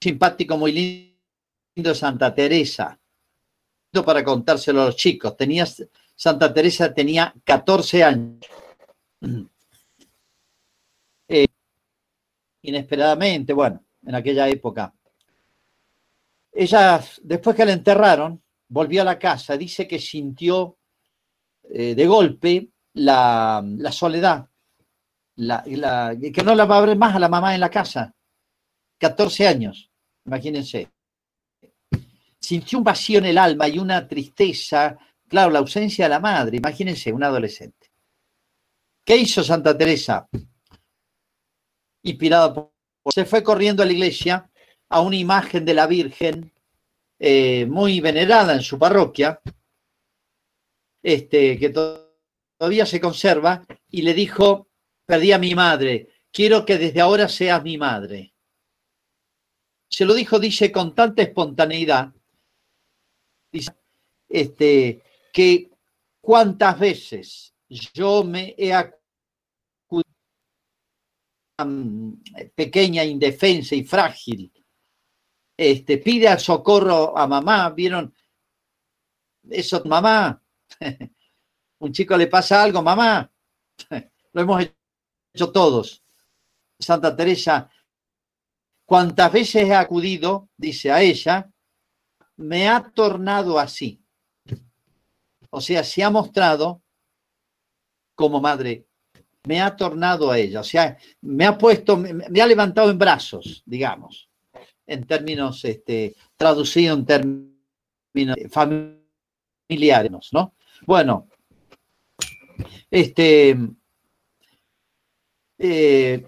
simpático, 0.01 0.57
muy 0.57 0.71
lindo 1.75 1.95
Santa 1.95 2.33
Teresa. 2.35 2.99
Para 4.05 4.23
contárselo 4.23 4.81
a 4.81 4.85
los 4.87 4.95
chicos. 4.97 5.35
Tenía, 5.35 5.65
Santa 6.15 6.53
Teresa 6.53 6.93
tenía 6.93 7.33
14 7.43 8.03
años. 8.03 8.45
Eh, 11.31 11.45
inesperadamente, 12.63 13.53
bueno, 13.53 13.85
en 14.03 14.15
aquella 14.15 14.49
época. 14.49 14.91
Ella, 16.51 16.99
después 17.21 17.55
que 17.55 17.65
la 17.65 17.73
enterraron, 17.73 18.41
volvió 18.67 19.03
a 19.03 19.05
la 19.05 19.19
casa, 19.19 19.55
dice 19.55 19.87
que 19.87 19.99
sintió 19.99 20.79
eh, 21.71 21.93
de 21.93 22.07
golpe 22.07 22.69
la, 22.93 23.63
soledad, 23.91 24.49
que 25.35 26.43
no 26.43 26.55
la 26.55 26.65
va 26.65 26.77
a 26.77 26.85
ver 26.85 26.97
más 26.97 27.15
a 27.15 27.19
la 27.19 27.29
mamá 27.29 27.53
en 27.53 27.61
la 27.61 27.69
casa. 27.69 28.13
14 28.97 29.47
años, 29.47 29.89
imagínense. 30.25 30.89
Sintió 32.39 32.79
un 32.79 32.83
vacío 32.83 33.19
en 33.19 33.25
el 33.25 33.37
alma 33.37 33.67
y 33.67 33.79
una 33.79 34.07
tristeza, 34.07 34.97
claro, 35.27 35.51
la 35.51 35.59
ausencia 35.59 36.05
de 36.05 36.09
la 36.09 36.19
madre, 36.19 36.57
imagínense, 36.57 37.13
un 37.13 37.23
adolescente. 37.23 37.91
¿Qué 39.05 39.17
hizo 39.17 39.43
Santa 39.43 39.77
Teresa? 39.77 40.27
Inspirada 42.03 42.53
por 42.53 42.71
se 43.11 43.25
fue 43.25 43.43
corriendo 43.43 43.83
a 43.83 43.85
la 43.85 43.93
iglesia 43.93 44.49
a 44.89 45.01
una 45.01 45.15
imagen 45.15 45.65
de 45.65 45.73
la 45.73 45.87
Virgen 45.87 46.51
eh, 47.19 47.65
muy 47.65 47.99
venerada 47.99 48.53
en 48.53 48.61
su 48.61 48.77
parroquia, 48.77 49.41
este, 51.03 51.57
que 51.57 51.69
todavía 52.59 52.85
se 52.85 52.99
conserva, 52.99 53.65
y 53.89 54.01
le 54.01 54.13
dijo, 54.13 54.67
perdí 55.05 55.31
a 55.31 55.39
mi 55.39 55.55
madre, 55.55 56.09
quiero 56.29 56.65
que 56.65 56.77
desde 56.77 56.99
ahora 56.99 57.29
seas 57.29 57.63
mi 57.63 57.77
madre. 57.77 58.35
Se 59.89 60.03
lo 60.03 60.13
dijo, 60.13 60.39
dice, 60.39 60.69
con 60.69 60.93
tanta 60.93 61.21
espontaneidad, 61.21 62.13
dice, 63.49 63.71
este, 64.27 65.01
que 65.31 65.71
cuántas 66.19 66.77
veces 66.77 67.55
yo 67.93 68.25
me 68.25 68.53
he 68.57 68.73
pequeña, 72.55 73.05
indefensa 73.05 73.73
y 73.73 73.85
frágil, 73.85 74.51
este, 75.55 75.97
pide 75.97 76.27
al 76.27 76.39
socorro 76.39 77.17
a 77.17 77.25
mamá, 77.25 77.69
¿vieron? 77.69 78.13
Eso, 79.49 79.81
mamá, 79.85 80.43
un 81.79 81.91
chico 81.91 82.15
le 82.17 82.27
pasa 82.27 82.61
algo, 82.61 82.81
mamá, 82.81 83.29
lo 84.33 84.41
hemos 84.41 84.63
hecho 85.33 85.51
todos. 85.51 86.03
Santa 86.77 87.15
Teresa, 87.15 87.69
cuantas 88.85 89.31
veces 89.31 89.63
he 89.63 89.75
acudido, 89.75 90.49
dice 90.55 90.91
a 90.91 91.01
ella, 91.01 91.51
me 92.37 92.69
ha 92.69 92.91
tornado 92.91 93.59
así. 93.59 94.01
O 95.49 95.59
sea, 95.59 95.83
se 95.83 96.03
ha 96.03 96.09
mostrado 96.09 96.81
como 98.15 98.39
madre 98.39 98.89
me 99.45 99.61
ha 99.61 99.75
tornado 99.75 100.31
a 100.31 100.37
ella, 100.37 100.59
o 100.59 100.63
sea, 100.63 100.97
me 101.21 101.45
ha 101.45 101.57
puesto, 101.57 101.97
me, 101.97 102.41
ha 102.41 102.47
levantado 102.47 102.91
en 102.91 102.97
brazos, 102.97 103.63
digamos. 103.65 104.29
en 104.85 105.05
términos, 105.05 105.63
este, 105.65 106.15
traducido 106.35 106.95
en 106.95 107.05
términos 107.05 108.37
familiares, 108.49 110.11
¿no? 110.31 110.55
Bueno, 110.85 111.28
este, 112.89 113.57
eh, 115.57 116.25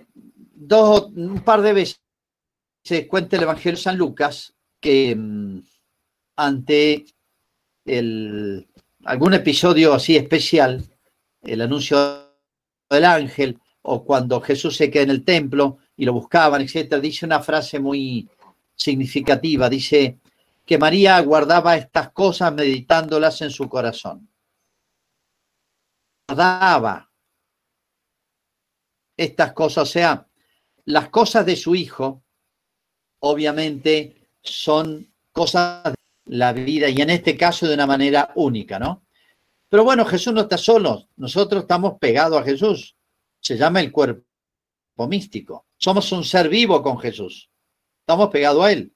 dos, 0.53 1.11
un 1.15 1.43
par 1.43 1.61
de 1.61 1.73
veces 1.73 2.01
se 2.83 3.07
cuenta 3.07 3.37
el 3.37 3.43
Evangelio 3.43 3.77
de 3.77 3.83
San 3.83 3.97
Lucas 3.97 4.53
que 4.79 5.15
mm, 5.15 5.59
ante 6.35 7.05
el, 7.85 8.67
algún 9.05 9.33
episodio 9.33 9.93
así 9.93 10.15
especial, 10.15 10.83
el 11.43 11.61
anuncio 11.61 12.29
del 12.89 13.05
ángel, 13.05 13.59
o 13.83 14.03
cuando 14.03 14.41
Jesús 14.41 14.75
se 14.75 14.91
queda 14.91 15.03
en 15.03 15.09
el 15.09 15.23
templo 15.23 15.79
y 15.95 16.05
lo 16.05 16.13
buscaban, 16.13 16.61
etcétera, 16.61 17.01
dice 17.01 17.25
una 17.25 17.39
frase 17.39 17.79
muy 17.79 18.27
significativa, 18.75 19.69
dice 19.69 20.19
que 20.65 20.77
María 20.77 21.19
guardaba 21.21 21.75
estas 21.75 22.11
cosas 22.11 22.53
meditándolas 22.53 23.41
en 23.41 23.49
su 23.49 23.67
corazón. 23.67 24.30
Guardaba 26.31 27.11
estas 29.17 29.51
cosas, 29.51 29.89
o 29.89 29.91
sea, 29.91 30.27
las 30.85 31.09
cosas 31.09 31.45
de 31.45 31.57
su 31.57 31.75
hijo, 31.75 32.23
obviamente, 33.19 34.29
son 34.41 35.13
cosas 35.33 35.83
de 35.83 36.37
la 36.37 36.53
vida 36.53 36.87
y 36.87 37.01
en 37.01 37.09
este 37.09 37.35
caso 37.35 37.67
de 37.67 37.73
una 37.73 37.85
manera 37.85 38.31
única, 38.35 38.79
¿no? 38.79 39.03
Pero 39.67 39.83
bueno, 39.83 40.05
Jesús 40.05 40.31
no 40.31 40.41
está 40.41 40.57
solo, 40.57 41.09
nosotros 41.17 41.63
estamos 41.63 41.99
pegados 41.99 42.41
a 42.41 42.45
Jesús. 42.45 42.95
Se 43.41 43.57
llama 43.57 43.81
el 43.81 43.91
cuerpo 43.91 44.23
místico. 45.09 45.65
Somos 45.75 46.09
un 46.13 46.23
ser 46.23 46.47
vivo 46.47 46.81
con 46.81 46.97
Jesús. 46.97 47.49
Estamos 47.99 48.29
pegados 48.29 48.63
a 48.63 48.71
Él. 48.71 48.93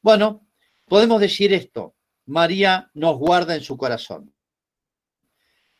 Bueno, 0.00 0.46
podemos 0.86 1.20
decir 1.20 1.52
esto. 1.52 1.96
María 2.24 2.90
nos 2.94 3.18
guarda 3.18 3.54
en 3.54 3.62
su 3.62 3.76
corazón. 3.76 4.32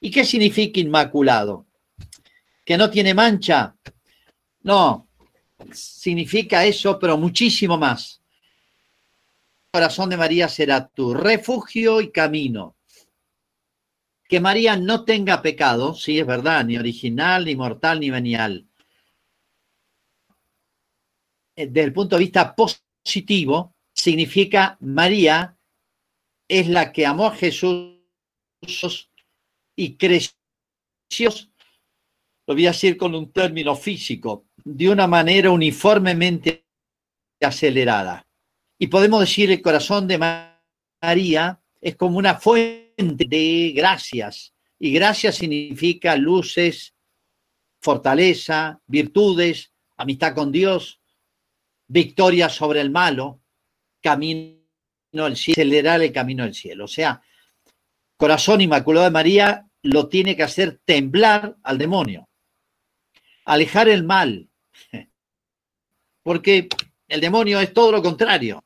¿Y 0.01 0.11
qué 0.11 0.25
significa 0.25 0.81
inmaculado? 0.81 1.67
¿Que 2.65 2.77
no 2.77 2.91
tiene 2.91 3.15
mancha? 3.15 3.75
No, 4.63 5.09
significa 5.73 6.65
eso, 6.65 6.99
pero 6.99 7.17
muchísimo 7.17 7.79
más. 7.79 8.21
El 9.67 9.81
corazón 9.81 10.11
de 10.11 10.17
María 10.17 10.49
será 10.49 10.87
tu 10.87 11.15
refugio 11.15 12.01
y 12.01 12.11
camino 12.11 12.77
que 14.29 14.41
María 14.41 14.77
no 14.77 15.05
tenga 15.05 15.43
pecado, 15.43 15.95
sí 15.95 16.19
es 16.19 16.27
verdad, 16.27 16.65
ni 16.65 16.77
original, 16.77 17.45
ni 17.45 17.55
mortal, 17.55 18.01
ni 18.01 18.11
venial. 18.11 18.67
Desde 21.55 21.83
el 21.83 21.93
punto 21.93 22.17
de 22.17 22.25
vista 22.25 22.55
positivo, 22.55 23.75
significa 23.93 24.77
María 24.81 25.57
es 26.49 26.69
la 26.69 26.93
que 26.93 27.07
amó 27.07 27.27
a 27.27 27.37
Jesús 27.37 28.01
y 29.77 29.97
creció, 29.97 31.31
lo 32.47 32.55
voy 32.55 32.67
a 32.67 32.71
decir 32.71 32.97
con 32.97 33.15
un 33.15 33.31
término 33.31 33.77
físico, 33.77 34.47
de 34.65 34.89
una 34.89 35.07
manera 35.07 35.51
uniformemente 35.51 36.67
acelerada. 37.41 38.27
Y 38.79 38.89
podemos 38.89 39.21
decir 39.21 39.51
el 39.51 39.63
corazón 39.63 40.09
de 40.09 40.19
María 41.01 41.61
es 41.81 41.97
como 41.97 42.19
una 42.19 42.35
fuente 42.37 43.27
de 43.29 43.73
gracias. 43.77 44.55
Y 44.79 44.93
gracias 44.93 45.37
significa 45.37 46.17
luces, 46.17 46.95
fortaleza, 47.81 48.81
virtudes, 48.87 49.73
amistad 49.97 50.35
con 50.35 50.51
Dios, 50.53 51.01
victoria 51.87 52.49
sobre 52.49 52.81
el 52.81 52.91
malo, 52.91 53.41
camino 54.03 54.59
al 55.13 55.37
cielo, 55.37 55.61
acelerar 55.61 56.03
el 56.03 56.13
camino 56.13 56.43
al 56.43 56.55
cielo. 56.55 56.85
O 56.85 56.89
sea, 56.89 57.23
corazón 58.17 58.61
inmaculado 58.61 59.05
de 59.05 59.11
María 59.11 59.66
lo 59.87 60.09
tiene 60.09 60.37
que 60.37 60.43
hacer 60.43 60.81
temblar 60.85 61.57
al 61.63 61.79
demonio, 61.79 62.29
alejar 63.45 63.89
el 63.89 64.05
mal, 64.05 64.49
porque 66.23 66.69
el 67.09 67.21
demonio 67.21 67.61
es 67.61 67.73
todo 67.73 67.93
lo 67.93 68.03
contrario. 68.03 68.65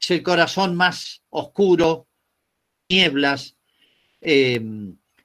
Es 0.00 0.10
el 0.12 0.22
corazón 0.22 0.76
más 0.76 1.22
oscuro, 1.30 2.06
nieblas, 2.88 3.56
eh, 4.20 4.60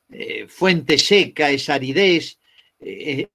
eh, 0.09 0.47
fuente 0.47 0.97
seca, 0.97 1.49
es 1.51 1.69
aridez, 1.69 2.39
eh, 2.80 3.30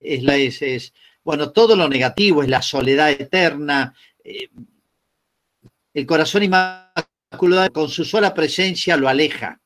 es, 0.00 0.22
la, 0.22 0.36
es, 0.36 0.92
bueno, 1.22 1.52
todo 1.52 1.76
lo 1.76 1.88
negativo, 1.88 2.42
es 2.42 2.48
la 2.48 2.62
soledad 2.62 3.10
eterna. 3.10 3.94
el 5.94 6.06
corazón 6.06 6.42
inmaculado 6.42 7.72
con 7.72 7.88
su 7.88 8.04
sola 8.04 8.34
presencia 8.34 8.96
lo 8.96 9.08
aleja. 9.08 9.60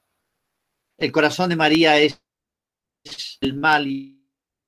El 0.98 1.12
corazón 1.12 1.50
de 1.50 1.56
María 1.56 1.98
es 1.98 2.20
el 3.40 3.54
mal 3.54 3.86
y 3.86 4.18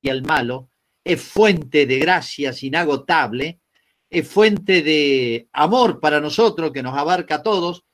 el 0.02 0.22
malo, 0.22 0.70
es 1.04 1.22
fuente 1.22 1.86
de 1.86 1.98
gracias 1.98 2.62
inagotable, 2.62 3.60
es 4.10 4.28
fuente 4.28 4.82
de 4.82 5.48
amor 5.52 6.00
para 6.00 6.20
nosotros 6.20 6.72
que 6.72 6.82
nos 6.82 6.96
abarca 6.96 7.36
a 7.36 7.42
todos 7.42 7.84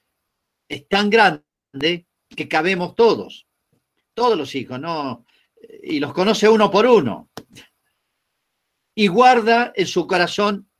es 0.70 0.86
tan 0.88 1.10
grande 1.10 2.06
que 2.28 2.48
cabemos 2.48 2.94
todos, 2.94 3.46
todos 4.14 4.38
los 4.38 4.54
hijos, 4.54 4.80
¿no? 4.80 5.26
Y 5.82 5.98
los 5.98 6.14
conoce 6.14 6.48
uno 6.48 6.70
por 6.70 6.86
uno. 6.86 7.28
Y 8.94 9.08
guarda 9.08 9.72
en 9.74 9.86
su 9.86 10.06
corazón 10.06 10.70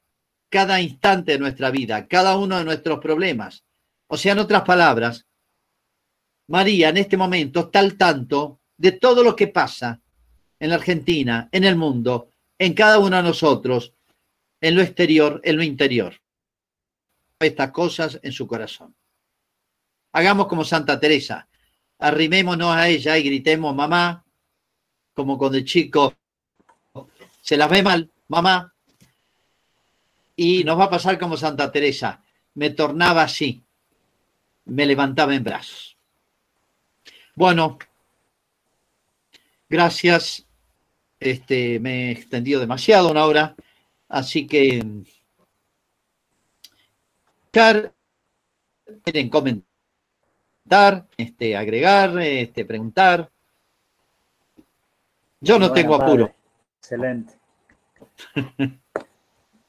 cada 0.48 0.80
instante 0.80 1.32
de 1.32 1.38
nuestra 1.40 1.70
vida, 1.70 2.06
cada 2.06 2.36
uno 2.36 2.56
de 2.58 2.64
nuestros 2.64 3.00
problemas. 3.00 3.64
O 4.06 4.16
sea, 4.16 4.32
en 4.32 4.38
otras 4.38 4.62
palabras, 4.62 5.26
María 6.50 6.88
en 6.88 6.96
este 6.96 7.16
momento 7.16 7.60
está 7.60 7.78
al 7.78 7.96
tanto 7.96 8.58
de 8.76 8.92
todo 8.92 9.22
lo 9.22 9.36
que 9.36 9.46
pasa 9.46 10.00
en 10.58 10.70
la 10.70 10.74
Argentina, 10.74 11.48
en 11.52 11.62
el 11.62 11.76
mundo, 11.76 12.30
en 12.58 12.74
cada 12.74 12.98
uno 12.98 13.16
de 13.16 13.22
nosotros, 13.22 13.94
en 14.60 14.74
lo 14.74 14.82
exterior, 14.82 15.40
en 15.44 15.56
lo 15.56 15.62
interior. 15.62 16.20
Estas 17.38 17.70
cosas 17.70 18.18
en 18.22 18.32
su 18.32 18.48
corazón. 18.48 18.94
Hagamos 20.12 20.48
como 20.48 20.64
Santa 20.64 20.98
Teresa, 20.98 21.48
arrimémonos 22.00 22.74
a 22.74 22.88
ella 22.88 23.16
y 23.16 23.22
gritemos 23.22 23.72
mamá, 23.72 24.24
como 25.14 25.38
cuando 25.38 25.56
el 25.56 25.64
chico 25.64 26.14
se 27.40 27.56
las 27.56 27.70
ve 27.70 27.84
mal, 27.84 28.10
mamá, 28.26 28.74
y 30.34 30.64
nos 30.64 30.76
va 30.76 30.84
a 30.84 30.90
pasar 30.90 31.16
como 31.16 31.36
Santa 31.36 31.70
Teresa, 31.70 32.24
me 32.54 32.70
tornaba 32.70 33.22
así, 33.22 33.62
me 34.64 34.84
levantaba 34.84 35.32
en 35.32 35.44
brazos. 35.44 35.89
Bueno, 37.40 37.78
gracias. 39.66 40.46
Este, 41.18 41.80
me 41.80 42.08
he 42.08 42.10
extendido 42.10 42.60
demasiado 42.60 43.10
una 43.10 43.24
hora, 43.24 43.56
así 44.10 44.46
que 44.46 44.84
Car, 47.50 47.94
en 49.06 49.30
comentar 49.30 51.06
este, 51.16 51.56
agregar, 51.56 52.18
este, 52.18 52.66
preguntar. 52.66 53.30
Yo 55.40 55.58
no 55.58 55.72
tengo 55.72 55.94
apuro. 55.94 56.34
Excelente. 56.76 57.38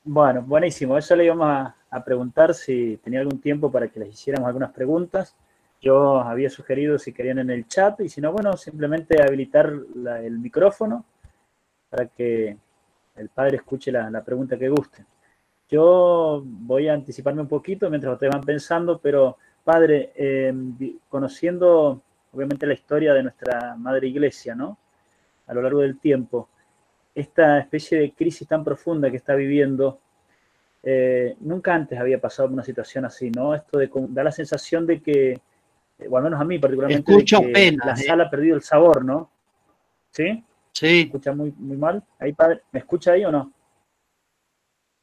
bueno, 0.04 0.42
buenísimo. 0.42 0.98
Eso 0.98 1.16
le 1.16 1.24
íbamos 1.24 1.74
a, 1.90 2.04
preguntar 2.04 2.54
si 2.54 2.98
tenía 2.98 3.22
algún 3.22 3.40
tiempo 3.40 3.72
para 3.72 3.88
que 3.88 4.02
les 4.02 4.10
hiciéramos 4.10 4.50
algunas 4.50 4.74
preguntas. 4.74 5.38
Yo 5.82 6.20
había 6.20 6.50
sugerido 6.50 6.98
si 7.00 7.12
querían 7.12 7.40
en 7.40 7.50
el 7.50 7.68
chat 7.68 8.00
y 8.02 8.10
si 8.10 8.22
no, 8.22 8.32
bueno, 8.32 8.56
simplemente 8.56 9.22
habilitar 9.22 9.74
el 10.24 10.40
micrófono 10.40 11.06
para 11.90 12.08
que 12.08 12.56
el 13.16 13.30
padre 13.30 13.58
escuche 13.58 13.92
la, 13.92 14.10
la, 14.10 14.24
pregunta 14.24 14.58
que 14.58 14.70
guste. 14.70 15.06
Yo 15.68 16.44
voy 16.46 16.88
a 16.88 16.94
anticiparme 16.94 17.42
un 17.42 17.48
poquito 17.48 17.90
mientras 17.90 18.14
ustedes 18.14 18.32
van 18.32 18.44
pensando, 18.44 19.00
pero 19.00 19.38
Padre, 19.64 20.12
em, 20.16 20.76
conociendo 21.08 22.02
obviamente 22.32 22.66
la 22.66 22.74
historia 22.74 23.14
de 23.14 23.24
nuestra 23.24 23.76
madre 23.78 24.08
iglesia, 24.08 24.56
¿no? 24.56 24.78
A 25.48 25.54
lo 25.54 25.62
largo 25.62 25.82
del 25.82 26.00
tiempo, 26.00 26.50
esta 27.14 27.60
especie 27.60 28.00
de 28.00 28.14
crisis 28.14 28.48
tan 28.48 28.64
profunda 28.64 29.12
que 29.12 29.18
está 29.18 29.36
viviendo, 29.36 30.00
eh, 30.84 31.36
nunca 31.42 31.76
antes 31.76 32.00
había 32.00 32.20
pasado 32.20 32.50
una 32.50 32.64
situación 32.64 33.06
así, 33.06 33.30
¿no? 33.30 33.54
Esto 33.54 33.78
de, 33.78 33.90
da 34.10 34.24
la 34.24 34.32
sensación 34.32 34.88
de 34.88 35.02
que, 35.02 35.32
eh, 35.34 35.42
o 36.10 36.18
al 36.18 36.24
menos 36.24 36.40
a 36.40 36.44
mí 36.44 36.60
particularmente, 36.60 37.78
la 37.86 37.94
¿eh? 37.94 37.98
sala 37.98 38.24
ha 38.26 38.30
perdido 38.30 38.56
el 38.56 38.62
sabor, 38.62 39.04
¿no? 39.04 39.32
¿Sí? 40.12 40.44
Sí. 40.72 41.02
escucha 41.02 41.34
muy, 41.34 41.54
muy 41.58 41.78
mal? 41.78 42.04
Ahí, 42.20 42.34
padre, 42.34 42.62
¿me 42.72 42.80
escucha 42.80 43.12
ahí 43.14 43.26
o 43.26 43.32
no? 43.32 43.52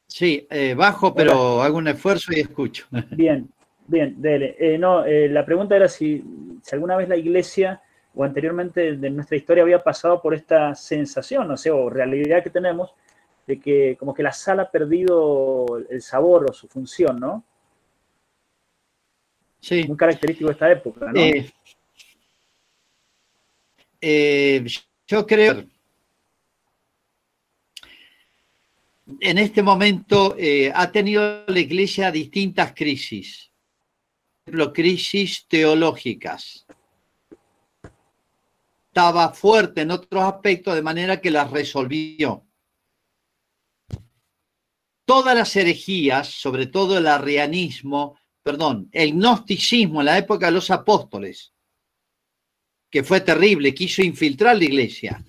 Sí, 0.07 0.47
bajo, 0.75 1.13
pero 1.13 1.61
hago 1.61 1.77
un 1.77 1.87
esfuerzo 1.87 2.31
y 2.33 2.39
escucho. 2.39 2.87
Bien, 3.11 3.49
Bien, 3.89 4.21
dele. 4.21 4.55
Eh, 4.59 4.77
no, 4.77 5.03
eh, 5.03 5.27
la 5.29 5.43
pregunta 5.43 5.75
era 5.75 5.87
si, 5.87 6.23
alguna 6.71 6.95
vez 6.95 7.09
la 7.09 7.17
iglesia 7.17 7.81
o 8.13 8.23
anteriormente 8.23 8.95
de 8.97 9.09
nuestra 9.09 9.35
historia 9.35 9.63
había 9.63 9.83
pasado 9.83 10.21
por 10.21 10.35
esta 10.35 10.75
sensación, 10.75 11.47
no 11.47 11.57
sé, 11.57 11.71
o 11.71 11.89
realidad 11.89 12.43
que 12.43 12.51
tenemos 12.51 12.93
de 13.47 13.59
que 13.59 13.97
como 13.99 14.13
que 14.13 14.21
la 14.21 14.31
sal 14.31 14.59
ha 14.59 14.69
perdido 14.69 15.65
el 15.89 16.03
sabor 16.03 16.51
o 16.51 16.53
su 16.53 16.67
función, 16.67 17.19
¿no? 17.19 17.43
Sí. 19.59 19.85
Muy 19.87 19.97
característico 19.97 20.47
de 20.47 20.53
esta 20.53 20.71
época, 20.71 21.11
¿no? 21.11 21.19
Eh, 21.19 21.51
eh, 24.01 24.65
yo 25.07 25.27
creo 25.27 25.65
en 29.19 29.37
este 29.37 29.63
momento 29.63 30.35
eh, 30.37 30.71
ha 30.73 30.91
tenido 30.91 31.43
la 31.47 31.59
iglesia 31.59 32.11
distintas 32.11 32.73
crisis, 32.73 33.51
por 34.43 34.53
ejemplo, 34.53 34.73
crisis 34.73 35.45
teológicas. 35.47 36.65
Estaba 38.87 39.33
fuerte 39.33 39.81
en 39.81 39.91
otros 39.91 40.23
aspectos 40.23 40.75
de 40.75 40.81
manera 40.81 41.21
que 41.21 41.31
las 41.31 41.49
resolvió. 41.51 42.45
Todas 45.05 45.35
las 45.35 45.55
herejías, 45.55 46.27
sobre 46.27 46.67
todo 46.67 46.97
el 46.97 47.07
arrianismo, 47.07 48.18
perdón, 48.49 48.89
el 48.91 49.13
gnosticismo 49.13 50.01
en 50.01 50.07
la 50.07 50.17
época 50.17 50.47
de 50.47 50.53
los 50.53 50.71
apóstoles, 50.71 51.53
que 52.89 53.03
fue 53.03 53.21
terrible, 53.21 53.75
quiso 53.75 54.01
infiltrar 54.01 54.57
la 54.57 54.63
iglesia. 54.63 55.23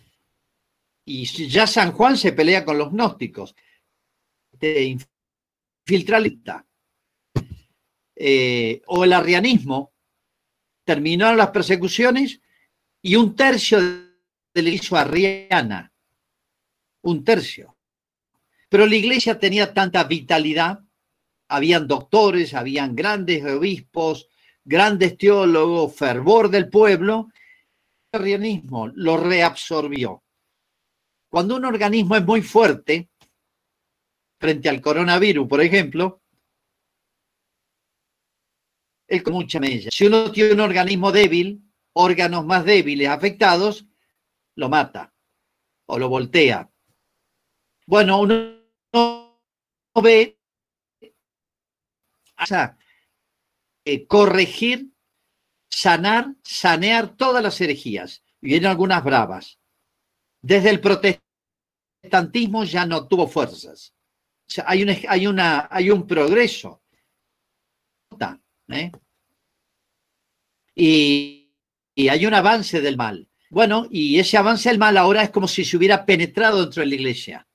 Y 1.05 1.27
ya 1.27 1.67
San 1.67 1.93
Juan 1.93 2.17
se 2.17 2.33
pelea 2.33 2.65
con 2.65 2.79
los 2.79 2.91
gnósticos 2.91 3.55
de 4.53 4.97
infiltralista 5.87 6.67
eh, 8.17 8.81
o 8.87 9.05
el 9.05 9.13
arrianismo, 9.13 9.93
terminaron 10.83 11.37
las 11.37 11.51
persecuciones 11.51 12.41
y 13.03 13.17
un 13.17 13.37
tercio 13.37 13.81
de 13.83 14.63
la 14.63 14.71
iglesia 14.71 15.01
arriana, 15.03 15.93
un 17.03 17.23
tercio. 17.23 17.77
Pero 18.71 18.87
la 18.87 18.97
iglesia 18.97 19.39
tenía 19.39 19.75
tanta 19.75 20.05
vitalidad, 20.05 20.81
habían 21.51 21.87
doctores, 21.87 22.55
habían 22.55 22.95
grandes 22.95 23.45
obispos, 23.45 24.29
grandes 24.65 25.19
teólogos, 25.19 25.95
fervor 25.95 26.49
del 26.49 26.71
pueblo, 26.71 27.29
el 28.13 28.21
arrianismo 28.21 28.89
lo 28.95 29.17
reabsorbió. 29.17 30.23
Cuando 31.29 31.57
un 31.57 31.65
organismo 31.65 32.17
es 32.17 32.25
muy 32.25 32.43
fuerte, 32.43 33.11
frente 34.39 34.69
al 34.69 34.81
coronavirus, 34.81 35.47
por 35.47 35.61
ejemplo, 35.61 36.23
es 39.07 39.23
con 39.23 39.35
mucha 39.35 39.59
mella. 39.59 39.91
Si 39.93 40.07
uno 40.07 40.31
tiene 40.31 40.55
un 40.55 40.61
organismo 40.61 41.11
débil, 41.11 41.63
órganos 41.95 42.47
más 42.47 42.65
débiles 42.65 43.09
afectados, 43.09 43.87
lo 44.55 44.69
mata 44.69 45.13
o 45.87 45.99
lo 45.99 46.09
voltea. 46.09 46.71
Bueno, 47.87 48.21
uno 48.21 48.61
no 48.93 49.43
ve 50.01 50.40
o 52.41 52.47
sea, 52.47 52.79
eh, 53.85 54.07
corregir, 54.07 54.91
sanar, 55.69 56.35
sanear 56.43 57.17
todas 57.17 57.43
las 57.43 57.61
herejías. 57.61 58.23
Y 58.41 58.49
vienen 58.49 58.71
algunas 58.71 59.05
bravas. 59.05 59.59
Desde 60.43 60.71
el 60.71 60.81
protestantismo 60.81 62.65
ya 62.65 62.87
no 62.87 63.07
tuvo 63.07 63.29
fuerzas 63.29 63.95
hay, 64.67 64.83
un, 64.83 64.97
hay, 65.09 65.27
una, 65.27 65.69
hay 65.71 65.91
un 65.91 66.07
progreso. 66.07 66.83
¿eh? 68.69 68.91
Y, 70.75 71.53
y, 71.95 72.09
hay 72.09 72.27
un 72.27 72.35
avance 72.35 72.81
del 72.81 72.97
mal. 72.97 73.29
Bueno, 73.51 73.87
y 73.91 74.19
ese 74.19 74.37
avance 74.37 74.69
del 74.69 74.79
mal 74.79 74.97
ahora 74.97 75.23
es 75.23 75.31
como 75.31 75.49
si 75.49 75.65
se 75.65 75.77
hubiera 75.77 76.05
penetrado 76.05 76.63
dentro 76.63 76.83
de 76.83 76.89
la 76.89 76.95
iglesia 76.95 77.49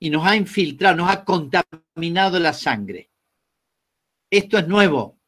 y 0.00 0.10
nos 0.10 0.26
ha 0.26 0.36
infiltrado, 0.36 0.96
nos 0.96 1.10
ha 1.10 1.24
contaminado 1.24 2.38
la 2.38 2.52
sangre. 2.52 3.07
Esto 4.30 4.58
es 4.58 4.68
nuevo. 4.68 5.18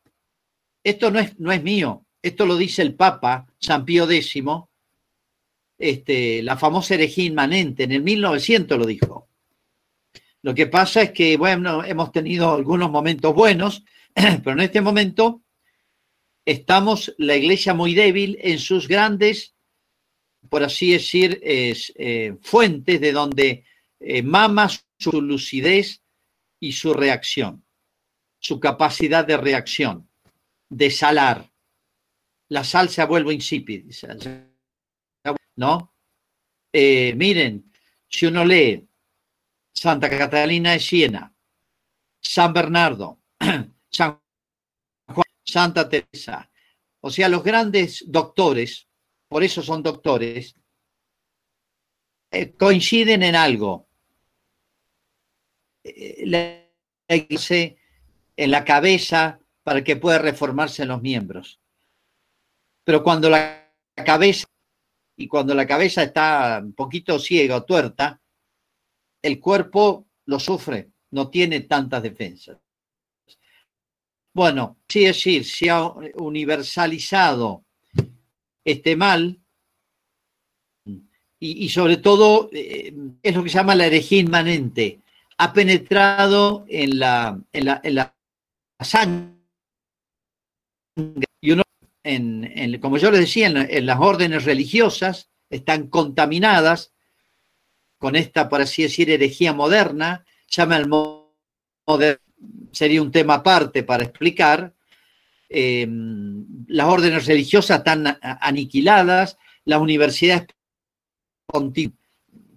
Esto 0.83 1.11
no 1.11 1.19
es, 1.19 1.39
no 1.39 1.53
es 1.53 1.63
mío. 1.63 2.07
Esto 2.23 2.47
lo 2.47 2.57
dice 2.57 2.83
el 2.83 2.95
Papa 2.95 3.47
San 3.59 3.85
Pío 3.85 4.11
X, 4.11 4.43
este, 5.79 6.43
la 6.43 6.59
famosa 6.59 6.95
herejía 6.95 7.25
inmanente, 7.25 7.85
en 7.85 7.93
el 7.93 8.03
1900 8.03 8.79
lo 8.79 8.87
dijo. 8.87 9.29
Lo 10.43 10.55
que 10.55 10.67
pasa 10.67 11.03
es 11.03 11.13
que, 11.13 11.37
bueno, 11.37 11.85
hemos 11.85 12.13
tenido 12.13 12.55
algunos 12.55 12.91
momentos 12.91 13.35
buenos, 13.35 13.85
pero 14.15 14.53
en 14.53 14.61
este 14.61 14.83
momento 14.83 15.43
estamos 16.45 17.15
la 17.19 17.37
iglesia 17.37 17.73
muy 17.73 17.95
débil 17.95 18.39
en 18.43 18.59
sus 18.59 18.89
grandes, 18.89 19.55
por 20.49 20.63
así 20.63 20.93
decir, 20.93 21.41
eh, 21.43 22.37
fuentes 22.43 23.01
de 23.01 23.13
donde 23.13 23.65
eh, 24.01 24.23
mama 24.23 24.69
su 24.99 25.23
lucidez 25.23 26.03
y 26.59 26.73
su 26.73 26.93
reacción, 26.93 27.65
su 28.41 28.59
capacidad 28.59 29.25
de 29.25 29.37
reacción, 29.37 30.09
de 30.69 30.91
salar. 30.91 31.53
La 32.49 32.65
sal 32.65 32.89
se 32.89 33.05
vuelve 33.05 33.35
insípida, 33.35 34.17
¿no? 35.57 35.95
Eh, 36.73 37.15
miren, 37.15 37.71
si 38.09 38.27
uno 38.27 38.45
lee 38.45 38.89
Santa 39.73 40.09
Catalina 40.09 40.73
de 40.73 40.81
Siena, 40.81 41.35
San 42.21 42.53
Bernardo, 42.53 43.21
San 43.91 44.21
Juan, 45.07 45.25
Santa 45.45 45.89
Teresa. 45.89 46.51
O 47.01 47.11
sea, 47.11 47.29
los 47.29 47.45
grandes 47.45 48.05
doctores, 48.07 48.89
por 49.29 49.45
eso 49.45 49.63
son 49.63 49.83
doctores, 49.83 50.55
eh, 52.31 52.53
coinciden 52.53 53.23
en 53.23 53.37
algo. 53.37 53.89
Eh, 55.85 56.25
la 56.27 56.67
en 58.41 58.51
la 58.51 58.65
cabeza 58.65 59.39
para 59.63 59.85
que 59.85 59.97
pueda 59.97 60.19
reformarse 60.19 60.83
en 60.83 60.89
los 60.89 61.03
miembros. 61.03 61.61
Pero 62.83 63.03
cuando 63.03 63.29
la 63.29 63.71
cabeza, 63.95 64.47
y 65.15 65.29
cuando 65.29 65.55
la 65.55 65.67
cabeza 65.67 66.05
está 66.05 66.59
un 66.65 66.73
poquito 66.73 67.19
ciega 67.19 67.57
o 67.57 67.65
tuerta, 67.65 68.19
el 69.21 69.39
cuerpo 69.39 70.07
lo 70.25 70.41
sufre, 70.41 70.89
no 71.11 71.29
tiene 71.29 71.61
tantas 71.61 72.03
defensas. 72.03 72.57
Bueno, 74.33 74.79
sí 74.89 75.05
decir, 75.05 75.45
se 75.45 75.69
ha 75.69 75.89
universalizado 76.15 77.67
este 78.65 78.97
mal 78.97 79.39
y, 81.39 81.69
sobre 81.69 81.99
todo 81.99 82.49
eh, 82.55 82.95
es 83.23 83.35
lo 83.35 83.43
que 83.43 83.51
se 83.51 83.59
llama 83.59 83.75
la 83.75 83.87
herejía 83.87 84.21
inmanente. 84.21 85.01
Ha 85.37 85.53
penetrado 85.53 86.65
en 86.69 86.99
la 86.99 88.15
sangre 88.85 89.41
y 91.41 91.53
uno, 91.53 91.63
en, 92.03 92.79
como 92.81 92.99
yo 92.99 93.11
les 93.11 93.21
decía, 93.21 93.47
en 93.47 93.87
las 93.87 94.01
órdenes 94.01 94.45
religiosas 94.45 95.31
están 95.49 95.89
contaminadas 95.89 96.93
con 97.99 98.17
esta, 98.17 98.49
por 98.49 98.61
así 98.61 98.83
decir, 98.83 99.11
herejía 99.11 99.53
moderna, 99.53 100.25
llama 100.49 100.77
el 100.77 100.89
moderno, 100.89 101.29
sería 102.73 103.03
un 103.03 103.11
tema 103.11 103.35
aparte 103.35 103.83
para 103.83 104.05
explicar. 104.05 104.75
Em, 105.49 106.47
las 106.69 106.87
órdenes 106.87 107.27
religiosas 107.27 107.79
están 107.79 108.19
aniquiladas, 108.23 109.37
las 109.65 109.81
universidades 109.81 110.47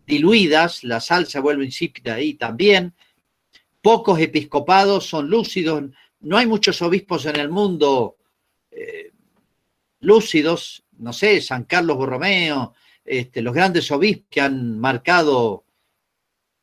diluidas, 0.05 0.83
la 0.83 0.99
salsa 0.99 1.39
vuelve 1.39 1.65
insípida 1.65 2.15
ahí 2.15 2.35
también, 2.35 2.93
pocos 3.81 4.19
episcopados 4.19 5.05
son 5.07 5.29
lúcidos, 5.29 5.83
no 6.23 6.37
hay 6.37 6.47
muchos 6.47 6.81
obispos 6.81 7.25
en 7.25 7.35
el 7.35 7.49
mundo 7.49 8.17
eh, 8.71 9.11
lúcidos, 9.99 10.83
no 10.97 11.13
sé, 11.13 11.41
San 11.41 11.65
Carlos 11.65 11.97
Borromeo, 11.97 12.73
este, 13.03 13.41
los 13.41 13.53
grandes 13.53 13.91
obispos 13.91 14.27
que 14.29 14.41
han 14.41 14.79
marcado 14.79 15.65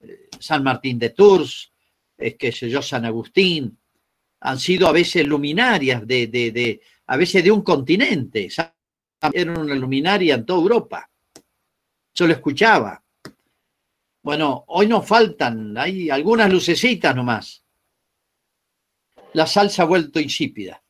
eh, 0.00 0.28
San 0.38 0.62
Martín 0.62 0.98
de 0.98 1.10
Tours, 1.10 1.72
es 2.16 2.36
que 2.36 2.52
sé 2.52 2.68
yo, 2.68 2.82
San 2.82 3.04
Agustín, 3.04 3.78
han 4.40 4.58
sido 4.58 4.88
a 4.88 4.92
veces 4.92 5.26
luminarias 5.26 6.06
de, 6.06 6.26
de, 6.26 6.80
a 7.06 7.16
veces 7.16 7.44
de 7.44 7.50
un 7.50 7.62
continente. 7.62 8.48
Eran 9.32 9.58
una 9.58 9.74
luminaria 9.74 10.34
en 10.34 10.46
toda 10.46 10.60
Europa. 10.60 11.10
Yo 12.14 12.26
lo 12.26 12.32
escuchaba. 12.32 13.02
Bueno, 14.22 14.64
hoy 14.68 14.86
nos 14.86 15.06
faltan, 15.06 15.76
hay 15.76 16.10
algunas 16.10 16.50
lucecitas 16.50 17.14
nomás. 17.14 17.62
La 19.32 19.46
salsa 19.46 19.82
ha 19.82 19.86
vuelto 19.86 20.20
insípida. 20.20 20.82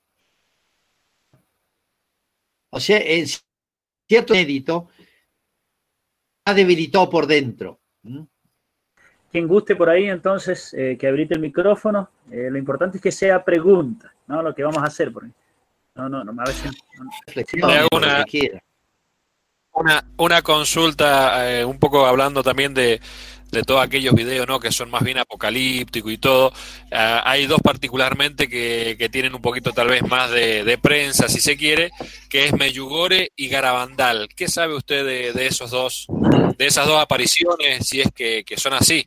O 2.70 2.80
sea, 2.80 2.98
es 2.98 3.44
cierto 4.08 4.34
inédito 4.34 4.88
debilitado 6.54 7.08
por 7.08 7.26
dentro. 7.26 7.80
Quien 9.30 9.46
guste 9.46 9.76
por 9.76 9.88
ahí, 9.88 10.08
entonces, 10.08 10.74
eh, 10.74 10.96
que 10.98 11.06
abrite 11.06 11.34
el 11.34 11.40
micrófono. 11.40 12.10
Eh, 12.30 12.48
lo 12.50 12.58
importante 12.58 12.96
es 12.96 13.02
que 13.02 13.12
sea 13.12 13.44
pregunta, 13.44 14.12
¿no? 14.26 14.42
Lo 14.42 14.54
que 14.54 14.62
vamos 14.62 14.82
a 14.82 14.86
hacer. 14.86 15.12
Por 15.12 15.28
No, 15.94 16.08
no, 16.08 16.24
no, 16.24 16.42
a 16.42 16.44
veces... 16.44 16.72
una, 19.72 20.04
una, 20.16 20.42
consulta, 20.42 21.60
eh, 21.60 21.64
un 21.64 21.78
poco 21.78 22.06
hablando 22.06 22.42
también 22.42 22.74
de, 22.74 23.00
de 23.50 23.62
todos 23.62 23.82
aquellos 23.82 24.14
videos 24.14 24.46
¿no? 24.46 24.60
que 24.60 24.72
son 24.72 24.90
más 24.90 25.02
bien 25.02 25.18
apocalípticos 25.18 26.12
y 26.12 26.18
todo. 26.18 26.52
Ah, 26.92 27.22
hay 27.24 27.46
dos 27.46 27.60
particularmente 27.62 28.48
que, 28.48 28.96
que, 28.98 29.08
tienen 29.08 29.34
un 29.34 29.42
poquito 29.42 29.72
tal 29.72 29.88
vez 29.88 30.02
más 30.02 30.30
de, 30.30 30.78
prensa, 30.80 31.28
si 31.28 31.40
se 31.40 31.56
quiere, 31.56 31.90
que 32.28 32.46
es 32.46 32.52
Meyugore 32.52 33.32
y 33.36 33.48
Garabandal. 33.48 34.28
¿Qué 34.34 34.48
sabe 34.48 34.74
usted 34.74 35.04
de, 35.34 35.46
esos 35.46 35.70
dos, 35.70 36.06
de 36.56 36.66
esas 36.66 36.86
dos 36.86 37.00
apariciones, 37.00 37.86
si 37.86 38.00
es 38.00 38.08
que, 38.14 38.44
son 38.56 38.74
así? 38.74 39.06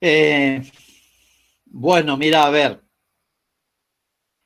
Eh, 0.00 0.62
bueno, 1.66 2.16
mira, 2.16 2.44
a 2.44 2.50
ver. 2.50 2.80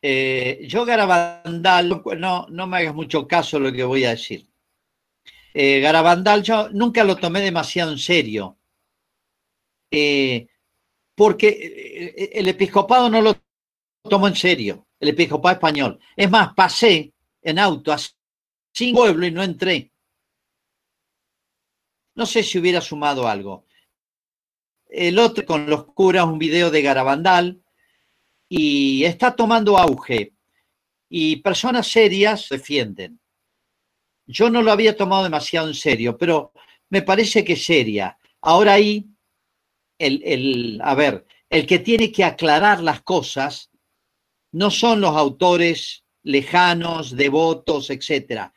Eh, 0.04 0.64
yo 0.66 0.84
Garabandal, 0.84 2.02
no, 2.18 2.46
no 2.48 2.66
me 2.66 2.78
hagas 2.78 2.94
mucho 2.94 3.28
caso 3.28 3.60
lo 3.60 3.72
que 3.72 3.84
voy 3.84 4.04
a 4.04 4.10
decir 4.10 4.51
eh, 5.54 5.80
Garabandal 5.80 6.42
yo 6.42 6.70
nunca 6.70 7.04
lo 7.04 7.16
tomé 7.16 7.40
demasiado 7.40 7.92
en 7.92 7.98
serio, 7.98 8.58
eh, 9.90 10.48
porque 11.14 11.48
eh, 11.48 12.30
el 12.34 12.48
episcopado 12.48 13.10
no 13.10 13.20
lo 13.20 13.36
tomó 14.08 14.28
en 14.28 14.36
serio, 14.36 14.86
el 14.98 15.10
episcopado 15.10 15.54
español. 15.54 16.00
Es 16.16 16.30
más, 16.30 16.54
pasé 16.54 17.12
en 17.42 17.58
auto 17.58 17.92
a 17.92 17.98
sin 18.72 18.94
pueblo 18.94 19.26
y 19.26 19.30
no 19.30 19.42
entré. 19.42 19.92
No 22.14 22.26
sé 22.26 22.42
si 22.42 22.58
hubiera 22.58 22.80
sumado 22.80 23.28
algo. 23.28 23.66
El 24.88 25.18
otro 25.18 25.44
con 25.46 25.68
los 25.68 25.86
curas, 25.86 26.24
un 26.24 26.38
video 26.38 26.70
de 26.70 26.82
Garabandal, 26.82 27.62
y 28.48 29.04
está 29.04 29.34
tomando 29.34 29.78
auge. 29.78 30.34
Y 31.08 31.36
personas 31.36 31.86
serias 31.88 32.48
defienden. 32.50 33.21
Yo 34.26 34.50
no 34.50 34.62
lo 34.62 34.72
había 34.72 34.96
tomado 34.96 35.24
demasiado 35.24 35.68
en 35.68 35.74
serio, 35.74 36.16
pero 36.16 36.52
me 36.90 37.02
parece 37.02 37.44
que 37.44 37.56
seria. 37.56 38.18
Ahora 38.40 38.74
ahí, 38.74 39.06
el, 39.98 40.22
el, 40.24 40.80
a 40.82 40.94
ver, 40.94 41.26
el 41.48 41.66
que 41.66 41.78
tiene 41.78 42.10
que 42.10 42.24
aclarar 42.24 42.82
las 42.82 43.02
cosas 43.02 43.70
no 44.52 44.70
son 44.70 45.00
los 45.00 45.16
autores 45.16 46.04
lejanos, 46.22 47.16
devotos, 47.16 47.90
etcétera. 47.90 48.52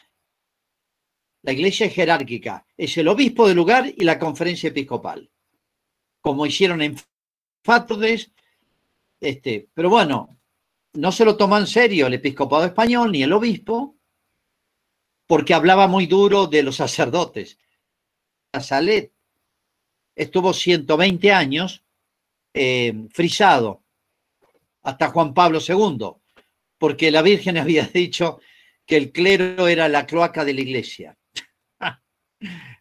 La 1.41 1.53
iglesia 1.53 1.85
es 1.85 1.93
jerárquica, 1.93 2.65
es 2.75 2.97
el 2.97 3.07
obispo 3.07 3.47
del 3.47 3.57
lugar 3.57 3.91
y 3.95 4.03
la 4.03 4.17
conferencia 4.17 4.69
episcopal, 4.69 5.29
como 6.21 6.45
hicieron 6.45 6.81
en 6.81 6.95
Fátodes, 7.63 8.31
este, 9.19 9.69
pero 9.73 9.89
bueno, 9.89 10.39
no 10.93 11.11
se 11.11 11.25
lo 11.25 11.37
toma 11.37 11.59
en 11.59 11.67
serio 11.67 12.07
el 12.07 12.15
episcopado 12.15 12.65
español 12.65 13.11
ni 13.11 13.23
el 13.23 13.33
obispo, 13.33 13.94
porque 15.27 15.53
hablaba 15.53 15.87
muy 15.87 16.05
duro 16.05 16.47
de 16.47 16.63
los 16.63 16.77
sacerdotes. 16.77 17.57
Salet 18.61 19.11
estuvo 20.15 20.53
120 20.53 21.31
años 21.31 21.83
eh, 22.53 23.07
frisado 23.11 23.83
hasta 24.83 25.09
Juan 25.09 25.33
Pablo 25.33 25.59
II, 25.67 26.11
porque 26.77 27.11
la 27.11 27.21
Virgen 27.21 27.57
había 27.57 27.87
dicho 27.93 28.39
que 28.85 28.97
el 28.97 29.11
clero 29.11 29.67
era 29.67 29.89
la 29.89 30.05
cloaca 30.05 30.45
de 30.45 30.53
la 30.53 30.61
iglesia. 30.61 31.17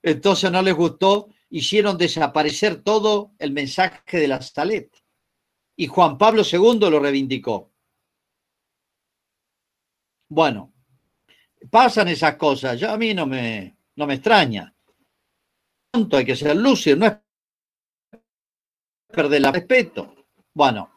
Entonces 0.02 0.52
no 0.52 0.60
les 0.62 0.74
gustó, 0.74 1.28
hicieron 1.48 1.96
desaparecer 1.96 2.82
todo 2.82 3.32
el 3.38 3.52
mensaje 3.52 4.18
de 4.18 4.28
la 4.28 4.42
Salet. 4.42 4.90
Y 5.76 5.86
Juan 5.86 6.18
Pablo 6.18 6.42
II 6.50 6.78
lo 6.78 7.00
reivindicó. 7.00 7.72
Bueno, 10.28 10.73
pasan 11.70 12.08
esas 12.08 12.36
cosas. 12.36 12.78
Yo, 12.78 12.90
a 12.90 12.96
mí 12.96 13.14
no 13.14 13.26
me, 13.26 13.76
no 13.96 14.06
me 14.06 14.14
extraña. 14.14 14.72
Hay 15.92 16.24
que 16.24 16.36
ser 16.36 16.56
lúcido, 16.56 16.96
no 16.96 17.06
es 17.06 17.16
perder 19.08 19.44
el 19.44 19.52
respeto. 19.52 20.14
Bueno. 20.52 20.90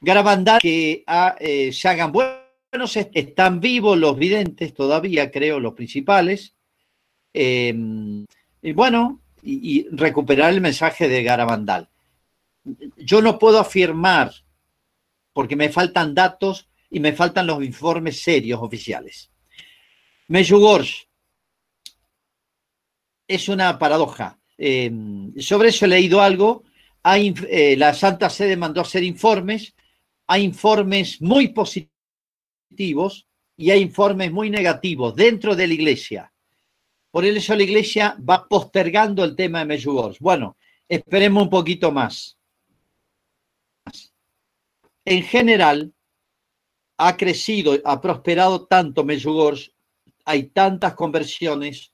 Garabandal 0.00 0.60
que 0.60 1.02
ah, 1.06 1.36
eh, 1.38 1.72
se 1.72 1.88
hagan 1.88 2.12
buenos, 2.12 2.96
están 2.96 3.60
vivos 3.60 3.96
los 3.98 4.16
videntes 4.16 4.74
todavía, 4.74 5.30
creo, 5.30 5.60
los 5.60 5.74
principales. 5.74 6.54
Em, 7.32 8.24
y 8.62 8.72
bueno, 8.72 9.20
y, 9.42 9.88
recuperar 9.90 10.52
el 10.52 10.60
mensaje 10.60 11.08
de 11.08 11.22
Garabandal. 11.22 11.88
Yo 12.96 13.20
no 13.20 13.38
puedo 13.38 13.58
afirmar, 13.58 14.32
porque 15.32 15.56
me 15.56 15.68
faltan 15.68 16.14
datos, 16.14 16.68
y 16.94 17.00
me 17.00 17.12
faltan 17.12 17.48
los 17.48 17.62
informes 17.64 18.22
serios 18.22 18.60
oficiales. 18.62 19.28
Meyugorsk 20.28 21.08
es 23.26 23.48
una 23.48 23.76
paradoja. 23.76 24.38
Eh, 24.56 24.92
sobre 25.38 25.70
eso 25.70 25.86
he 25.86 25.88
leído 25.88 26.22
algo. 26.22 26.62
Hay, 27.02 27.34
eh, 27.50 27.76
la 27.76 27.94
Santa 27.94 28.30
Sede 28.30 28.56
mandó 28.56 28.80
hacer 28.80 29.02
informes. 29.02 29.74
Hay 30.28 30.44
informes 30.44 31.20
muy 31.20 31.48
positivos 31.48 33.26
y 33.56 33.70
hay 33.72 33.80
informes 33.80 34.30
muy 34.30 34.48
negativos 34.48 35.16
dentro 35.16 35.56
de 35.56 35.66
la 35.66 35.74
iglesia. 35.74 36.32
Por 37.10 37.24
eso 37.24 37.56
la 37.56 37.64
iglesia 37.64 38.16
va 38.20 38.46
postergando 38.46 39.24
el 39.24 39.34
tema 39.34 39.58
de 39.58 39.64
Meyugorsk. 39.64 40.20
Bueno, 40.20 40.56
esperemos 40.88 41.42
un 41.42 41.50
poquito 41.50 41.90
más. 41.90 42.38
En 45.04 45.24
general, 45.24 45.93
ha 46.96 47.16
crecido, 47.16 47.74
ha 47.84 48.00
prosperado 48.00 48.66
tanto 48.66 49.04
Medjugorje, 49.04 49.72
hay 50.24 50.44
tantas 50.44 50.94
conversiones, 50.94 51.92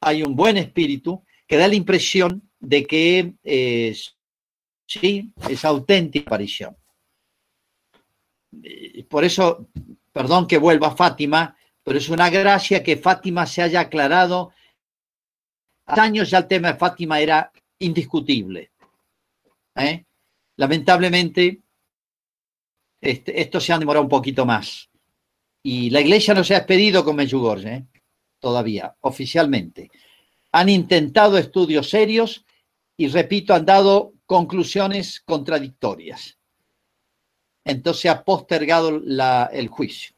hay 0.00 0.22
un 0.22 0.34
buen 0.34 0.56
espíritu 0.56 1.24
que 1.46 1.56
da 1.56 1.68
la 1.68 1.74
impresión 1.74 2.48
de 2.58 2.86
que 2.86 3.34
es, 3.42 4.16
sí, 4.86 5.32
es 5.48 5.64
auténtica 5.64 6.26
aparición. 6.28 6.76
Por 9.08 9.24
eso, 9.24 9.68
perdón 10.12 10.46
que 10.46 10.58
vuelva 10.58 10.88
a 10.88 10.96
Fátima, 10.96 11.56
pero 11.82 11.98
es 11.98 12.08
una 12.08 12.30
gracia 12.30 12.82
que 12.82 12.96
Fátima 12.96 13.46
se 13.46 13.62
haya 13.62 13.80
aclarado. 13.80 14.52
Hace 15.84 16.00
años 16.00 16.30
ya 16.30 16.38
el 16.38 16.48
tema 16.48 16.72
de 16.72 16.78
Fátima 16.78 17.20
era 17.20 17.52
indiscutible. 17.78 18.70
¿eh? 19.76 20.04
Lamentablemente, 20.56 21.60
este, 23.00 23.40
esto 23.40 23.60
se 23.60 23.72
ha 23.72 23.78
demorado 23.78 24.04
un 24.04 24.08
poquito 24.08 24.44
más. 24.44 24.90
Y 25.62 25.90
la 25.90 26.00
iglesia 26.00 26.34
no 26.34 26.44
se 26.44 26.54
ha 26.54 26.58
despedido 26.58 27.04
con 27.04 27.16
Medjugorje, 27.16 27.74
¿eh? 27.74 27.86
todavía, 28.38 28.94
oficialmente. 29.00 29.90
Han 30.52 30.68
intentado 30.68 31.38
estudios 31.38 31.90
serios 31.90 32.44
y, 32.96 33.08
repito, 33.08 33.54
han 33.54 33.64
dado 33.64 34.14
conclusiones 34.26 35.20
contradictorias. 35.20 36.38
Entonces 37.64 38.10
ha 38.10 38.24
postergado 38.24 39.02
el 39.52 39.68
juicio. 39.68 40.14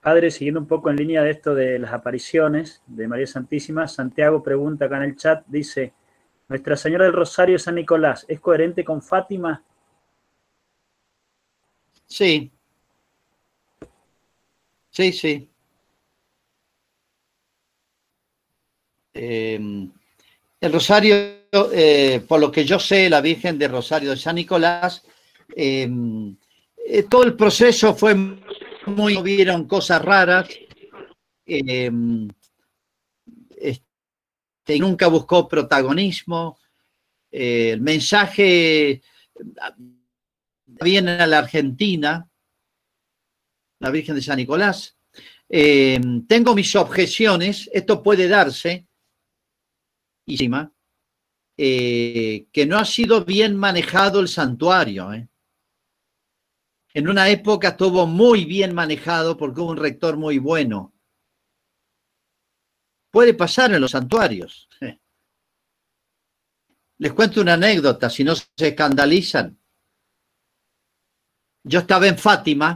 Padre, 0.00 0.30
siguiendo 0.30 0.60
un 0.60 0.66
poco 0.66 0.90
en 0.90 0.96
línea 0.96 1.22
de 1.22 1.30
esto 1.30 1.54
de 1.54 1.78
las 1.78 1.94
apariciones 1.94 2.82
de 2.86 3.08
María 3.08 3.26
Santísima, 3.26 3.88
Santiago 3.88 4.42
pregunta 4.42 4.84
acá 4.84 4.98
en 4.98 5.04
el 5.04 5.16
chat, 5.16 5.46
dice, 5.46 5.94
nuestra 6.48 6.76
Señora 6.76 7.04
del 7.04 7.14
Rosario 7.14 7.58
San 7.58 7.76
Nicolás, 7.76 8.24
¿es 8.28 8.40
coherente 8.40 8.84
con 8.84 9.02
Fátima? 9.02 9.62
Sí. 12.06 12.50
Sí, 14.90 15.12
sí. 15.12 15.48
Em, 19.12 19.90
el 20.60 20.72
Rosario, 20.72 21.14
eh, 21.72 22.24
por 22.28 22.40
lo 22.40 22.50
que 22.50 22.64
yo 22.64 22.78
sé, 22.78 23.08
la 23.08 23.20
Virgen 23.20 23.58
de 23.58 23.68
Rosario 23.68 24.10
de 24.10 24.16
San 24.16 24.36
Nicolás, 24.36 25.02
em, 25.56 26.36
eh, 26.86 27.04
todo 27.04 27.24
el 27.24 27.34
proceso 27.34 27.94
fue 27.94 28.14
muy, 28.86 29.20
vieron 29.22 29.66
cosas 29.66 30.02
raras. 30.02 30.48
Em, 34.66 34.80
nunca 34.80 35.08
buscó 35.08 35.46
protagonismo. 35.46 36.58
Eh, 37.30 37.72
el 37.72 37.80
mensaje 37.80 39.02
viene 40.66 41.12
a 41.12 41.26
la 41.26 41.38
Argentina, 41.38 42.28
la 43.80 43.90
Virgen 43.90 44.14
de 44.14 44.22
San 44.22 44.36
Nicolás. 44.36 44.96
Eh, 45.48 46.00
tengo 46.26 46.54
mis 46.54 46.74
objeciones, 46.76 47.68
esto 47.72 48.02
puede 48.02 48.28
darse, 48.28 48.86
eh, 51.56 52.46
que 52.50 52.66
no 52.66 52.78
ha 52.78 52.84
sido 52.84 53.24
bien 53.24 53.56
manejado 53.56 54.20
el 54.20 54.28
santuario. 54.28 55.12
En 56.94 57.08
una 57.08 57.28
época 57.28 57.68
estuvo 57.68 58.06
muy 58.06 58.44
bien 58.46 58.74
manejado 58.74 59.36
porque 59.36 59.60
hubo 59.60 59.72
un 59.72 59.76
rector 59.76 60.16
muy 60.16 60.38
bueno 60.38 60.93
Puede 63.14 63.34
pasar 63.34 63.72
en 63.72 63.80
los 63.80 63.92
santuarios. 63.92 64.68
Les 66.98 67.12
cuento 67.12 67.42
una 67.42 67.54
anécdota, 67.54 68.10
si 68.10 68.24
no 68.24 68.34
se 68.34 68.44
escandalizan. 68.58 69.56
Yo 71.62 71.78
estaba 71.78 72.08
en 72.08 72.18
Fátima 72.18 72.74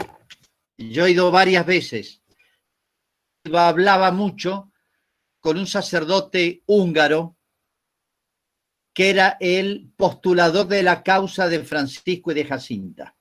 Yo 0.77 1.07
he 1.07 1.11
ido 1.11 1.33
varias 1.33 1.67
veces. 1.67 2.23
Hablaba 3.53 4.13
mucho 4.13 4.71
con 5.41 5.59
un 5.59 5.67
sacerdote 5.67 6.63
húngaro 6.67 7.37
que 8.95 9.11
era 9.11 9.39
el 9.41 9.93
postulador 9.97 10.69
de 10.69 10.85
la 10.85 11.03
causa 11.03 11.49
de 11.49 11.65
Francisco 11.65 12.31
y 12.31 12.35
de 12.35 12.45
Jacinta. 12.45 13.17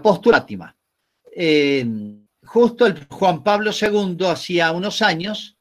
Postulátima. 0.00 0.76
Eh, 1.36 1.84
justo 2.44 2.86
el 2.86 3.06
Juan 3.06 3.42
Pablo 3.42 3.72
II 3.72 4.26
hacía 4.26 4.70
unos 4.70 5.02
años, 5.02 5.58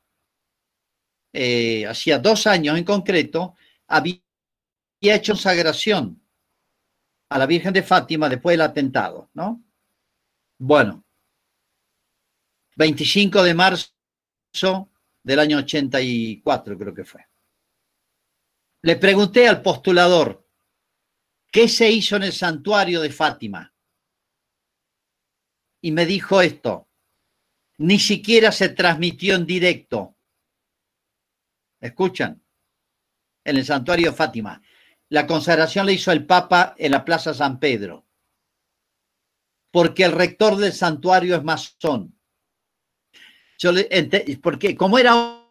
eh, 1.34 1.88
hacía 1.88 2.19
dos 2.19 2.45
años 2.45 2.78
en 2.78 2.84
concreto, 2.84 3.55
había 3.88 4.19
hecho 5.01 5.34
consagración 5.34 6.21
a 7.30 7.39
la 7.39 7.47
Virgen 7.47 7.74
de 7.74 7.82
Fátima 7.82 8.30
después 8.30 8.53
del 8.53 8.61
atentado, 8.61 9.32
¿no? 9.34 9.63
Bueno, 10.59 11.03
25 12.76 13.41
de 13.41 13.53
marzo 13.55 14.91
del 15.24 15.39
año 15.39 15.57
84 15.57 16.78
creo 16.78 16.93
que 16.93 17.05
fue. 17.05 17.26
Le 18.84 18.97
pregunté 18.97 19.47
al 19.47 19.61
postulador, 19.61 20.47
¿qué 21.51 21.67
se 21.67 21.89
hizo 21.89 22.17
en 22.17 22.24
el 22.24 22.34
santuario 22.34 23.01
de 23.01 23.09
Fátima? 23.09 23.72
Y 25.84 25.91
me 25.91 26.05
dijo 26.05 26.41
esto, 26.41 26.88
ni 27.79 27.99
siquiera 27.99 28.53
se 28.53 28.69
transmitió 28.69 29.36
en 29.36 29.45
directo. 29.45 30.15
¿Escuchan? 31.81 32.41
En 33.43 33.57
el 33.57 33.65
santuario 33.65 34.11
de 34.11 34.15
Fátima. 34.15 34.61
La 35.09 35.27
consagración 35.27 35.86
le 35.86 35.93
hizo 35.93 36.13
el 36.13 36.25
Papa 36.25 36.73
en 36.77 36.93
la 36.93 37.03
Plaza 37.03 37.34
San 37.34 37.59
Pedro, 37.59 38.07
porque 39.71 40.05
el 40.05 40.13
rector 40.13 40.55
del 40.55 40.71
santuario 40.71 41.36
es 41.36 41.43
masón. 41.43 42.17
Porque 44.41 44.75
como 44.77 44.97
era 44.97 45.45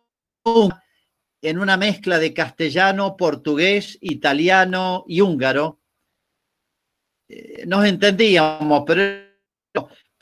en 1.43 1.59
una 1.59 1.76
mezcla 1.76 2.18
de 2.18 2.33
castellano, 2.33 3.18
portugués, 3.18 3.99
italiano 4.01 5.05
y 5.07 5.20
húngaro, 5.20 5.83
eh, 7.28 7.66
nos 7.66 7.85
entendíamos, 7.85 8.85
pero 8.87 9.33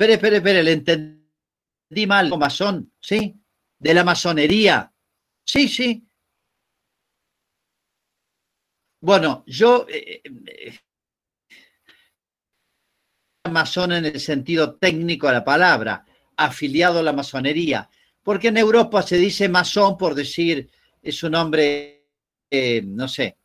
espere, 0.01 0.15
espere, 0.15 0.37
espere, 0.37 0.63
le 0.63 0.73
entendí 0.73 2.07
mal, 2.07 2.31
masón, 2.39 2.91
¿sí? 3.01 3.39
De 3.79 3.93
la 3.93 4.03
masonería, 4.03 4.91
sí, 5.45 5.69
sí. 5.69 6.07
Bueno, 9.03 9.45
yo 9.47 9.87
eh, 9.89 10.23
eh, 10.25 10.79
masón 13.51 13.93
en 13.93 14.07
el 14.07 14.21
sentido 14.21 14.77
técnico 14.77 15.27
de 15.27 15.35
la 15.35 15.45
palabra, 15.45 16.07
afiliado 16.37 17.01
a 17.01 17.03
la 17.03 17.13
masonería, 17.13 17.89
porque 18.23 18.49
en 18.49 18.57
Europa 18.57 19.03
se 19.03 19.17
dice 19.17 19.51
masón 19.51 19.99
por 19.99 20.15
decir, 20.15 20.71
es 21.03 21.23
un 21.23 21.33
nombre, 21.33 22.07
eh, 22.51 22.81
no 22.83 23.07
sé, 23.07 23.37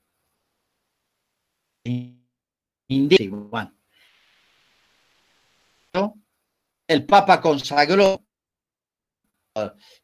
indígena. 2.88 3.74
El 6.88 7.06
Papa 7.06 7.42
consagró 7.42 8.26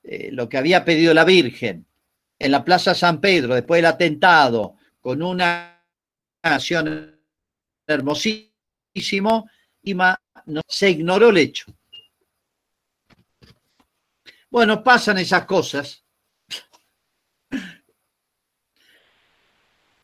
eh, 0.03 0.29
lo 0.31 0.49
que 0.49 0.57
había 0.57 0.83
pedido 0.83 1.13
la 1.13 1.25
Virgen 1.25 1.85
en 2.39 2.51
la 2.51 2.63
Plaza 2.63 2.95
San 2.95 3.21
Pedro 3.21 3.53
después 3.53 3.79
del 3.79 3.85
atentado, 3.85 4.75
con 4.99 5.21
una 5.21 5.85
nación 6.41 7.21
hermosísimo, 7.85 9.49
y 9.83 9.93
no, 9.93 10.61
se 10.67 10.89
ignoró 10.89 11.29
el 11.29 11.37
hecho. 11.37 11.65
Bueno, 14.49 14.83
pasan 14.83 15.19
esas 15.19 15.45
cosas. 15.45 16.03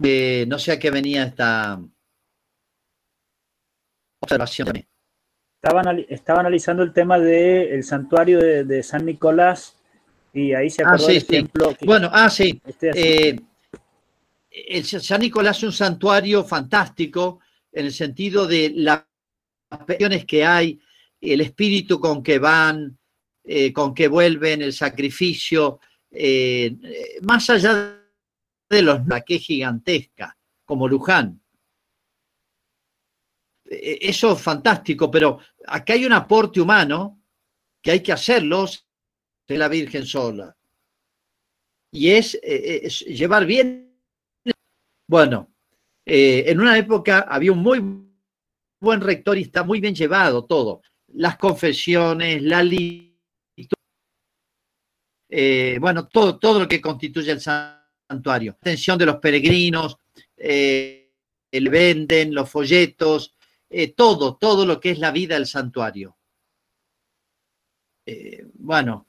Eh, 0.04 0.46
no 0.48 0.60
sé 0.60 0.74
a 0.74 0.80
qué 0.80 0.92
venía 0.92 1.24
esta 1.24 1.82
observación. 4.20 4.88
Estaba, 5.62 6.40
analizando 6.42 6.84
el 6.84 6.94
tema 6.94 7.18
del 7.18 7.84
santuario 7.84 8.40
de, 8.40 8.84
San 8.84 9.06
Nicolás 9.06 9.76
y 10.32 10.54
ahí 10.54 10.70
se 10.70 10.84
ah, 10.84 10.90
acordó 10.90 11.10
el 11.10 11.18
ejemplo. 11.18 11.76
bueno, 11.84 12.10
ah, 12.14 12.30
sí. 12.30 12.62
Eh, 12.80 13.40
el 14.52 14.86
San 14.86 15.22
Nicolás 15.22 15.58
es 15.58 15.64
un 15.64 15.74
santuario 15.74 16.44
fantástico 16.44 17.40
en 17.72 17.88
el 17.88 17.92
sentido 17.92 18.46
de 18.46 18.72
las 18.76 19.04
cuestiones 19.86 20.26
que 20.26 20.46
hay, 20.46 20.80
el 21.20 21.42
espíritu 21.42 22.00
con 22.00 22.22
que 22.22 22.38
van, 22.38 22.98
eh, 23.44 23.74
con 23.74 23.96
que 23.96 24.08
vuelven, 24.08 24.62
el 24.62 24.74
sacrificio, 24.74 25.80
eh, 26.12 26.76
más 27.24 27.50
allá 27.50 28.00
de 28.70 28.82
los 28.84 29.02
que 29.26 29.36
es 29.36 29.42
gigantesca, 29.42 30.38
como 30.66 30.88
Luján. 30.88 31.42
E, 33.70 34.00
eso 34.02 34.34
es 34.34 34.42
fantástico, 34.42 35.10
pero 35.10 35.40
acá 35.66 35.94
hay 35.94 36.06
un 36.06 36.14
aporte 36.14 36.62
humano 36.62 37.22
que 37.82 37.92
hay 37.92 38.02
que 38.02 38.14
hacerlo 38.14 38.66
de 39.48 39.58
la 39.58 39.68
Virgen 39.68 40.06
sola. 40.06 40.56
Y 41.92 42.12
es, 42.12 42.36
e, 42.36 42.86
es 42.86 43.02
llevar 43.02 43.46
bien. 43.46 43.86
Bueno, 45.08 45.54
eh, 46.06 46.46
en 46.48 46.60
una 46.60 46.78
época 46.78 47.26
había 47.30 47.52
un 47.52 47.60
muy 47.60 47.82
buen 48.80 49.02
rector 49.02 49.38
y 49.38 49.42
está 49.42 49.64
muy 49.64 49.80
bien 49.80 49.96
llevado 49.96 50.46
todo. 50.46 50.82
Las 51.14 51.38
confesiones, 51.38 52.42
la 52.44 52.64
eh, 55.30 55.78
bueno, 55.80 56.08
todo, 56.08 56.40
todo 56.40 56.62
lo 56.62 56.68
que 56.68 56.82
constituye 56.82 57.32
el 57.32 57.42
santuario. 57.42 58.54
Atención 58.54 58.98
de 58.98 59.06
los 59.06 59.18
peregrinos, 59.18 59.98
eh, 60.38 61.12
el 61.52 61.70
venden, 61.70 62.34
los 62.34 62.50
folletos, 62.50 63.36
eh, 63.70 63.94
todo, 63.94 64.38
todo 64.38 64.66
lo 64.66 64.80
que 64.80 64.92
es 64.92 65.00
la 65.00 65.12
vida 65.12 65.36
del 65.36 65.48
santuario. 65.48 66.18
bueno, 68.54 69.08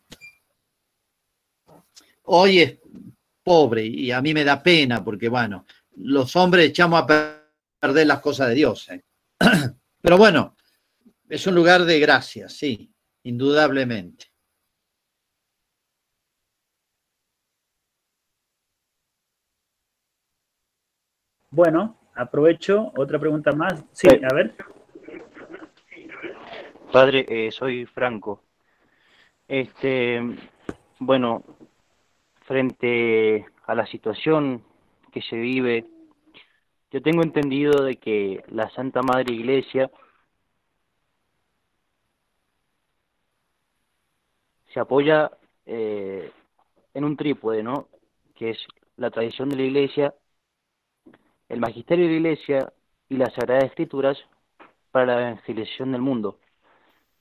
hoy 2.24 2.60
es 2.60 2.78
pobre 3.42 3.86
y 3.86 4.10
a 4.10 4.20
mí 4.20 4.34
me 4.34 4.44
da 4.44 4.62
pena 4.62 5.02
porque, 5.04 5.28
bueno, 5.28 5.64
los 5.96 6.36
hombres 6.36 6.68
echamos 6.68 7.02
a 7.02 7.06
perder 7.80 8.06
las 8.06 8.20
cosas 8.20 8.48
de 8.48 8.54
Dios. 8.54 8.88
Pero 10.00 10.18
bueno, 10.18 10.56
es 11.28 11.46
un 11.46 11.54
lugar 11.54 11.84
de 11.84 11.98
gracia, 11.98 12.48
sí, 12.48 12.92
indudablemente. 13.22 14.26
Bueno, 21.50 21.97
aprovecho, 22.18 22.92
otra 22.96 23.18
pregunta 23.18 23.52
más. 23.52 23.84
Sí, 23.92 24.08
a 24.08 24.34
ver. 24.34 24.54
Padre, 26.92 27.24
eh, 27.28 27.52
soy 27.52 27.86
Franco. 27.86 28.42
Este, 29.46 30.20
bueno, 30.98 31.44
frente 32.44 33.46
a 33.66 33.74
la 33.74 33.86
situación 33.86 34.62
que 35.12 35.22
se 35.22 35.36
vive, 35.36 35.86
yo 36.90 37.00
tengo 37.02 37.22
entendido 37.22 37.84
de 37.84 37.96
que 37.96 38.42
la 38.48 38.68
Santa 38.70 39.00
Madre 39.02 39.34
Iglesia 39.34 39.90
se 44.72 44.80
apoya 44.80 45.30
eh, 45.66 46.32
en 46.94 47.04
un 47.04 47.16
trípode, 47.16 47.62
¿no? 47.62 47.88
Que 48.34 48.50
es 48.50 48.58
la 48.96 49.10
tradición 49.10 49.50
de 49.50 49.56
la 49.56 49.62
Iglesia 49.62 50.14
el 51.48 51.60
magisterio 51.60 52.06
de 52.06 52.12
la 52.12 52.16
Iglesia 52.18 52.72
y 53.08 53.16
las 53.16 53.32
Sagradas 53.34 53.64
Escrituras 53.64 54.18
para 54.90 55.06
la 55.06 55.30
evangelización 55.30 55.92
del 55.92 56.02
mundo. 56.02 56.38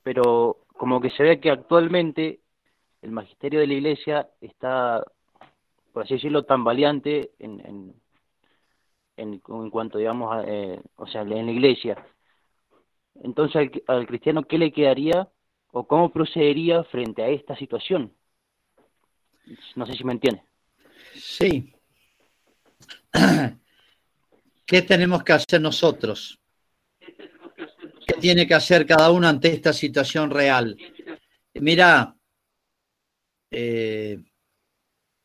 Pero 0.03 0.65
como 0.77 1.01
que 1.01 1.09
se 1.11 1.23
ve 1.23 1.39
que 1.39 1.51
actualmente 1.51 2.39
el 3.01 3.11
magisterio 3.11 3.59
de 3.59 3.67
la 3.67 3.73
Iglesia 3.73 4.29
está, 4.41 5.03
por 5.93 6.03
así 6.03 6.15
decirlo, 6.15 6.43
tan 6.43 6.63
valiente 6.63 7.31
en, 7.39 7.59
en, 7.65 7.95
en, 9.17 9.69
cuanto, 9.69 9.97
digamos, 9.97 10.43
eh, 10.47 10.81
o 10.95 11.07
sea, 11.07 11.21
en 11.21 11.45
la 11.45 11.51
Iglesia. 11.51 12.05
Entonces, 13.15 13.55
al, 13.55 13.83
al 13.87 14.07
cristiano, 14.07 14.43
¿qué 14.43 14.57
le 14.57 14.71
quedaría 14.71 15.29
o 15.71 15.87
cómo 15.87 16.11
procedería 16.11 16.83
frente 16.85 17.23
a 17.23 17.29
esta 17.29 17.55
situación? 17.55 18.13
No 19.75 19.85
sé 19.85 19.93
si 19.93 20.03
me 20.03 20.13
entiende. 20.13 20.43
Sí. 21.13 21.73
¿Qué 24.67 24.81
tenemos 24.81 25.23
que 25.23 25.31
hacer 25.31 25.61
nosotros? 25.61 26.37
¿Qué 26.99 28.13
tiene 28.19 28.45
que 28.45 28.53
hacer 28.53 28.85
cada 28.85 29.09
uno 29.11 29.25
ante 29.25 29.53
esta 29.53 29.71
situación 29.71 30.29
real? 30.29 30.77
Mira, 31.53 32.13
eh, 33.49 34.21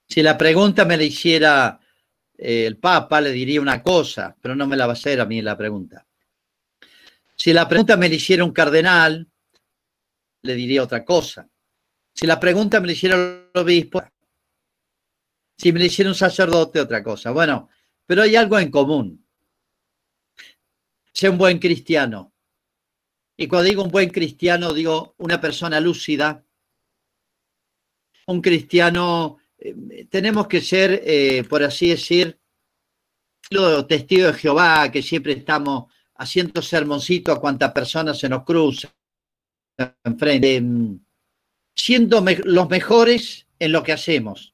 si 0.08 0.22
la 0.22 0.38
pregunta 0.38 0.84
me 0.84 0.96
la 0.96 1.02
hiciera 1.02 1.80
eh, 2.38 2.66
el 2.66 2.78
Papa, 2.78 3.20
le 3.20 3.32
diría 3.32 3.60
una 3.60 3.82
cosa, 3.82 4.36
pero 4.40 4.54
no 4.54 4.68
me 4.68 4.76
la 4.76 4.86
va 4.86 4.92
a 4.92 4.94
hacer 4.94 5.20
a 5.20 5.26
mí 5.26 5.42
la 5.42 5.58
pregunta. 5.58 6.06
Si 7.34 7.52
la 7.52 7.68
pregunta 7.68 7.96
me 7.96 8.08
la 8.08 8.14
hiciera 8.14 8.44
un 8.44 8.52
cardenal, 8.52 9.28
le 10.42 10.54
diría 10.54 10.84
otra 10.84 11.04
cosa. 11.04 11.48
Si 12.14 12.28
la 12.28 12.38
pregunta 12.38 12.78
me 12.78 12.86
la 12.86 12.92
hiciera 12.92 13.16
el 13.16 13.60
obispo, 13.60 14.04
si 15.56 15.72
me 15.72 15.80
la 15.80 15.86
hiciera 15.86 16.10
un 16.10 16.14
sacerdote, 16.14 16.80
otra 16.80 17.02
cosa. 17.02 17.32
Bueno, 17.32 17.70
pero 18.06 18.22
hay 18.22 18.36
algo 18.36 18.56
en 18.56 18.70
común. 18.70 19.21
Sé 21.12 21.28
un 21.28 21.38
buen 21.38 21.58
cristiano. 21.58 22.32
Y 23.36 23.46
cuando 23.46 23.68
digo 23.68 23.82
un 23.82 23.90
buen 23.90 24.10
cristiano, 24.10 24.72
digo 24.72 25.14
una 25.18 25.40
persona 25.40 25.80
lúcida, 25.80 26.44
un 28.26 28.40
cristiano, 28.40 29.38
eh, 29.58 30.06
tenemos 30.08 30.46
que 30.46 30.60
ser, 30.60 31.02
eh, 31.04 31.44
por 31.48 31.62
así 31.62 31.88
decir, 31.88 32.38
los 33.50 33.86
testigos 33.86 34.32
de 34.32 34.38
Jehová, 34.38 34.90
que 34.90 35.02
siempre 35.02 35.32
estamos 35.32 35.92
haciendo 36.16 36.62
sermoncito 36.62 37.32
a 37.32 37.40
cuantas 37.40 37.72
personas 37.72 38.18
se 38.18 38.28
nos 38.28 38.44
cruzan 38.44 38.92
enfrente, 40.04 40.56
em, 40.56 41.00
siendo 41.74 42.24
los 42.44 42.68
mejores 42.68 43.46
en 43.58 43.72
lo 43.72 43.82
que 43.82 43.92
hacemos. 43.92 44.51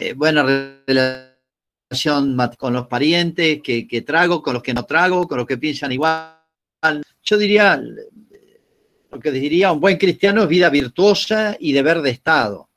Eh, 0.00 0.12
buena 0.12 0.44
relación 0.86 2.38
con 2.56 2.72
los 2.72 2.86
parientes 2.86 3.60
que, 3.62 3.88
que, 3.88 4.02
trago, 4.02 4.40
con 4.40 4.54
los 4.54 4.62
que 4.62 4.72
no 4.72 4.84
trago, 4.84 5.26
con 5.26 5.38
los 5.38 5.46
que 5.46 5.58
piensan 5.58 5.90
igual. 5.90 6.38
Yo 7.24 7.36
diría, 7.36 7.82
lo 9.10 9.18
que 9.18 9.32
diría 9.32 9.72
un 9.72 9.80
buen 9.80 9.96
cristiano 9.96 10.42
es 10.42 10.48
vida 10.48 10.70
virtuosa 10.70 11.56
y 11.58 11.72
deber 11.72 12.00
de 12.00 12.10
Estado. 12.10 12.70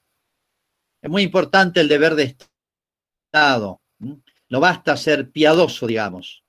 Es 0.99 1.11
muy 1.11 1.21
importante 1.21 1.79
el 1.79 1.87
deber 1.87 2.15
de 2.15 2.35
Estado. 3.29 3.81
No 4.49 4.59
basta 4.59 4.97
ser 4.97 5.29
piadoso, 5.29 5.85
digamos. 5.85 6.43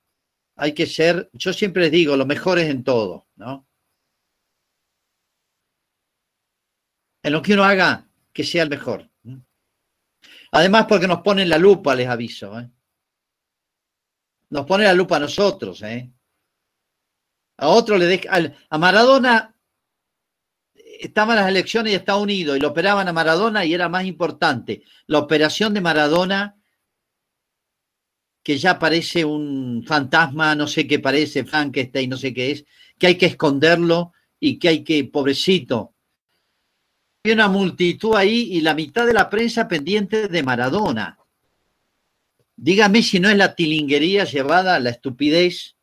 Hay 0.57 0.73
que 0.73 0.87
ser, 0.87 1.29
yo 1.35 1.53
siempre 1.53 1.83
les 1.83 1.93
digo, 1.93 2.16
lo 2.16 2.25
mejor 2.25 2.59
es 2.59 2.70
en 2.70 2.83
todo, 2.83 3.27
¿no? 3.37 3.66
En 7.23 7.33
lo 7.33 7.43
que 7.43 7.53
uno 7.53 7.64
haga, 7.64 8.09
que 8.33 8.43
sea 8.43 8.62
el 8.62 8.70
mejor. 8.70 9.12
Además, 10.53 10.87
porque 10.89 11.09
nos 11.09 11.23
ponen 11.23 11.49
la 11.49 11.59
lupa, 11.59 11.95
les 11.95 12.09
aviso. 12.09 12.59
¿eh? 12.61 12.71
Nos 14.51 14.67
pone 14.67 14.85
la 14.85 14.95
lupa 14.95 15.17
a 15.17 15.21
nosotros. 15.21 15.83
¿eh? 15.83 16.13
A 17.57 17.69
otro 17.69 17.97
le 17.97 18.07
deja. 18.07 18.31
A 18.69 18.79
Maradona 18.79 19.57
estaban 20.75 21.37
las 21.37 21.49
elecciones 21.49 21.93
y 21.93 21.97
Estados 21.97 22.23
Unidos 22.23 22.57
y 22.57 22.61
lo 22.61 22.69
operaban 22.69 23.09
a 23.09 23.13
Maradona 23.13 23.65
y 23.65 23.75
era 23.75 23.89
más 23.89 24.05
importante 24.05 24.83
la 25.07 25.19
operación 25.19 25.75
de 25.75 25.81
Maradona 25.81 26.57
que 28.43 28.59
ya 28.59 28.79
parece 28.79 29.25
un 29.25 29.85
fantasma, 29.87 30.55
no 30.55 30.67
sé 30.67 30.87
qué 30.87 30.99
parece, 30.99 31.45
Frankenstein, 31.45 32.11
no 32.11 32.17
sé 32.17 32.35
qué 32.35 32.51
es, 32.51 32.65
que 32.99 33.07
hay 33.07 33.15
que 33.17 33.27
esconderlo 33.27 34.13
y 34.39 34.59
que 34.59 34.69
hay 34.69 34.85
que, 34.85 35.05
pobrecito, 35.05 35.91
hay 37.25 37.33
una 37.33 37.49
multitud 37.49 38.16
ahí 38.16 38.49
y 38.53 38.61
la 38.62 38.75
mitad 38.75 39.07
de 39.07 39.12
la 39.12 39.31
prensa 39.31 39.68
pendiente 39.68 40.27
de 40.27 40.43
Maradona. 40.43 41.18
Dígame 42.57 43.03
si 43.03 43.20
no 43.20 43.29
es 43.29 43.37
la 43.37 43.55
tilinguería 43.55 44.25
llevada 44.25 44.75
a 44.75 44.81
la 44.81 44.91
estupidez. 44.91 45.77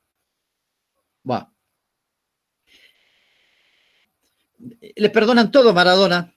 Bueno. 1.24 1.54
Le 4.96 5.10
perdonan 5.10 5.50
todo 5.50 5.74
Maradona. 5.74 6.34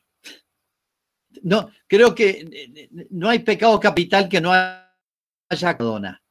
No, 1.43 1.73
creo 1.89 2.15
que 2.15 3.09
no 3.11 3.29
hay 3.29 3.41
pecado 3.41 3.81
capital 3.81 4.29
que 4.29 4.41
no 4.41 4.53
haya 4.53 4.87
Maradona. 5.51 6.23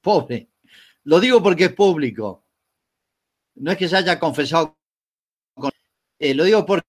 Pobre. 0.00 0.48
Lo 1.04 1.20
digo 1.20 1.42
porque 1.42 1.66
es 1.66 1.74
público. 1.74 2.46
No 3.56 3.72
es 3.72 3.76
que 3.76 3.88
se 3.88 3.96
haya 3.96 4.18
confesado. 4.18 4.78
Eh, 6.18 6.34
lo 6.34 6.44
digo 6.44 6.64
porque 6.64 6.85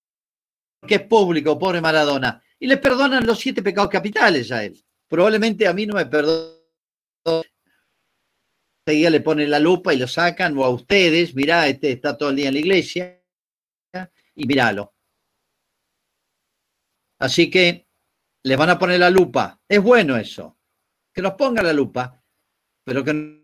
que 0.88 0.95
es 0.95 1.01
público, 1.01 1.59
pobre 1.59 1.81
Maradona. 1.81 2.41
Y 2.59 2.67
le 2.67 2.77
perdonan 2.77 3.25
los 3.25 3.39
siete 3.39 3.61
pecados 3.61 3.91
capitales 3.91 4.51
a 4.51 4.63
él. 4.63 4.83
Probablemente 5.07 5.67
a 5.67 5.73
mí 5.73 5.85
no 5.85 5.95
me 5.95 6.05
perdonan. 6.05 6.55
Seguía 8.85 9.09
le 9.09 9.19
ponen 9.19 9.51
la 9.51 9.59
lupa 9.59 9.93
y 9.93 9.97
lo 9.97 10.07
sacan, 10.07 10.57
o 10.57 10.63
a 10.63 10.69
ustedes, 10.69 11.35
mirá, 11.35 11.67
este 11.67 11.91
está 11.91 12.17
todo 12.17 12.29
el 12.29 12.38
día 12.38 12.47
en 12.47 12.53
la 12.53 12.59
iglesia, 12.61 13.21
y 14.33 14.47
míralo. 14.47 14.93
Así 17.19 17.49
que 17.49 17.88
le 18.43 18.55
van 18.55 18.69
a 18.69 18.79
poner 18.79 18.99
la 18.99 19.09
lupa. 19.09 19.59
Es 19.67 19.81
bueno 19.81 20.15
eso. 20.15 20.57
Que 21.13 21.21
nos 21.21 21.33
ponga 21.33 21.61
la 21.63 21.73
lupa, 21.73 22.23
pero 22.85 23.03
que 23.03 23.13
no 23.13 23.43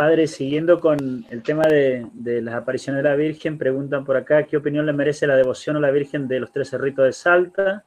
Padre, 0.00 0.28
siguiendo 0.28 0.80
con 0.80 1.26
el 1.28 1.42
tema 1.42 1.64
de, 1.64 2.08
las 2.40 2.54
apariciones 2.54 3.02
de 3.02 3.08
la 3.10 3.16
Virgen, 3.16 3.58
preguntan 3.58 4.02
por 4.02 4.16
acá 4.16 4.44
qué 4.44 4.56
opinión 4.56 4.86
le 4.86 4.94
merece 4.94 5.26
la 5.26 5.36
devoción 5.36 5.76
a 5.76 5.80
la 5.80 5.90
Virgen 5.90 6.26
de 6.26 6.40
los 6.40 6.50
tres 6.50 6.70
cerritos 6.70 7.04
de 7.04 7.12
Salta. 7.12 7.84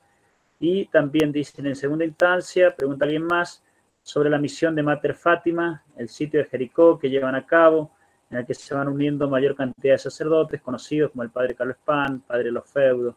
Y 0.60 0.86
también 0.86 1.32
dicen 1.32 1.66
en 1.66 1.76
segunda 1.76 2.06
instancia, 2.06 2.76
pregunta 2.76 3.06
alguien 3.06 3.26
más, 3.26 3.64
sobre 4.04 4.30
la 4.30 4.38
misión 4.38 4.76
de 4.76 4.84
Mater 4.84 5.16
Fátima, 5.16 5.84
el 5.98 6.08
sitio 6.08 6.40
de 6.40 6.46
Jericó 6.46 7.00
que 7.00 7.10
llevan 7.10 7.34
a 7.34 7.48
cabo, 7.48 7.96
en 8.30 8.38
el 8.38 8.46
que 8.46 8.54
se 8.54 8.76
van 8.76 8.90
uniendo 8.90 9.28
mayor 9.28 9.56
cantidad 9.56 9.96
de 9.96 9.98
sacerdotes 9.98 10.62
conocidos 10.62 11.10
como 11.10 11.24
el 11.24 11.32
Padre 11.32 11.56
Carlos 11.56 11.78
Pan, 11.84 12.22
Padre 12.28 12.52
Los 12.52 12.70
Feudos. 12.70 13.16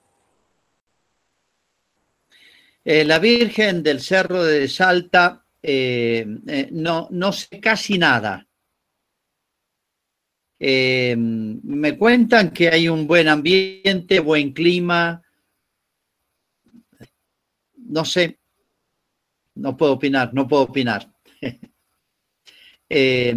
Eh, 2.83 3.05
la 3.05 3.19
Virgen 3.19 3.83
del 3.83 4.01
Cerro 4.01 4.43
de 4.43 4.67
Salta 4.69 5.45
eh, 5.63 6.27
eh, 6.47 6.69
no, 6.73 7.09
no 7.11 7.31
sé 7.33 7.61
casi 7.61 7.99
nada 7.99 8.47
eh, 10.59 11.15
me 11.17 11.99
cuentan 11.99 12.51
que 12.51 12.69
hay 12.69 12.89
un 12.89 13.07
buen 13.07 13.29
ambiente, 13.29 14.21
buen 14.21 14.53
clima. 14.53 15.23
No 17.77 18.05
sé, 18.05 18.39
no 19.55 19.77
puedo 19.77 19.93
opinar, 19.93 20.33
no 20.33 20.49
puedo 20.49 20.63
opinar. 20.63 21.13
eh, 22.89 23.35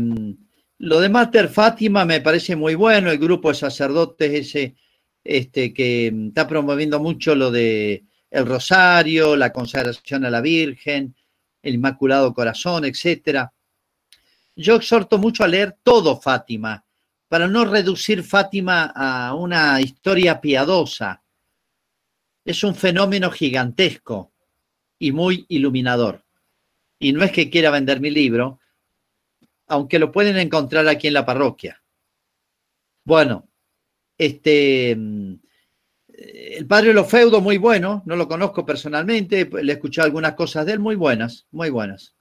lo 0.79 0.99
de 1.01 1.09
Mater 1.09 1.49
Fátima 1.49 2.05
me 2.05 2.21
parece 2.21 2.55
muy 2.55 2.75
bueno, 2.75 3.11
el 3.11 3.17
grupo 3.17 3.49
de 3.49 3.55
sacerdotes 3.55 4.31
ese 4.31 4.75
este, 5.23 5.73
que 5.73 6.07
está 6.27 6.47
promoviendo 6.47 6.99
mucho 6.99 7.35
lo 7.35 7.51
de 7.51 8.05
el 8.31 8.45
rosario, 8.45 9.35
la 9.35 9.51
consagración 9.51 10.23
a 10.23 10.29
la 10.29 10.39
Virgen, 10.39 11.15
el 11.61 11.73
Inmaculado 11.75 12.33
Corazón, 12.33 12.85
etcétera. 12.85 13.51
Yo 14.55 14.75
exhorto 14.75 15.17
mucho 15.17 15.43
a 15.43 15.47
leer 15.47 15.77
todo 15.83 16.19
Fátima, 16.19 16.85
para 17.29 17.47
no 17.47 17.63
reducir 17.63 18.23
Fátima 18.23 18.91
a 18.93 19.35
una 19.35 19.79
historia 19.79 20.41
piadosa. 20.41 21.21
Es 22.43 22.63
un 22.63 22.73
fenómeno 22.73 23.29
gigantesco 23.29 24.31
y 24.97 25.11
muy 25.11 25.45
iluminador. 25.47 26.25
Y 26.97 27.13
no 27.13 27.23
es 27.23 27.31
que 27.31 27.49
quiera 27.49 27.69
vender 27.69 28.01
mi 28.01 28.09
libro, 28.09 28.59
aunque 29.67 29.99
lo 29.99 30.11
pueden 30.11 30.37
encontrar 30.37 30.87
aquí 30.87 31.07
en 31.07 31.13
la 31.13 31.25
parroquia. 31.25 31.81
Bueno, 33.05 33.47
este, 34.17 34.91
el 34.91 36.67
padre 36.67 36.93
Lofeudo, 36.93 37.41
muy 37.41 37.57
bueno, 37.57 38.01
no 38.07 38.15
lo 38.15 38.27
conozco 38.27 38.65
personalmente, 38.65 39.47
le 39.61 39.71
he 39.71 39.75
escuchado 39.75 40.07
algunas 40.07 40.33
cosas 40.33 40.65
de 40.65 40.73
él, 40.73 40.79
muy 40.79 40.95
buenas, 40.95 41.45
muy 41.51 41.69
buenas. 41.69 42.15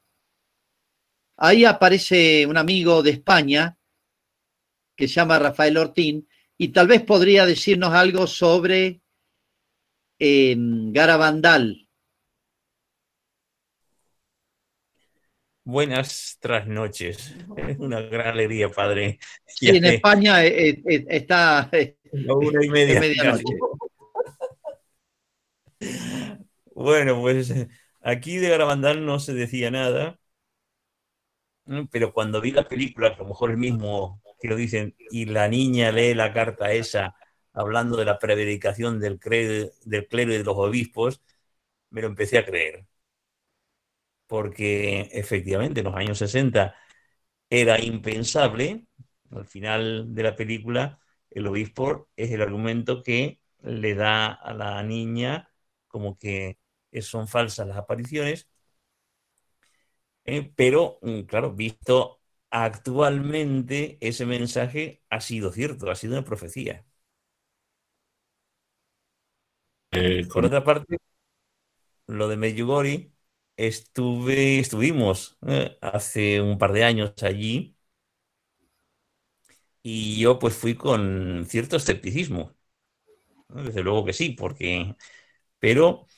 Ahí 1.39 1.64
aparece 1.64 2.47
un 2.47 2.59
amigo 2.59 3.02
de 3.02 3.10
España, 3.10 3.77
que 4.98 5.06
se 5.06 5.14
llama 5.14 5.38
Rafael 5.38 5.76
Ortín, 5.76 6.28
y 6.58 6.68
tal 6.68 6.88
vez 6.88 7.02
podría 7.02 7.46
decirnos 7.46 7.94
algo 7.94 8.26
sobre 8.26 9.00
eh, 10.18 10.56
Garabandal. 10.58 11.88
Buenas 15.62 16.36
trasnoches. 16.40 17.36
Es 17.56 17.78
una 17.78 18.00
gran 18.00 18.28
alegría, 18.28 18.68
padre. 18.70 19.20
Sí, 19.46 19.68
en 19.68 19.84
España 19.84 20.44
eh, 20.44 20.82
eh, 20.84 21.06
está 21.08 21.70
una 22.12 22.64
y 22.64 22.68
media. 22.68 22.98
medianoche. 22.98 23.54
Bueno, 26.74 27.20
pues 27.20 27.54
aquí 28.00 28.38
de 28.38 28.48
Garabandal 28.48 29.06
no 29.06 29.20
se 29.20 29.34
decía 29.34 29.70
nada, 29.70 30.18
pero 31.92 32.12
cuando 32.12 32.40
vi 32.40 32.50
la 32.50 32.66
película, 32.66 33.10
que 33.10 33.16
a 33.16 33.22
lo 33.22 33.28
mejor 33.28 33.50
el 33.50 33.58
mismo 33.58 34.20
que 34.40 34.48
lo 34.48 34.56
dicen, 34.56 34.94
y 35.10 35.27
la 35.27 35.48
niña 35.48 35.93
lee 35.93 36.15
la 36.15 36.32
carta 36.32 36.73
esa 36.73 37.16
hablando 37.52 37.97
de 37.97 38.05
la 38.05 38.19
clero, 39.19 39.70
del 39.85 40.06
clero 40.09 40.32
y 40.35 40.39
de 40.39 40.44
los 40.44 40.56
obispos, 40.56 41.23
me 41.90 42.02
lo 42.02 42.09
empecé 42.09 42.39
a 42.39 42.47
creer. 42.47 42.86
porque 44.27 45.01
efectivamente 45.12 45.81
en 45.81 45.86
los 45.86 45.94
años 45.97 46.19
60 46.19 46.74
era 47.51 47.81
impensable, 47.82 48.86
al 49.31 49.47
final 49.47 50.15
de 50.15 50.23
la 50.23 50.36
película, 50.36 51.01
el 51.31 51.47
obispo 51.47 52.09
es 52.16 52.31
el 52.32 52.43
argumento 52.43 53.02
que 53.02 53.40
le 53.62 53.94
da 53.94 54.27
a 54.32 54.55
la 54.55 54.82
niña 54.82 55.51
como 55.89 56.19
que 56.19 56.59
son 57.02 57.28
falsas 57.28 57.66
las 57.69 57.78
apariciones, 57.78 58.48
eh, 60.24 60.52
pero 60.56 60.98
mm, 61.02 61.23
claro, 61.23 61.52
visto 61.55 62.18
actualmente 62.50 63.98
ese 64.00 64.26
mensaje 64.26 65.02
ha 65.10 65.20
sido 65.20 65.52
cierto, 65.52 65.90
ha 65.90 65.94
sido 65.96 66.14
una 66.14 66.24
profecía. 66.26 66.86
Eh, 69.92 70.26
por 70.32 70.44
otra 70.46 70.64
parte, 70.64 70.98
lo 72.06 72.28
de 72.28 72.36
Medjugorje, 72.36 73.12
estuve, 73.56 74.58
estuvimos 74.58 75.38
eh, 75.46 75.78
hace 75.80 76.40
un 76.40 76.58
par 76.58 76.72
de 76.72 76.84
años 76.84 77.12
allí 77.22 77.76
y 79.82 80.20
yo 80.20 80.38
pues 80.38 80.54
fui 80.56 80.74
con 80.76 81.46
cierto 81.48 81.76
escepticismo. 81.76 82.54
Desde 83.48 83.82
luego 83.84 84.06
que 84.06 84.14
sí, 84.14 84.30
porque... 84.32 84.96
Pero 85.60 86.08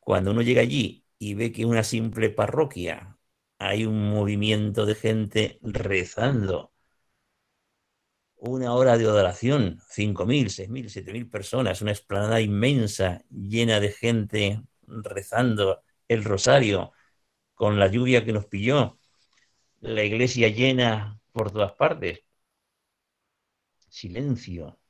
cuando 0.00 0.32
uno 0.32 0.42
llega 0.42 0.62
allí 0.62 1.06
y 1.20 1.34
ve 1.34 1.52
que 1.52 1.66
una 1.66 1.84
simple 1.84 2.30
parroquia 2.30 3.18
hay 3.60 3.84
un 3.86 4.10
movimiento 4.10 4.86
de 4.86 4.94
gente 4.96 5.60
rezando, 5.62 6.72
una 8.36 8.74
hora 8.74 8.96
de 8.98 9.04
adoración, 9.04 9.78
5.000, 9.88 10.50
6.000, 10.50 10.88
7.000 10.88 11.28
personas, 11.30 11.82
una 11.82 11.92
explanada 11.92 12.40
inmensa 12.40 13.22
llena 13.30 13.78
de 13.80 13.90
gente 13.92 14.62
rezando 14.88 15.82
el 16.08 16.24
rosario 16.24 16.92
con 17.54 17.78
la 17.78 17.88
lluvia 17.88 18.24
que 18.24 18.32
nos 18.32 18.46
pilló, 18.46 18.98
la 19.80 20.04
iglesia 20.04 20.48
llena 20.48 21.20
por 21.32 21.52
todas 21.52 21.72
partes. 21.74 22.20
Silencio, 23.90 24.80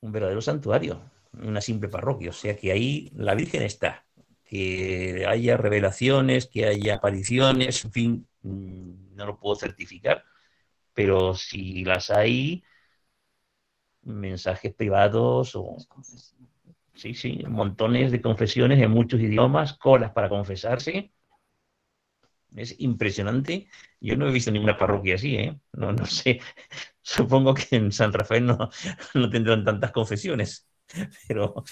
un 0.00 0.12
verdadero 0.12 0.42
santuario, 0.42 1.00
una 1.34 1.60
simple 1.62 1.88
parroquia, 1.90 2.30
o 2.30 2.32
sea 2.34 2.56
que 2.56 2.72
ahí 2.72 3.10
la 3.14 3.34
Virgen 3.36 3.62
está, 3.62 4.07
que 4.48 5.26
haya 5.28 5.56
revelaciones, 5.58 6.46
que 6.46 6.66
haya 6.66 6.94
apariciones, 6.96 7.84
en 7.84 7.92
fin, 7.92 8.28
mm, 8.42 9.14
no 9.14 9.26
lo 9.26 9.38
puedo 9.38 9.56
certificar, 9.56 10.24
pero 10.94 11.34
si 11.34 11.84
las 11.84 12.10
hay, 12.10 12.64
mensajes 14.02 14.74
privados 14.74 15.54
o... 15.54 15.76
Sí, 16.94 17.14
sí, 17.14 17.44
montones 17.46 18.10
de 18.10 18.20
confesiones 18.20 18.80
en 18.80 18.90
muchos 18.90 19.20
idiomas, 19.20 19.74
colas 19.74 20.10
para 20.12 20.28
confesarse. 20.28 21.12
Es 22.56 22.74
impresionante. 22.80 23.68
Yo 24.00 24.16
no 24.16 24.26
he 24.26 24.32
visto 24.32 24.50
ninguna 24.50 24.76
parroquia 24.76 25.14
así, 25.14 25.36
¿eh? 25.36 25.60
No, 25.72 25.92
no 25.92 26.06
sé. 26.06 26.40
Supongo 27.02 27.54
que 27.54 27.76
en 27.76 27.92
San 27.92 28.12
Rafael 28.12 28.46
no, 28.46 28.70
no 29.14 29.30
tendrán 29.30 29.64
tantas 29.64 29.92
confesiones, 29.92 30.66
pero 31.28 31.62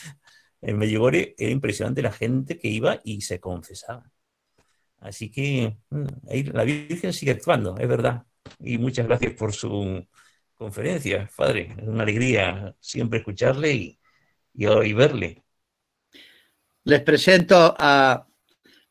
en 0.67 0.79
Medjugorje 0.79 1.37
era 1.39 1.53
impresionante 1.53 2.03
la 2.03 2.11
gente 2.11 2.59
que 2.59 2.67
iba 2.67 3.01
y 3.05 3.21
se 3.21 3.39
confesaba. 3.39 4.11
Así 4.99 5.31
que 5.31 5.77
mm, 5.91 6.07
ahí 6.29 6.43
la 6.43 6.65
Virgen 6.65 7.13
sigue 7.13 7.31
actuando, 7.31 7.77
es 7.79 7.87
verdad. 7.89 8.25
Y 8.59 8.77
muchas 8.77 9.07
gracias 9.07 9.35
por 9.35 9.53
su 9.53 10.05
conferencia, 10.55 11.31
padre. 11.37 11.73
Es 11.79 11.87
una 11.87 12.03
alegría 12.03 12.75
siempre 12.81 13.21
escucharle 13.21 13.73
y, 13.75 14.01
y, 14.55 14.93
verle. 14.93 15.45
Les 16.83 17.01
presento 17.01 17.75
a, 17.79 18.27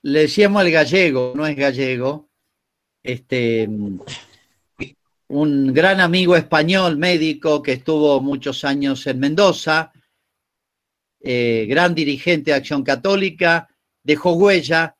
le 0.03 0.19
decíamos 0.19 0.61
al 0.61 0.71
gallego, 0.71 1.33
no 1.35 1.45
es 1.45 1.57
gallego, 1.57 2.29
este, 3.03 3.67
un 5.27 5.73
gran 5.73 5.99
amigo 5.99 6.37
español, 6.37 6.97
médico, 6.97 7.61
que 7.61 7.73
estuvo 7.73 8.21
muchos 8.21 8.63
años 8.63 9.05
en 9.07 9.19
Mendoza, 9.19 9.91
eh, 11.27 11.65
gran 11.67 11.95
dirigente 11.95 12.51
de 12.51 12.57
Acción 12.57 12.83
Católica, 12.83 13.67
dejó 14.03 14.33
huella, 14.33 14.95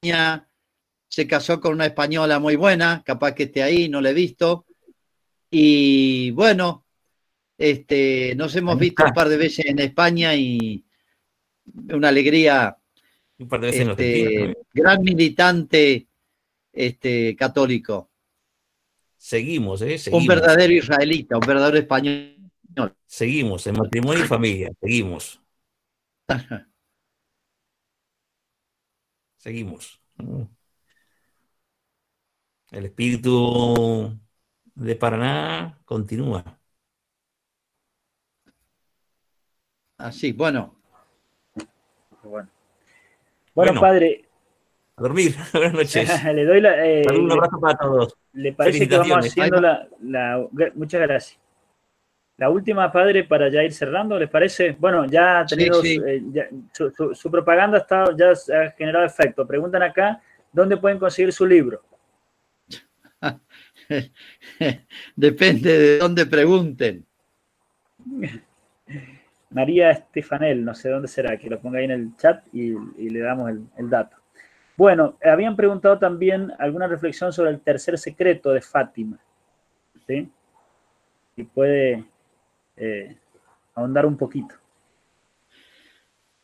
se 0.00 1.26
casó 1.26 1.60
con 1.60 1.72
una 1.72 1.86
española 1.86 2.38
muy 2.38 2.54
buena, 2.54 3.02
capaz 3.04 3.34
que 3.34 3.42
esté 3.42 3.64
ahí, 3.64 3.88
no 3.88 4.00
la 4.00 4.10
he 4.10 4.14
visto, 4.14 4.66
y 5.50 6.30
bueno, 6.30 6.86
este, 7.58 8.36
nos 8.36 8.54
hemos 8.54 8.78
visto 8.78 9.04
un 9.04 9.12
par 9.12 9.28
de 9.28 9.36
veces 9.36 9.66
en 9.66 9.80
España 9.80 10.32
y 10.36 10.84
una 11.92 12.08
alegría. 12.08 12.76
Un 13.36 13.48
par 13.48 13.62
de 13.62 13.66
veces 13.66 13.88
este, 13.88 14.56
Gran 14.72 15.02
militante 15.02 16.06
este, 16.72 17.34
católico. 17.34 18.10
Seguimos, 19.16 19.82
¿eh? 19.82 20.00
Un 20.12 20.24
verdadero 20.24 20.72
israelita, 20.72 21.36
un 21.36 21.46
verdadero 21.46 21.78
español. 21.78 22.36
Seguimos, 23.06 23.66
en 23.66 23.76
matrimonio 23.76 24.24
y 24.24 24.28
familia, 24.28 24.70
seguimos. 24.80 25.40
seguimos. 29.38 30.00
El 32.70 32.84
espíritu 32.84 34.18
de 34.74 34.96
Paraná 34.96 35.78
continúa. 35.84 36.60
Así, 39.98 40.32
bueno. 40.32 40.74
Bueno, 43.54 43.80
padre. 43.80 44.24
A 44.96 45.02
dormir. 45.02 45.34
Buenas 45.52 45.74
noches. 45.74 46.24
le 46.34 46.44
doy 46.44 46.60
la. 46.60 46.86
Eh, 46.86 47.02
un 47.18 47.30
abrazo 47.30 47.60
para 47.60 47.78
todos. 47.78 48.16
Le 48.32 48.52
parece 48.52 48.88
que 48.88 48.96
vamos 48.96 49.26
haciendo 49.26 49.60
la, 49.60 50.48
Muchas 50.74 51.00
gracias. 51.00 51.38
La 52.40 52.48
última, 52.48 52.90
padre, 52.90 53.24
para 53.24 53.50
ya 53.50 53.62
ir 53.62 53.70
cerrando, 53.70 54.18
¿les 54.18 54.30
parece? 54.30 54.74
Bueno, 54.78 55.04
ya 55.04 55.40
ha 55.40 55.46
tenido. 55.46 55.82
Eh, 55.84 56.22
su, 56.72 57.30
propaganda 57.30 57.76
está, 57.76 58.16
ya 58.16 58.30
ha 58.30 58.70
generado 58.70 59.04
efecto. 59.04 59.46
Preguntan 59.46 59.82
acá 59.82 60.22
dónde 60.50 60.78
pueden 60.78 60.98
conseguir 60.98 61.34
su 61.34 61.44
libro. 61.44 61.82
Depende 65.16 65.78
de 65.78 65.98
dónde 65.98 66.24
pregunten. 66.24 67.04
María 69.50 69.90
Estefanel, 69.90 70.64
no 70.64 70.74
sé 70.74 70.88
dónde 70.88 71.08
será, 71.08 71.36
que 71.36 71.50
lo 71.50 71.60
ponga 71.60 71.80
ahí 71.80 71.84
en 71.84 71.90
el 71.90 72.16
chat 72.16 72.42
y, 72.54 72.70
le 72.96 73.18
damos 73.18 73.50
el, 73.76 73.90
dato. 73.90 74.16
Bueno, 74.78 75.18
habían 75.22 75.56
preguntado 75.56 75.98
también 75.98 76.50
alguna 76.58 76.86
reflexión 76.86 77.34
sobre 77.34 77.50
el 77.50 77.60
tercer 77.60 77.98
secreto 77.98 78.50
de 78.50 78.62
Fátima. 78.62 79.18
¿Sí? 80.06 80.26
Y 81.36 81.42
puede 81.42 82.06
eh, 82.80 83.16
ahondar 83.74 84.06
un 84.06 84.16
poquito. 84.16 84.54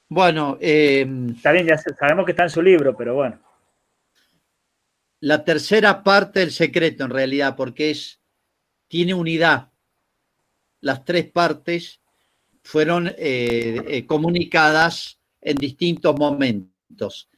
Bueno, 0.09 0.57
eh, 0.61 1.05
está 1.35 1.51
bien, 1.51 1.67
ya 1.67 1.77
sabemos 1.79 2.25
que 2.25 2.31
está 2.31 2.45
en 2.45 2.51
su 2.51 2.63
libro, 2.63 2.97
pero 2.97 3.15
bueno. 3.15 3.41
La 5.21 5.45
tercera 5.45 6.05
parte 6.05 6.41
del 6.41 6.53
secreto, 6.53 7.05
en 7.05 7.11
realidad, 7.11 7.57
porque 7.57 7.91
es, 7.91 8.21
tiene 8.87 9.15
unidad. 9.15 9.71
Las 10.81 11.05
tres 11.05 11.31
partes 11.31 12.01
fueron 12.67 13.09
eh, 13.09 13.83
eh, 13.87 14.07
comunicadas 14.07 15.19
en 15.41 15.57
distintos 15.57 16.17
momentos. 16.19 17.29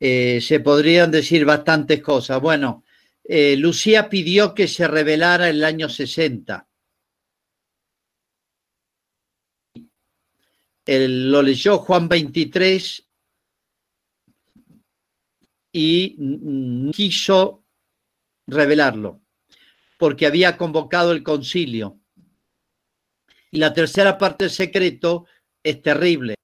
Eh, 0.00 0.40
se 0.40 0.60
podrían 0.60 1.10
decir 1.10 1.44
bastantes 1.44 2.02
cosas. 2.02 2.40
Bueno, 2.40 2.84
Lucía 3.58 4.08
pidió 4.08 4.54
que 4.54 4.66
se 4.66 4.88
revelara 4.88 5.50
el 5.50 5.62
año 5.62 5.90
60. 5.90 6.66
Lo 10.88 11.42
leyó 11.42 11.78
Juan 11.78 12.08
23 12.08 13.06
y 15.72 16.90
quiso 16.92 17.64
revelarlo, 18.46 19.20
porque 19.98 20.26
había 20.26 20.56
convocado 20.56 21.12
el 21.12 21.22
concilio. 21.22 22.00
Y 23.50 23.58
la 23.58 23.74
tercera 23.74 24.16
parte 24.16 24.44
del 24.44 24.50
secreto 24.50 25.26
es 25.62 25.82
terrible, 25.82 26.36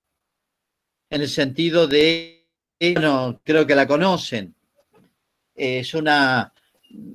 en 1.09 1.23
el 1.23 1.29
sentido 1.29 1.87
de, 1.87 2.47
bueno, 2.81 3.41
creo 3.45 3.67
que 3.67 3.75
la 3.75 3.87
conocen, 3.87 4.55
es, 5.55 5.95
una, 5.95 6.53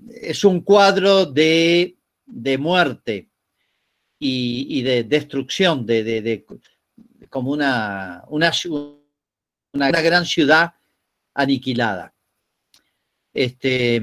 es 0.10 0.44
un 0.44 0.62
cuadro 0.62 1.26
de, 1.26 1.96
muerte 2.58 3.30
y, 4.18 4.82
de 4.82 5.04
destrucción, 5.04 5.86
de, 5.86 6.46
como 7.30 7.52
una, 7.52 8.24
una, 8.28 8.52
una 9.74 9.92
gran 9.92 10.26
ciudad 10.26 10.74
aniquilada. 11.34 12.14
Este, 13.34 14.02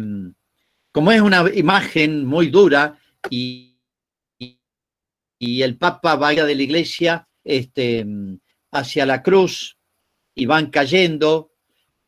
como 0.92 1.12
es 1.12 1.20
una 1.20 1.44
imagen 1.54 2.24
muy 2.24 2.48
dura 2.48 2.98
y 3.28 3.76
y 5.38 5.62
el 5.62 5.76
Papa 5.76 6.16
vaya 6.16 6.44
de 6.44 6.54
la 6.54 6.62
iglesia 6.62 7.28
este, 7.44 8.06
hacia 8.72 9.06
la 9.06 9.22
cruz 9.22 9.76
y 10.34 10.46
van 10.46 10.70
cayendo 10.70 11.52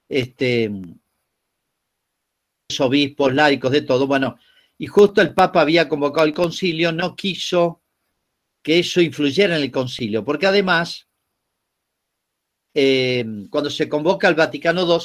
este, 0.09 0.71
obispos, 2.79 3.35
laicos, 3.35 3.73
de 3.73 3.83
todo. 3.83 4.07
Bueno, 4.07 4.39
y 4.79 4.87
justo 4.87 5.21
el 5.21 5.35
Papa 5.35 5.61
había 5.61 5.89
convocado 5.89 6.27
el 6.27 6.35
concilio, 6.35 6.93
no 6.93 7.17
quiso 7.17 7.83
que 8.63 8.81
eso 8.81 9.01
influyera 9.01 9.57
en 9.57 9.63
el 9.63 9.71
concilio, 9.71 10.25
porque 10.25 10.47
además, 10.47 11.08
eh, 12.75 13.25
cuando 13.51 13.71
se 13.71 13.89
convoca 13.89 14.29
al 14.29 14.35
Vaticano 14.35 14.83
II, 14.83 15.01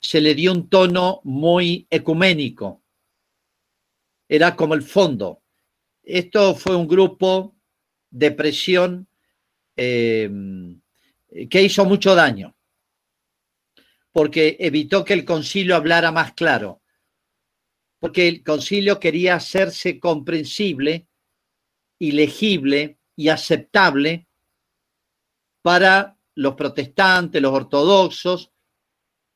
se 0.00 0.20
le 0.20 0.34
dio 0.34 0.52
un 0.52 0.68
tono 0.68 1.20
muy 1.24 1.86
ecuménico. 1.90 2.82
Era 4.28 4.56
como 4.56 4.74
el 4.74 4.82
fondo. 4.82 5.42
Esto 6.02 6.54
fue 6.54 6.76
un 6.76 6.86
grupo 6.86 7.56
de 8.10 8.30
presión 8.30 9.08
eh, 9.76 10.30
que 11.50 11.62
hizo 11.62 11.84
mucho 11.84 12.14
daño, 12.14 12.56
porque 14.12 14.56
evitó 14.60 15.04
que 15.04 15.12
el 15.12 15.24
concilio 15.24 15.76
hablara 15.76 16.12
más 16.12 16.32
claro, 16.32 16.82
porque 17.98 18.28
el 18.28 18.42
concilio 18.42 18.98
quería 19.00 19.34
hacerse 19.34 19.98
comprensible 19.98 21.08
y 21.98 22.12
legible 22.12 22.98
y 23.16 23.28
aceptable 23.28 24.28
para 25.62 26.15
los 26.36 26.54
protestantes, 26.54 27.42
los 27.42 27.52
ortodoxos 27.52 28.52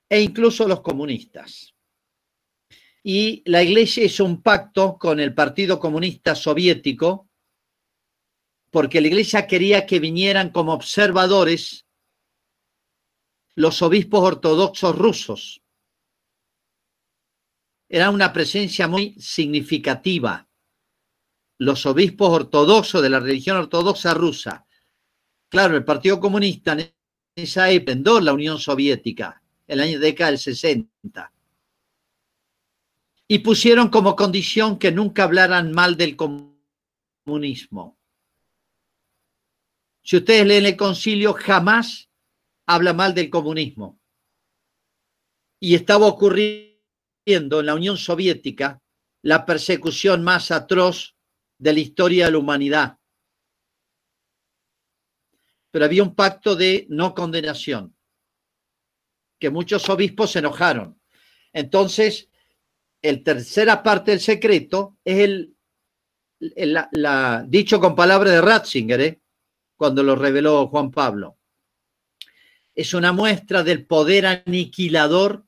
e 0.09 0.21
incluso 0.21 0.69
los 0.69 0.81
comunistas. 0.81 1.75
Y 3.03 3.43
la 3.47 3.63
iglesia 3.63 4.05
hizo 4.05 4.25
un 4.25 4.43
pacto 4.43 4.99
con 4.99 5.19
el 5.21 5.35
Partido 5.35 5.79
Comunista 5.79 6.35
Soviético 6.35 7.29
porque 8.71 9.01
la 9.01 9.09
iglesia 9.09 9.47
quería 9.47 9.87
que 9.87 9.99
vinieran 9.99 10.51
como 10.51 10.73
observadores 10.73 11.87
los 13.55 13.83
obispos 13.83 14.23
ortodoxos 14.23 14.97
rusos. 14.97 15.63
Era 17.89 18.11
una 18.11 18.33
presencia 18.33 18.87
muy 18.87 19.17
significativa. 19.19 20.49
Los 21.59 21.85
obispos 21.87 22.31
ortodoxos 22.31 23.03
de 23.03 23.11
la 23.11 23.19
religión 23.19 23.57
ortodoxa 23.57 24.15
rusa. 24.15 24.67
Claro, 25.51 25.77
el 25.77 25.85
Partido 25.85 26.21
Comunista 26.21 26.73
en 26.73 26.95
esa 27.35 27.69
época 27.71 28.21
la 28.21 28.33
Unión 28.33 28.59
Soviética, 28.61 29.43
en 29.67 29.79
la 29.79 29.85
década 29.85 30.31
del 30.31 30.39
60. 30.39 31.33
Y 33.27 33.39
pusieron 33.41 33.89
como 33.89 34.15
condición 34.15 34.79
que 34.79 34.93
nunca 34.93 35.25
hablaran 35.25 35.73
mal 35.73 35.97
del 35.97 36.17
comunismo. 36.17 37.99
Si 40.03 40.19
ustedes 40.19 40.47
leen 40.47 40.67
el 40.67 40.77
concilio, 40.77 41.35
jamás 41.35 42.09
habla 42.67 42.93
mal 42.93 43.13
del 43.13 43.29
comunismo. 43.29 43.99
Y 45.59 45.75
estaba 45.75 46.07
ocurriendo 46.07 47.61
en 47.61 47.67
la 47.67 47.75
Unión 47.75 47.97
Soviética 47.97 48.81
la 49.23 49.45
persecución 49.45 50.23
más 50.23 50.53
atroz 50.53 51.17
de 51.59 51.73
la 51.73 51.81
historia 51.81 52.27
de 52.27 52.33
la 52.33 52.39
humanidad. 52.39 53.00
Pero 55.71 55.85
había 55.85 56.03
un 56.03 56.15
pacto 56.15 56.57
de 56.57 56.87
no 56.89 57.15
condenación, 57.15 57.95
que 59.39 59.51
muchos 59.51 59.89
obispos 59.89 60.33
se 60.33 60.41
enojaron. 60.41 61.01
Entonces, 61.53 62.29
el 63.03 63.23
tercera 63.23 63.83
parte 63.83 64.11
del 64.11 64.21
secreto 64.21 64.99
es 65.05 65.19
el, 65.19 65.57
dicho 67.49 67.81
con 67.81 67.95
palabra 67.95 68.31
de 68.31 68.41
Ratzinger, 68.41 69.01
¿eh? 69.01 69.21
cuando 69.77 70.03
lo 70.03 70.17
reveló 70.17 70.67
Juan 70.69 70.91
Pablo. 70.91 71.39
Es 72.75 72.95
una 72.95 73.13
muestra 73.13 73.63
del 73.63 73.87
poder 73.87 74.27
aniquilador 74.27 75.45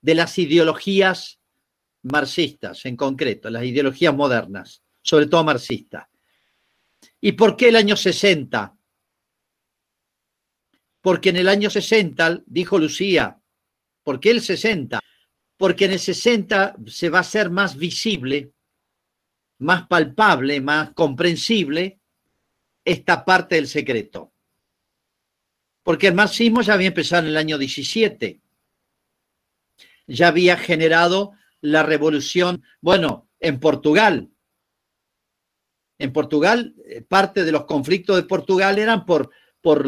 de 0.00 0.14
las 0.14 0.38
ideologías 0.38 1.40
marxistas, 2.02 2.84
en 2.84 2.96
concreto, 2.96 3.48
las 3.50 3.64
ideologías 3.64 4.14
modernas, 4.14 4.82
sobre 5.00 5.26
todo 5.26 5.44
marxistas. 5.44 6.11
¿Y 7.24 7.32
por 7.32 7.56
qué 7.56 7.68
el 7.68 7.76
año 7.76 7.96
60? 7.96 8.76
Porque 11.00 11.28
en 11.30 11.36
el 11.36 11.48
año 11.48 11.70
60, 11.70 12.42
dijo 12.46 12.78
Lucía, 12.78 13.40
¿por 14.02 14.18
qué 14.18 14.32
el 14.32 14.40
60? 14.40 14.98
Porque 15.56 15.84
en 15.84 15.92
el 15.92 16.00
60 16.00 16.74
se 16.88 17.08
va 17.10 17.20
a 17.20 17.24
ser 17.24 17.48
más 17.48 17.76
visible, 17.76 18.52
más 19.58 19.86
palpable, 19.86 20.60
más 20.60 20.94
comprensible 20.94 22.00
esta 22.84 23.24
parte 23.24 23.54
del 23.54 23.68
secreto. 23.68 24.32
Porque 25.84 26.08
el 26.08 26.14
marxismo 26.14 26.62
ya 26.62 26.74
había 26.74 26.88
empezado 26.88 27.22
en 27.22 27.28
el 27.28 27.36
año 27.36 27.56
17. 27.56 28.40
Ya 30.08 30.26
había 30.26 30.56
generado 30.56 31.34
la 31.60 31.84
revolución, 31.84 32.64
bueno, 32.80 33.28
en 33.38 33.60
Portugal. 33.60 34.28
En 36.02 36.12
Portugal, 36.12 36.74
eh, 36.84 37.02
parte 37.02 37.44
de 37.44 37.52
los 37.52 37.64
conflictos 37.64 38.16
de 38.16 38.24
Portugal 38.24 38.78
eran 38.78 39.06
por, 39.06 39.30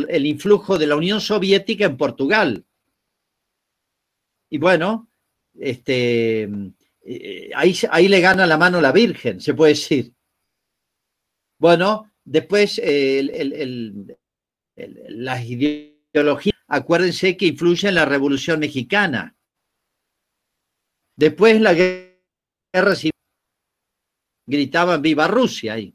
el 0.08 0.26
influjo 0.26 0.78
de 0.78 0.86
la 0.86 0.96
Unión 0.96 1.20
Soviética 1.20 1.84
en 1.86 1.96
Portugal. 1.96 2.64
Y 4.48 4.58
bueno, 4.58 5.08
este, 5.58 6.48
eh, 7.02 7.50
ahí, 7.54 7.74
ahí 7.90 8.08
le 8.08 8.20
gana 8.20 8.46
la 8.46 8.56
mano 8.56 8.80
la 8.80 8.92
Virgen, 8.92 9.40
se 9.40 9.54
puede 9.54 9.72
decir. 9.72 10.12
Bueno, 11.58 12.14
Después, 12.24 12.80
las 14.76 15.44
ideologías, 15.44 16.56
acuérdense 16.66 17.36
que 17.36 17.46
influyen 17.46 17.90
en 17.90 17.94
la 17.96 18.06
Revolución 18.06 18.60
Mexicana. 18.60 19.36
Después 21.16 21.60
la 21.60 21.74
guerra 21.74 22.94
civil, 22.94 23.12
gritaban 24.46 25.02
viva 25.02 25.28
Rusia 25.28 25.74
ahí. 25.74 25.93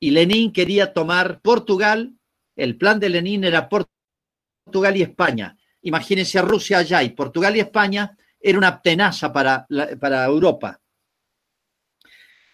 Y 0.00 0.10
Lenin 0.10 0.52
quería 0.52 0.92
tomar 0.94 1.40
Portugal, 1.42 2.14
el 2.56 2.76
plan 2.78 2.98
de 2.98 3.10
Lenin 3.10 3.44
era 3.44 3.68
Portugal 3.68 4.96
y 4.96 5.02
España. 5.02 5.56
Imagínense 5.82 6.38
a 6.38 6.42
Rusia 6.42 6.78
allá 6.78 7.02
y 7.02 7.10
Portugal 7.10 7.54
y 7.56 7.60
España 7.60 8.16
era 8.40 8.56
una 8.56 8.80
tenaza 8.80 9.30
para, 9.30 9.66
para 10.00 10.24
Europa. 10.24 10.80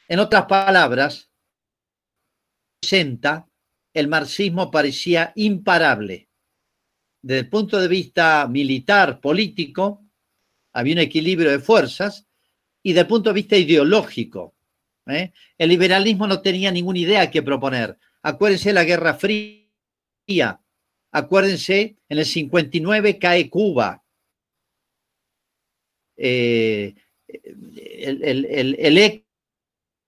En 0.09 0.19
otras 0.19 0.47
palabras, 0.47 1.31
el 3.95 4.09
marxismo 4.09 4.71
parecía 4.71 5.33
imparable. 5.37 6.29
Desde 7.23 7.41
el 7.41 7.49
punto 7.49 7.81
de 7.81 7.89
vista 7.89 8.47
militar, 8.49 9.21
político, 9.21 10.05
había 10.73 10.95
un 10.95 11.01
equilibrio 11.01 11.51
de 11.51 11.61
fuerzas 11.61 12.27
y 12.83 12.91
desde 12.91 13.03
el 13.03 13.07
punto 13.07 13.31
de 13.31 13.35
vista 13.35 13.57
ideológico. 13.57 14.56
¿Eh? 15.07 15.33
El 15.59 15.69
liberalismo 15.69 16.27
no 16.27 16.41
tenía 16.41 16.71
ninguna 16.71 16.99
idea 16.99 17.31
que 17.31 17.43
proponer. 17.43 17.99
Acuérdense 18.23 18.71
de 18.71 18.75
la 18.75 18.85
Guerra 18.85 19.15
Fría. 19.15 20.61
Acuérdense, 21.13 21.97
en 22.09 22.19
el 22.19 22.27
59 22.27 23.19
cae 23.19 23.49
Cuba. 23.49 24.03
Eh, 26.17 26.95
el, 27.29 29.25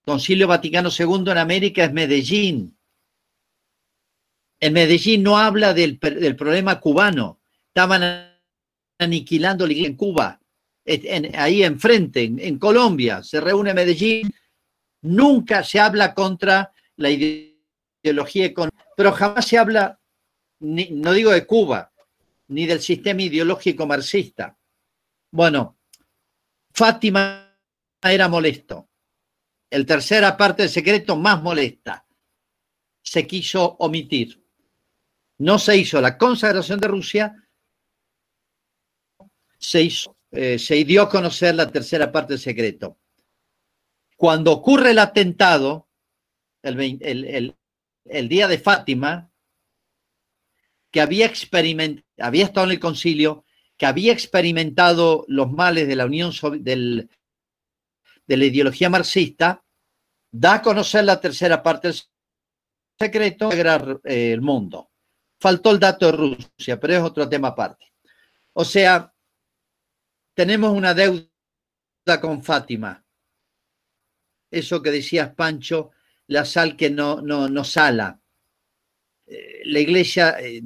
Concilio 0.05 0.49
Vaticano 0.49 0.89
II 0.97 1.31
en 1.31 1.39
América 1.39 1.85
es 1.85 1.93
Medellín. 1.93 2.79
En 4.61 4.73
Medellín 4.73 5.23
no 5.23 5.39
habla 5.39 5.75
del, 5.75 5.99
problema 5.99 6.81
cubano. 6.81 7.41
Estaban 7.69 8.33
aniquilando 8.99 9.67
en 9.67 9.95
Cuba, 9.95 10.41
ahí 11.35 11.63
enfrente, 11.63 12.25
en, 12.25 12.59
Colombia. 12.59 13.23
Se 13.23 13.41
reúne 13.41 13.75
Medellín. 13.75 14.33
Nunca 15.03 15.63
se 15.63 15.81
habla 15.81 16.15
contra 16.15 16.73
la 16.97 17.11
ideología 17.11 18.47
económica, 18.47 18.85
pero 18.97 19.13
jamás 19.13 19.47
se 19.47 19.59
habla, 19.59 20.01
no 20.61 21.13
digo 21.13 21.31
de 21.31 21.47
Cuba, 21.47 21.93
ni 22.49 22.67
del 22.67 22.81
sistema 22.81 23.23
ideológico 23.23 23.87
marxista. 23.87 24.57
Bueno, 25.31 25.79
Fátima 26.73 27.57
era 28.03 28.29
molesto 28.29 28.89
el 29.71 29.87
tercera 29.87 30.37
parte 30.37 30.63
del 30.63 30.71
secreto 30.71 31.17
más 31.17 31.43
molesta. 31.43 32.07
Se 33.03 33.27
quiso 33.27 33.77
omitir. 33.81 34.43
No 35.39 35.59
se 35.59 35.77
hizo 35.77 36.01
la 36.01 36.19
consagración 36.19 36.81
de 36.81 36.89
Rusia, 36.89 37.49
se, 39.59 39.83
hizo, 39.83 40.17
eh, 40.31 40.59
se 40.59 40.83
dio 40.85 41.03
a 41.03 41.09
conocer 41.09 41.55
la 41.55 41.71
tercera 41.71 42.11
parte 42.11 42.35
del 42.35 42.41
secreto. 42.41 42.99
Cuando 44.19 44.51
ocurre 44.51 44.91
el 44.91 44.99
atentado, 44.99 45.89
el, 46.63 47.55
día 48.29 48.49
de 48.49 48.59
Fátima, 48.59 49.31
que 50.91 51.01
había, 51.01 51.31
había 52.19 52.45
estado 52.45 52.67
en 52.67 52.73
el 52.73 52.81
concilio, 52.81 53.45
que 53.77 53.87
había 53.87 54.13
experimentado 54.13 55.25
los 55.29 55.53
males 55.53 55.87
de 55.87 55.95
la 55.95 56.07
Unión 56.07 56.33
de 56.65 57.07
la 58.27 58.45
ideología 58.45 58.91
marxista, 58.91 59.65
da 60.33 60.55
a 60.55 60.63
conocer 60.63 61.05
la 61.05 61.21
tercera 61.21 61.63
parte 61.63 61.87
del 61.87 62.01
secreto 62.99 63.51
de 63.51 64.01
eh, 64.03 64.33
el 64.33 64.41
mundo. 64.41 64.91
faltó 65.39 65.71
el 65.71 65.79
dato 65.79 66.07
de 66.07 66.13
Rusia, 66.13 66.81
pero 66.81 66.95
es 66.95 67.03
otro 67.05 67.29
tema 67.29 67.49
aparte. 67.49 67.93
O 68.53 68.65
sea, 68.65 69.15
tenemos 70.35 70.73
una 70.73 70.93
deuda 70.93 71.31
con 72.21 72.43
Fátima. 72.43 73.05
Eso 74.51 74.83
que 74.83 74.91
decías, 74.91 75.35
Pancho, 75.35 75.91
la 76.29 76.45
sal 76.45 76.77
que 76.77 76.91
no, 76.91 77.21
no, 77.21 77.49
no 77.49 77.65
sala. 77.65 78.21
Eh, 79.27 79.63
la 79.65 79.81
iglesia 79.81 80.37
eh, 80.41 80.63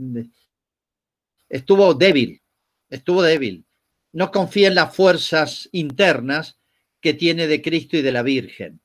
estuvo 1.49 1.95
débil, 1.95 2.41
estuvo 2.89 3.23
débil. 3.23 3.65
No 4.13 4.31
confía 4.31 4.69
en 4.69 4.75
las 4.75 4.95
fuerzas 4.95 5.69
internas 5.73 6.59
que 7.01 7.15
tiene 7.15 7.47
de 7.47 7.61
Cristo 7.63 7.97
y 7.97 8.03
de 8.03 8.13
la 8.13 8.23
Virgen. 8.23 8.81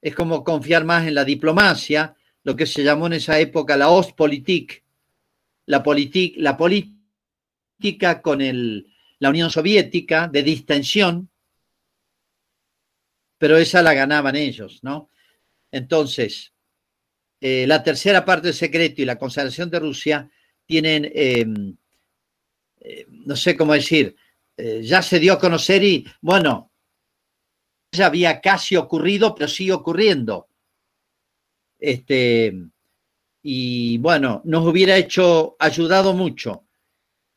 Es 0.00 0.14
como 0.14 0.44
confiar 0.44 0.84
más 0.84 1.06
en 1.06 1.14
la 1.14 1.24
diplomacia, 1.24 2.16
lo 2.42 2.56
que 2.56 2.66
se 2.66 2.82
llamó 2.82 3.06
en 3.06 3.14
esa 3.14 3.38
época 3.38 3.76
la 3.76 3.88
Ostpolitik, 3.88 4.82
la, 5.66 5.82
la 6.36 6.56
política 6.56 8.20
con 8.20 8.40
el, 8.40 8.92
la 9.20 9.30
Unión 9.30 9.50
Soviética 9.50 10.28
de 10.28 10.42
distensión, 10.42 11.30
pero 13.42 13.58
esa 13.58 13.82
la 13.82 13.92
ganaban 13.92 14.36
ellos, 14.36 14.78
¿no? 14.84 15.10
Entonces, 15.72 16.52
eh, 17.40 17.66
la 17.66 17.82
tercera 17.82 18.24
parte 18.24 18.46
del 18.46 18.54
secreto 18.54 19.02
y 19.02 19.04
la 19.04 19.18
consagración 19.18 19.68
de 19.68 19.80
Rusia 19.80 20.30
tienen, 20.64 21.10
em, 21.12 21.76
eh, 22.78 23.04
no 23.08 23.34
sé 23.34 23.56
cómo 23.56 23.72
decir, 23.72 24.14
eh, 24.56 24.82
ya 24.84 25.02
se 25.02 25.18
dio 25.18 25.32
a 25.32 25.40
conocer 25.40 25.82
y, 25.82 26.06
bueno, 26.20 26.70
ya 27.90 28.06
había 28.06 28.40
casi 28.40 28.76
ocurrido, 28.76 29.34
pero 29.34 29.48
sigue 29.48 29.72
ocurriendo. 29.72 30.46
Este, 31.80 32.54
y 33.42 33.98
bueno, 33.98 34.40
nos 34.44 34.64
hubiera 34.64 34.96
hecho, 34.96 35.56
ayudado 35.58 36.14
mucho 36.14 36.64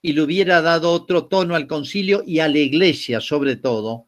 y 0.03 0.13
le 0.13 0.21
hubiera 0.21 0.61
dado 0.61 0.91
otro 0.91 1.25
tono 1.25 1.55
al 1.55 1.65
concilio 1.65 2.21
y 2.23 2.41
a 2.41 2.47
la 2.47 2.59
iglesia 2.59 3.19
sobre 3.19 3.55
todo, 3.55 4.07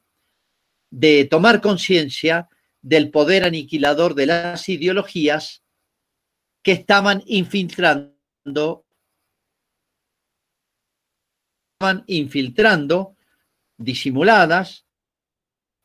de 0.90 1.26
tomar 1.26 1.62
conciencia 1.62 2.48
del 2.82 3.12
poder 3.12 3.44
aniquilador 3.44 4.16
de 4.16 4.28
las 4.28 4.70
ideologías 4.70 5.64
que 6.64 6.72
estaban 6.72 7.24
infiltrando, 7.26 8.86
estaban 11.74 12.04
infiltrando, 12.08 13.16
disimuladas, 13.78 14.86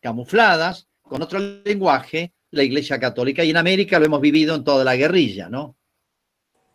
camufladas, 0.00 0.88
con 1.02 1.22
otro 1.22 1.38
lenguaje, 1.38 2.32
la 2.50 2.62
Iglesia 2.62 2.98
Católica. 2.98 3.44
Y 3.44 3.50
en 3.50 3.56
América 3.56 3.98
lo 3.98 4.06
hemos 4.06 4.20
vivido 4.20 4.54
en 4.54 4.64
toda 4.64 4.84
la 4.84 4.96
guerrilla, 4.96 5.48
¿no? 5.48 5.76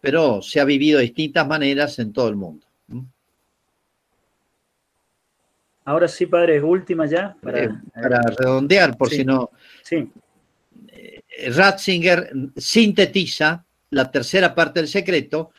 Pero 0.01 0.41
se 0.41 0.59
ha 0.59 0.65
vivido 0.65 0.99
de 0.99 1.05
distintas 1.05 1.47
maneras 1.47 1.97
en 1.99 2.13
todo 2.13 2.29
el 2.29 2.35
mundo. 2.35 2.66
Ahora 5.87 6.09
sí, 6.09 6.25
padre, 6.25 6.61
última 6.61 7.05
ya. 7.05 7.33
Para, 7.41 7.63
eh, 7.63 7.69
redondear, 7.95 8.97
por 8.97 9.09
si 9.09 9.23
no. 9.23 9.51
Sí. 9.81 10.11
Eh, 10.89 11.49
Ratzinger 11.49 12.29
sintetiza 12.57 13.63
la 13.91 14.11
tercera 14.11 14.53
parte 14.53 14.81
del 14.81 14.89
secreto 14.89 15.51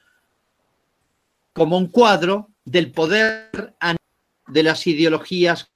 como 1.55 1.78
un 1.78 1.86
cuadro 1.86 2.50
del 2.62 2.92
poder 2.92 3.74
de 4.48 4.62
las 4.62 4.86
ideologías 4.86 5.70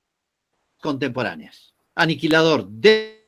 contemporáneas. 0.83 1.73
Aniquilador 1.95 2.69
de, 2.69 3.25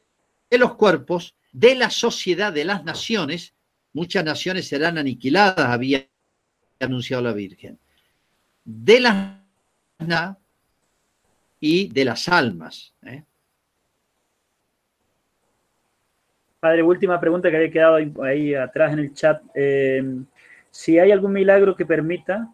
de 0.50 0.58
los 0.58 0.74
cuerpos, 0.74 1.34
de 1.52 1.74
la 1.74 1.88
sociedad, 1.88 2.52
de 2.52 2.66
las 2.66 2.84
naciones. 2.84 3.54
Muchas 3.94 4.26
naciones 4.26 4.68
serán 4.68 4.98
aniquiladas, 4.98 5.70
había 5.70 6.06
anunciado 6.80 7.22
la 7.22 7.32
Virgen. 7.32 7.78
De 8.62 9.00
las 9.00 9.38
y 11.66 11.88
de 11.88 12.04
las 12.04 12.28
almas. 12.28 12.94
¿eh? 13.06 13.24
Padre, 16.60 16.82
última 16.82 17.18
pregunta 17.18 17.50
que 17.50 17.56
había 17.56 17.70
quedado 17.70 18.22
ahí, 18.22 18.54
atrás 18.54 18.92
en 18.92 18.98
el 18.98 19.14
chat. 19.14 19.42
Eh, 19.54 20.02
si 20.70 20.98
hay 20.98 21.10
algún 21.10 21.32
milagro 21.32 21.74
que 21.74 21.86
permita 21.86 22.52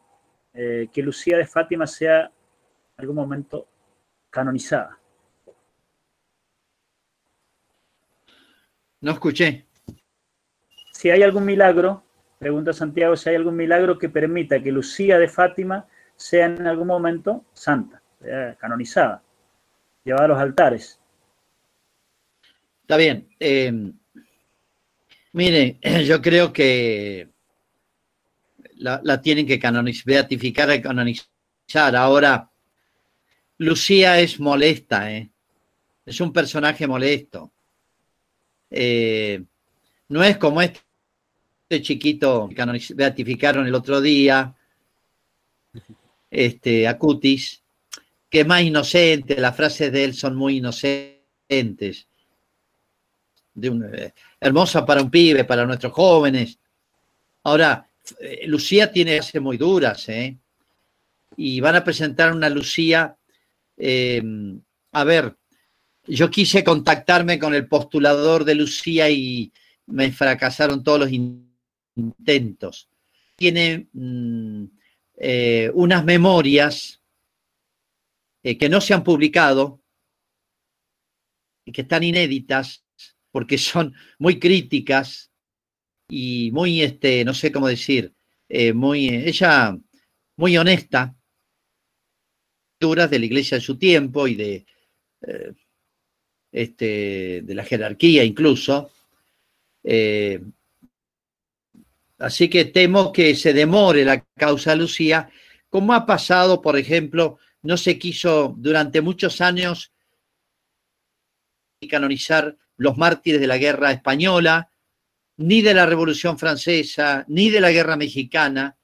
eh, 0.55 0.87
que 0.93 1.03
Lucía 1.03 1.39
de 1.39 1.45
Fátima 1.45 1.89
sea 1.89 2.27
en 2.27 2.99
algún 2.99 3.17
momento 3.17 3.67
canonizada. 4.31 4.97
No 9.01 9.11
escuché. 9.11 9.67
Si 10.93 11.11
hay 11.11 11.25
algún 11.25 11.45
milagro, 11.45 12.05
pregunta 12.39 12.73
Santiago, 12.73 13.17
si 13.17 13.31
hay 13.31 13.35
algún 13.35 13.57
milagro 13.57 13.99
que 13.99 14.09
permita 14.09 14.63
que 14.63 14.71
Lucía 14.71 15.19
de 15.19 15.27
Fátima 15.27 15.89
sea 16.15 16.47
en 16.47 16.65
algún 16.65 16.87
momento 16.87 17.45
santa 17.53 18.00
canonizada, 18.59 19.23
llevada 20.05 20.25
a 20.25 20.29
los 20.29 20.39
altares. 20.39 21.01
Está 22.83 22.97
bien. 22.97 23.29
Eh, 23.39 23.93
mire, 25.33 25.79
yo 26.05 26.21
creo 26.21 26.53
que 26.53 27.29
la, 28.77 29.21
tienen 29.21 29.47
que 29.47 29.59
canonizar, 29.59 30.05
beatificar 30.07 30.75
y 30.75 30.83
canonizar. 30.83 31.97
Ahora, 31.97 32.51
Lucía 33.59 34.19
es 34.19 34.41
molesta, 34.41 35.13
¿eh? 35.13 35.31
es 36.05 36.21
un 36.21 36.33
personaje 36.33 36.87
molesto. 36.87 37.53
Eh, 38.71 39.45
no 40.09 40.25
es 40.25 40.37
como 40.39 40.61
este 40.61 40.83
chiquito 41.83 42.49
que 42.49 42.95
beatificaron 42.95 43.67
el 43.67 43.75
otro 43.75 44.01
día, 44.01 44.57
este, 46.31 46.89
Acutis, 46.89 47.60
que 48.31 48.45
más 48.45 48.63
inocente, 48.63 49.39
las 49.41 49.57
frases 49.57 49.91
de 49.93 50.05
él 50.05 50.15
son 50.15 50.37
muy 50.37 50.59
inocentes. 50.59 52.07
De 53.53 53.69
eh, 53.93 54.15
hermosa 54.39 54.87
para 54.87 55.03
un 55.03 55.11
pibe, 55.11 55.45
para 55.45 55.67
nuestros 55.67 55.93
jóvenes. 55.93 56.59
Ahora, 57.43 57.91
eh, 58.21 58.47
Lucía 58.47 58.93
tiene 58.93 59.17
frases 59.17 59.41
muy 59.41 59.57
duras, 59.57 60.09
¿eh? 60.09 60.39
Y 61.37 61.61
van 61.61 61.75
a 61.75 61.85
presentar 61.85 62.33
una 62.33 62.49
Lucía. 62.49 63.17
Eh, 63.77 64.23
a 64.93 65.05
ver, 65.05 65.37
yo 66.07 66.31
quise 66.31 66.63
contactarme 66.63 67.39
con 67.39 67.53
el 67.55 67.67
postulador 67.67 68.45
de 68.45 68.55
Lucía 68.55 69.11
y 69.11 69.53
me 69.87 70.13
fracasaron 70.13 70.85
todos 70.85 71.01
los 71.01 71.11
intentos. 71.97 72.89
Tiene 73.35 73.89
mm, 73.93 74.65
unas 75.75 76.05
memorias 76.05 77.00
eh, 78.43 78.57
que 78.57 78.69
no 78.71 78.81
se 78.81 78.95
han 78.95 79.05
publicado 79.05 79.83
y 81.65 81.73
que 81.73 81.83
están 81.83 82.03
inéditas 82.03 82.85
porque 83.31 83.59
son 83.59 83.95
muy 84.19 84.39
críticas 84.39 85.31
y 86.09 86.51
muy, 86.53 86.83
este, 86.83 87.25
no 87.25 87.35
sé 87.35 87.53
cómo 87.53 87.69
decir, 87.69 88.15
eh, 88.49 88.73
muy, 88.73 89.09
ella 89.09 89.79
muy 90.37 90.57
honesta, 90.57 91.15
duras 92.81 93.11
de 93.11 93.19
la 93.19 93.27
iglesia 93.27 93.59
de 93.59 93.65
su 93.65 93.77
tiempo 93.77 94.27
y 94.27 94.35
de, 94.35 94.67
eh, 95.27 95.53
este, 96.51 97.43
de 97.43 97.55
la 97.55 97.65
jerarquía 97.65 98.25
incluso. 98.25 98.91
así 102.19 102.49
que 102.49 102.65
temo 102.67 103.13
que 103.13 103.35
se 103.35 103.53
demore 103.53 104.05
la 104.05 104.25
causa 104.37 104.75
Lucía, 104.75 105.31
como 105.69 105.93
ha 105.95 106.07
pasado, 106.07 106.61
por 106.61 106.77
ejemplo, 106.77 107.39
no 107.63 107.77
se 107.77 107.99
quiso 107.99 108.55
durante 108.57 109.01
muchos 109.01 109.41
años 109.41 109.93
canonizar 111.89 112.57
los 112.77 112.97
mártires 112.97 113.41
de 113.41 113.47
la 113.47 113.59
guerra 113.59 113.91
española, 113.91 114.71
ni 115.39 115.63
de 115.63 115.75
la 115.75 115.87
Revolución 115.87 116.39
Francesa, 116.39 117.25
ni 117.29 117.49
de 117.51 117.61
la 117.61 117.71
guerra 117.71 117.97
mexicana, 117.97 118.77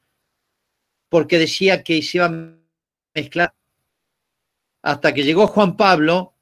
porque 1.09 1.39
decía 1.39 1.82
que 1.82 2.03
se 2.03 2.19
iba 2.19 2.27
a 2.27 2.57
mezclar 3.15 3.55
hasta 4.82 5.12
que 5.12 5.24
llegó 5.24 5.47
Juan 5.48 5.77
Pablo 5.77 6.35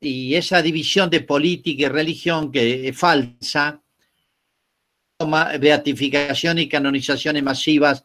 y 0.00 0.34
esa 0.34 0.60
división 0.60 1.08
de 1.08 1.20
política 1.20 1.84
y 1.84 1.88
religión 1.88 2.50
que 2.50 2.88
es 2.88 2.98
falsa, 2.98 3.82
beatificación 5.60 6.58
y 6.58 6.68
canonizaciones 6.68 7.42
masivas 7.42 8.04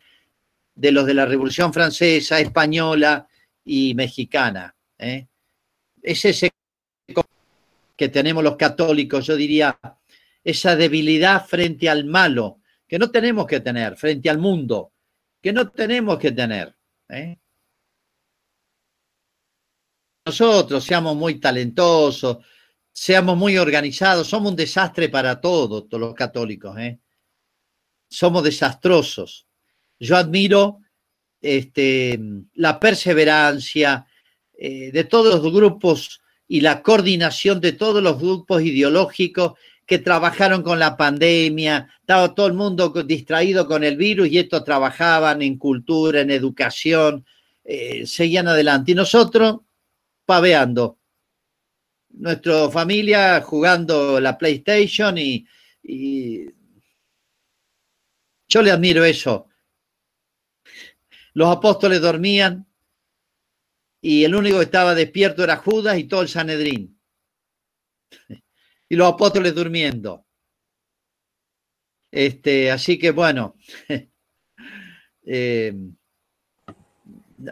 de 0.81 0.91
los 0.91 1.05
de 1.05 1.13
la 1.13 1.27
Revolución 1.27 1.71
Francesa, 1.71 2.39
Española 2.39 3.27
y 3.63 3.93
Mexicana. 3.93 4.75
¿eh? 4.97 5.27
Es 6.01 6.25
ese 6.25 6.49
que 7.95 8.09
tenemos 8.09 8.43
los 8.43 8.55
católicos, 8.55 9.27
yo 9.27 9.35
diría, 9.35 9.79
esa 10.43 10.75
debilidad 10.75 11.45
frente 11.45 11.87
al 11.87 12.05
malo, 12.05 12.61
que 12.87 12.97
no 12.97 13.11
tenemos 13.11 13.45
que 13.45 13.59
tener, 13.59 13.95
frente 13.95 14.27
al 14.27 14.39
mundo, 14.39 14.93
que 15.39 15.53
no 15.53 15.69
tenemos 15.69 16.17
que 16.17 16.31
tener. 16.31 16.75
¿eh? 17.09 17.37
Nosotros 20.25 20.83
seamos 20.83 21.15
muy 21.15 21.39
talentosos, 21.39 22.39
seamos 22.91 23.37
muy 23.37 23.55
organizados, 23.59 24.27
somos 24.27 24.49
un 24.49 24.55
desastre 24.55 25.09
para 25.09 25.39
todos, 25.39 25.87
todos 25.87 26.01
los 26.01 26.15
católicos. 26.15 26.75
¿eh? 26.79 26.99
somos 28.11 28.43
desastrosos. 28.43 29.47
Yo 30.01 30.17
admiro 30.17 30.79
este, 31.39 32.19
la 32.55 32.79
perseverancia 32.79 34.07
eh, 34.57 34.91
de 34.91 35.03
todos 35.03 35.43
los 35.43 35.53
grupos 35.53 36.21
y 36.47 36.61
la 36.61 36.81
coordinación 36.81 37.61
de 37.61 37.73
todos 37.73 38.01
los 38.01 38.19
grupos 38.19 38.63
ideológicos 38.63 39.53
que 39.85 39.99
trabajaron 39.99 40.63
con 40.63 40.79
la 40.79 40.97
pandemia, 40.97 41.87
estaba 41.99 42.33
todo 42.33 42.47
el 42.47 42.53
mundo 42.53 42.89
distraído 43.05 43.67
con 43.67 43.83
el 43.83 43.95
virus 43.95 44.29
y 44.29 44.39
estos 44.39 44.63
trabajaban 44.63 45.43
en 45.43 45.57
cultura, 45.57 46.21
en 46.21 46.31
educación, 46.31 47.23
eh, 47.63 48.05
seguían 48.07 48.47
adelante. 48.47 48.93
Y 48.93 48.95
nosotros 48.95 49.59
paveando, 50.25 50.97
nuestra 52.09 52.71
familia 52.71 53.39
jugando 53.41 54.19
la 54.19 54.35
PlayStation 54.35 55.15
y, 55.17 55.45
y 55.83 56.45
yo 58.47 58.63
le 58.63 58.71
admiro 58.71 59.05
eso. 59.05 59.50
Los 61.33 61.55
apóstoles 61.55 62.01
dormían 62.01 62.65
y 64.01 64.23
el 64.23 64.35
único 64.35 64.57
que 64.57 64.65
estaba 64.65 64.95
despierto 64.95 65.43
era 65.43 65.57
Judas 65.57 65.97
y 65.97 66.05
todo 66.05 66.21
el 66.21 66.27
Sanedrín. 66.27 66.99
Y 68.89 68.95
los 68.95 69.13
apóstoles 69.13 69.53
durmiendo. 69.53 70.25
Este, 72.11 72.69
así 72.71 72.99
que 72.99 73.11
bueno, 73.11 73.55
eh, 75.25 75.73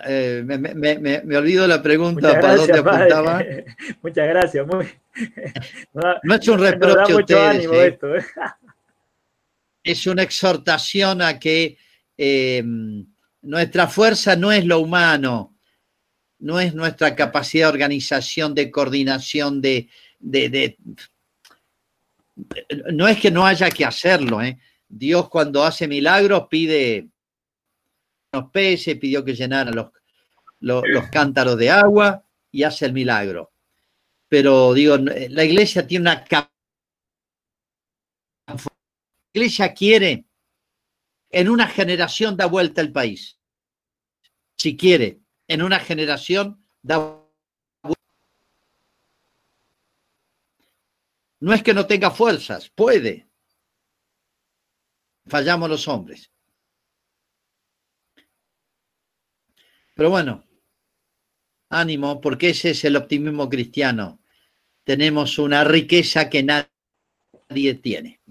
eh, 0.05 0.43
me, 0.45 0.57
me, 0.57 0.75
me, 0.75 1.21
me, 1.23 1.37
olvido 1.37 1.65
la 1.65 1.81
pregunta 1.81 2.27
Muchas 2.27 2.41
para 2.41 2.53
gracias, 2.55 2.67
dónde 2.67 2.91
apuntaba. 2.91 3.31
padre. 3.37 3.65
Muchas 4.01 4.27
gracias. 4.27 4.67
Muy... 4.67 4.87
No 6.23 6.35
es 6.35 6.47
un 6.47 6.59
reproche 6.59 7.13
a 7.13 7.15
ustedes, 7.15 7.65
eh. 7.65 7.87
esto, 7.87 8.07
es 9.83 10.07
una 10.07 10.23
exhortación 10.23 11.21
a 11.21 11.39
que 11.39 11.77
nuestra 13.41 13.87
fuerza 13.87 14.35
no 14.35 14.51
es 14.51 14.65
lo 14.65 14.79
humano, 14.79 15.55
no 16.39 16.59
es 16.59 16.73
nuestra 16.73 17.15
capacidad 17.15 17.67
de 17.67 17.73
organización, 17.73 18.53
de 18.53 18.71
coordinación, 18.71 19.61
de, 19.61 19.89
no 22.91 23.07
es 23.07 23.19
que 23.19 23.31
no 23.31 23.45
haya 23.45 23.69
que 23.69 23.85
hacerlo. 23.85 24.41
¿eh? 24.41 24.57
Dios 24.87 25.29
cuando 25.29 25.63
hace 25.63 25.87
milagros 25.87 26.47
pide 26.49 27.09
los 28.31 28.49
peces, 28.51 28.97
pidió 28.97 29.23
que 29.23 29.35
llenaran 29.35 29.75
los, 30.59 30.81
cántaros 31.11 31.57
de 31.57 31.69
agua 31.69 32.23
y 32.51 32.63
hace 32.63 32.85
el 32.85 32.93
milagro. 32.93 33.51
Pero 34.27 34.73
digo, 34.73 34.97
la 34.97 35.43
iglesia 35.43 35.87
tiene 35.87 36.03
una. 36.03 36.25
La 38.47 38.57
iglesia 39.33 39.73
quiere 39.73 40.25
en 41.29 41.49
una 41.49 41.67
generación 41.67 42.37
da 42.37 42.45
vuelta 42.45 42.81
el 42.81 42.91
país. 42.91 43.39
Si 44.57 44.75
quiere, 44.75 45.21
en 45.47 45.61
una 45.61 45.79
generación 45.79 46.63
da 46.81 46.97
vuelta. 47.83 47.99
No 51.39 51.53
es 51.53 51.63
que 51.63 51.73
no 51.73 51.87
tenga 51.87 52.11
fuerzas, 52.11 52.69
puede. 52.69 53.29
Fallamos 55.25 55.69
los 55.69 55.87
hombres. 55.87 56.31
Pero 59.95 60.09
bueno, 60.09 60.43
ánimo, 61.69 62.19
porque 62.19 62.49
ese 62.49 62.71
es 62.71 62.83
el 62.85 62.95
optimismo 62.95 63.49
cristiano. 63.49 64.21
Tenemos 64.83 65.37
una 65.37 65.63
riqueza 65.63 66.29
que 66.29 66.43
nadie 66.43 67.73
tiene. 67.75 68.21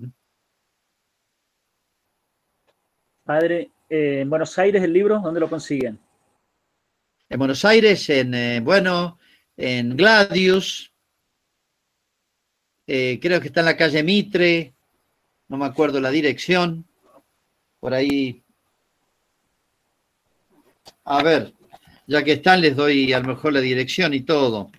Padre, 3.28 3.72
eh, 3.90 4.20
en 4.22 4.30
Buenos 4.30 4.58
Aires 4.58 4.82
el 4.82 4.90
libro, 4.90 5.18
¿dónde 5.18 5.38
lo 5.38 5.50
consiguen? 5.50 5.98
En 7.28 7.38
Buenos 7.38 7.62
Aires, 7.66 8.08
en, 8.08 8.32
eh, 8.32 8.60
bueno, 8.60 9.18
en 9.54 9.94
Gladius, 9.94 10.90
eh, 12.86 13.18
creo 13.20 13.38
que 13.38 13.48
está 13.48 13.60
en 13.60 13.66
la 13.66 13.76
calle 13.76 14.02
Mitre, 14.02 14.72
no 15.48 15.58
me 15.58 15.66
acuerdo 15.66 16.00
la 16.00 16.08
dirección, 16.08 16.86
por 17.80 17.92
ahí. 17.92 18.42
A 21.04 21.22
ver, 21.22 21.52
ya 22.06 22.24
que 22.24 22.32
están, 22.32 22.62
les 22.62 22.74
doy 22.74 23.12
a 23.12 23.20
lo 23.20 23.28
mejor 23.28 23.52
la 23.52 23.60
dirección 23.60 24.14
y 24.14 24.20
todo. 24.20 24.70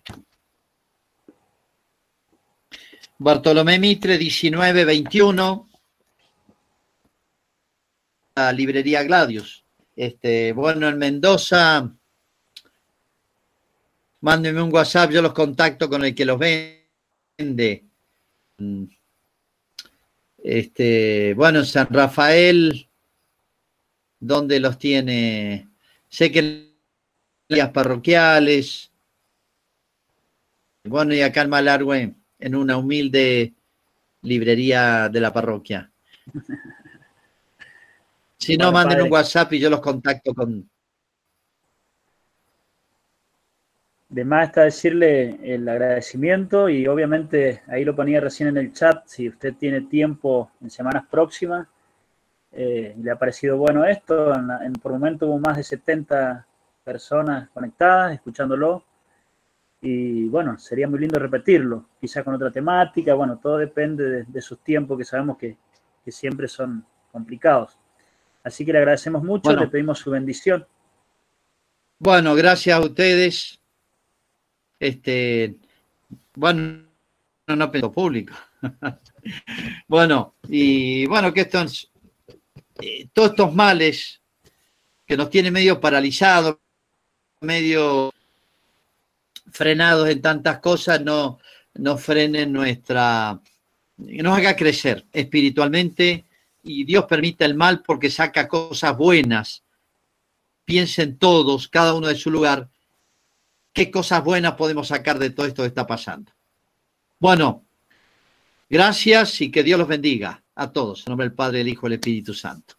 Bartolomé 3.19 3.77
Mitre, 3.77 4.17
1921, 4.17 5.68
la 5.68 5.68
librería 8.55 9.03
Gladius. 9.03 9.63
Este, 9.95 10.53
bueno, 10.53 10.87
en 10.87 10.97
Mendoza, 10.97 11.91
mándenme 14.21 14.61
un 14.61 14.73
WhatsApp, 14.73 15.11
yo 15.11 15.21
los 15.21 15.33
contacto 15.33 15.89
con 15.89 16.03
el 16.05 16.15
que 16.15 16.25
los 16.25 16.39
vende. 16.39 17.85
Este, 20.37 21.33
bueno, 21.35 21.59
en 21.59 21.65
San 21.65 21.87
Rafael, 21.89 22.87
¿dónde 24.19 24.59
los 24.59 24.77
tiene? 24.77 25.67
Sé 26.07 26.31
que 26.31 26.69
las 27.49 27.71
parroquiales. 27.71 28.91
Bueno, 30.85 31.13
y 31.13 31.21
acá 31.21 31.41
en 31.41 31.49
Malargüe, 31.49 32.15
en 32.39 32.55
una 32.55 32.77
humilde 32.77 33.53
librería 34.21 35.09
de 35.09 35.19
la 35.19 35.33
parroquia. 35.33 35.91
Si 38.39 38.57
no, 38.57 38.71
manden 38.71 38.97
padre. 38.97 39.03
un 39.03 39.11
WhatsApp 39.13 39.53
y 39.53 39.59
yo 39.59 39.69
los 39.69 39.81
contacto 39.81 40.33
con, 40.33 40.67
De 44.09 44.25
más 44.25 44.47
está 44.49 44.63
decirle 44.63 45.39
el 45.41 45.67
agradecimiento 45.69 46.67
y 46.67 46.85
obviamente 46.87 47.61
ahí 47.67 47.85
lo 47.85 47.95
ponía 47.95 48.19
recién 48.19 48.49
en 48.49 48.57
el 48.57 48.73
chat, 48.73 49.03
si 49.07 49.29
usted 49.29 49.53
tiene 49.55 49.81
tiempo 49.81 50.51
en 50.61 50.69
semanas 50.69 51.05
próximas, 51.09 51.67
eh, 52.53 52.95
le 53.01 53.11
ha 53.11 53.17
parecido 53.17 53.57
bueno 53.57 53.85
esto, 53.85 54.35
en, 54.35 54.47
la- 54.47 54.65
en- 54.65 54.73
por 54.73 54.93
momento 54.93 55.27
hubo 55.27 55.39
más 55.39 55.57
de 55.57 55.63
70 55.63 56.47
personas 56.83 57.49
conectadas, 57.51 58.13
escuchándolo, 58.15 58.83
y 59.81 60.29
bueno, 60.29 60.59
sería 60.59 60.87
muy 60.89 60.99
lindo 60.99 61.19
repetirlo, 61.19 61.87
quizá 62.01 62.23
con 62.23 62.35
otra 62.35 62.51
temática, 62.51 63.15
bueno, 63.15 63.39
todo 63.39 63.57
depende 63.57 64.05
de, 64.09 64.25
de 64.25 64.41
sus 64.41 64.59
tiempos 64.63 64.97
que 64.99 65.05
sabemos 65.05 65.37
que, 65.39 65.57
que 66.05 66.11
siempre 66.13 66.47
son 66.49 66.85
complicados. 67.11 67.78
Así 68.49 68.65
que 68.65 68.73
le 68.73 68.79
agradecemos 68.79 69.23
mucho, 69.23 69.43
Bueno. 69.43 69.61
le 69.61 69.67
pedimos 69.67 69.99
su 69.99 70.09
bendición. 70.09 70.65
Bueno, 71.99 72.33
gracias 72.33 72.75
a 72.75 72.81
ustedes. 72.81 73.59
Este, 74.79 75.55
bueno, 76.33 76.87
no, 77.45 77.55
no 77.55 77.71
pedo 77.71 77.91
público. 77.91 78.33
bueno, 79.87 80.33
y 80.47 81.05
bueno, 81.05 81.31
que 81.31 81.41
estos, 81.41 81.91
eh, 82.81 83.07
todos 83.13 83.29
estos 83.31 83.53
males 83.53 84.19
que 85.05 85.15
nos 85.15 85.29
tienen 85.29 85.53
medio 85.53 85.79
paralizados, 85.79 86.57
medio 87.41 88.11
frenados 89.51 90.09
en 90.09 90.23
tantas 90.23 90.57
cosas, 90.57 91.01
no, 91.01 91.37
no 91.75 91.99
frenen 91.99 92.51
nuestra, 92.51 93.39
nos 93.97 94.37
haga 94.37 94.55
crecer 94.55 95.05
espiritualmente 95.13 96.25
y 96.63 96.83
Dios 96.83 97.05
permite 97.05 97.45
el 97.45 97.55
mal 97.55 97.81
porque 97.81 98.09
saca 98.09 98.47
cosas 98.47 98.97
buenas 98.97 99.63
piensen 100.69 101.17
todos, 101.17 101.67
cada 101.67 101.95
uno 101.95 102.05
de 102.05 102.15
su 102.15 102.29
lugar, 102.29 102.69
qué 103.73 103.89
cosas 103.89 104.23
buenas 104.23 104.53
podemos 104.53 104.89
sacar 104.89 105.17
de 105.17 105.31
todo 105.31 105.47
esto 105.47 105.63
que 105.63 105.67
está 105.67 105.87
pasando. 105.87 106.31
Bueno, 107.17 107.65
gracias 108.69 109.41
y 109.41 109.49
que 109.49 109.63
Dios 109.63 109.79
los 109.79 109.87
bendiga 109.87 110.43
a 110.53 110.71
todos. 110.71 111.07
En 111.07 111.09
nombre 111.09 111.25
del 111.25 111.33
Padre, 111.33 111.57
del 111.57 111.69
Hijo 111.69 111.87
y 111.87 111.89
del 111.89 111.99
Espíritu 111.99 112.35
Santo. 112.35 112.75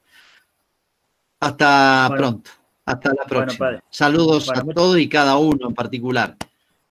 Hasta 1.40 2.06
Bueno. 2.10 2.22
pronto. 2.22 2.50
Hasta 2.84 3.12
la 3.12 3.24
próxima. 3.24 3.82
Saludos 3.90 4.46
Bueno, 4.46 4.70
a 4.70 4.74
todos 4.74 4.98
y 5.00 5.08
cada 5.08 5.36
uno 5.36 5.66
en 5.66 5.74
particular. 5.74 6.36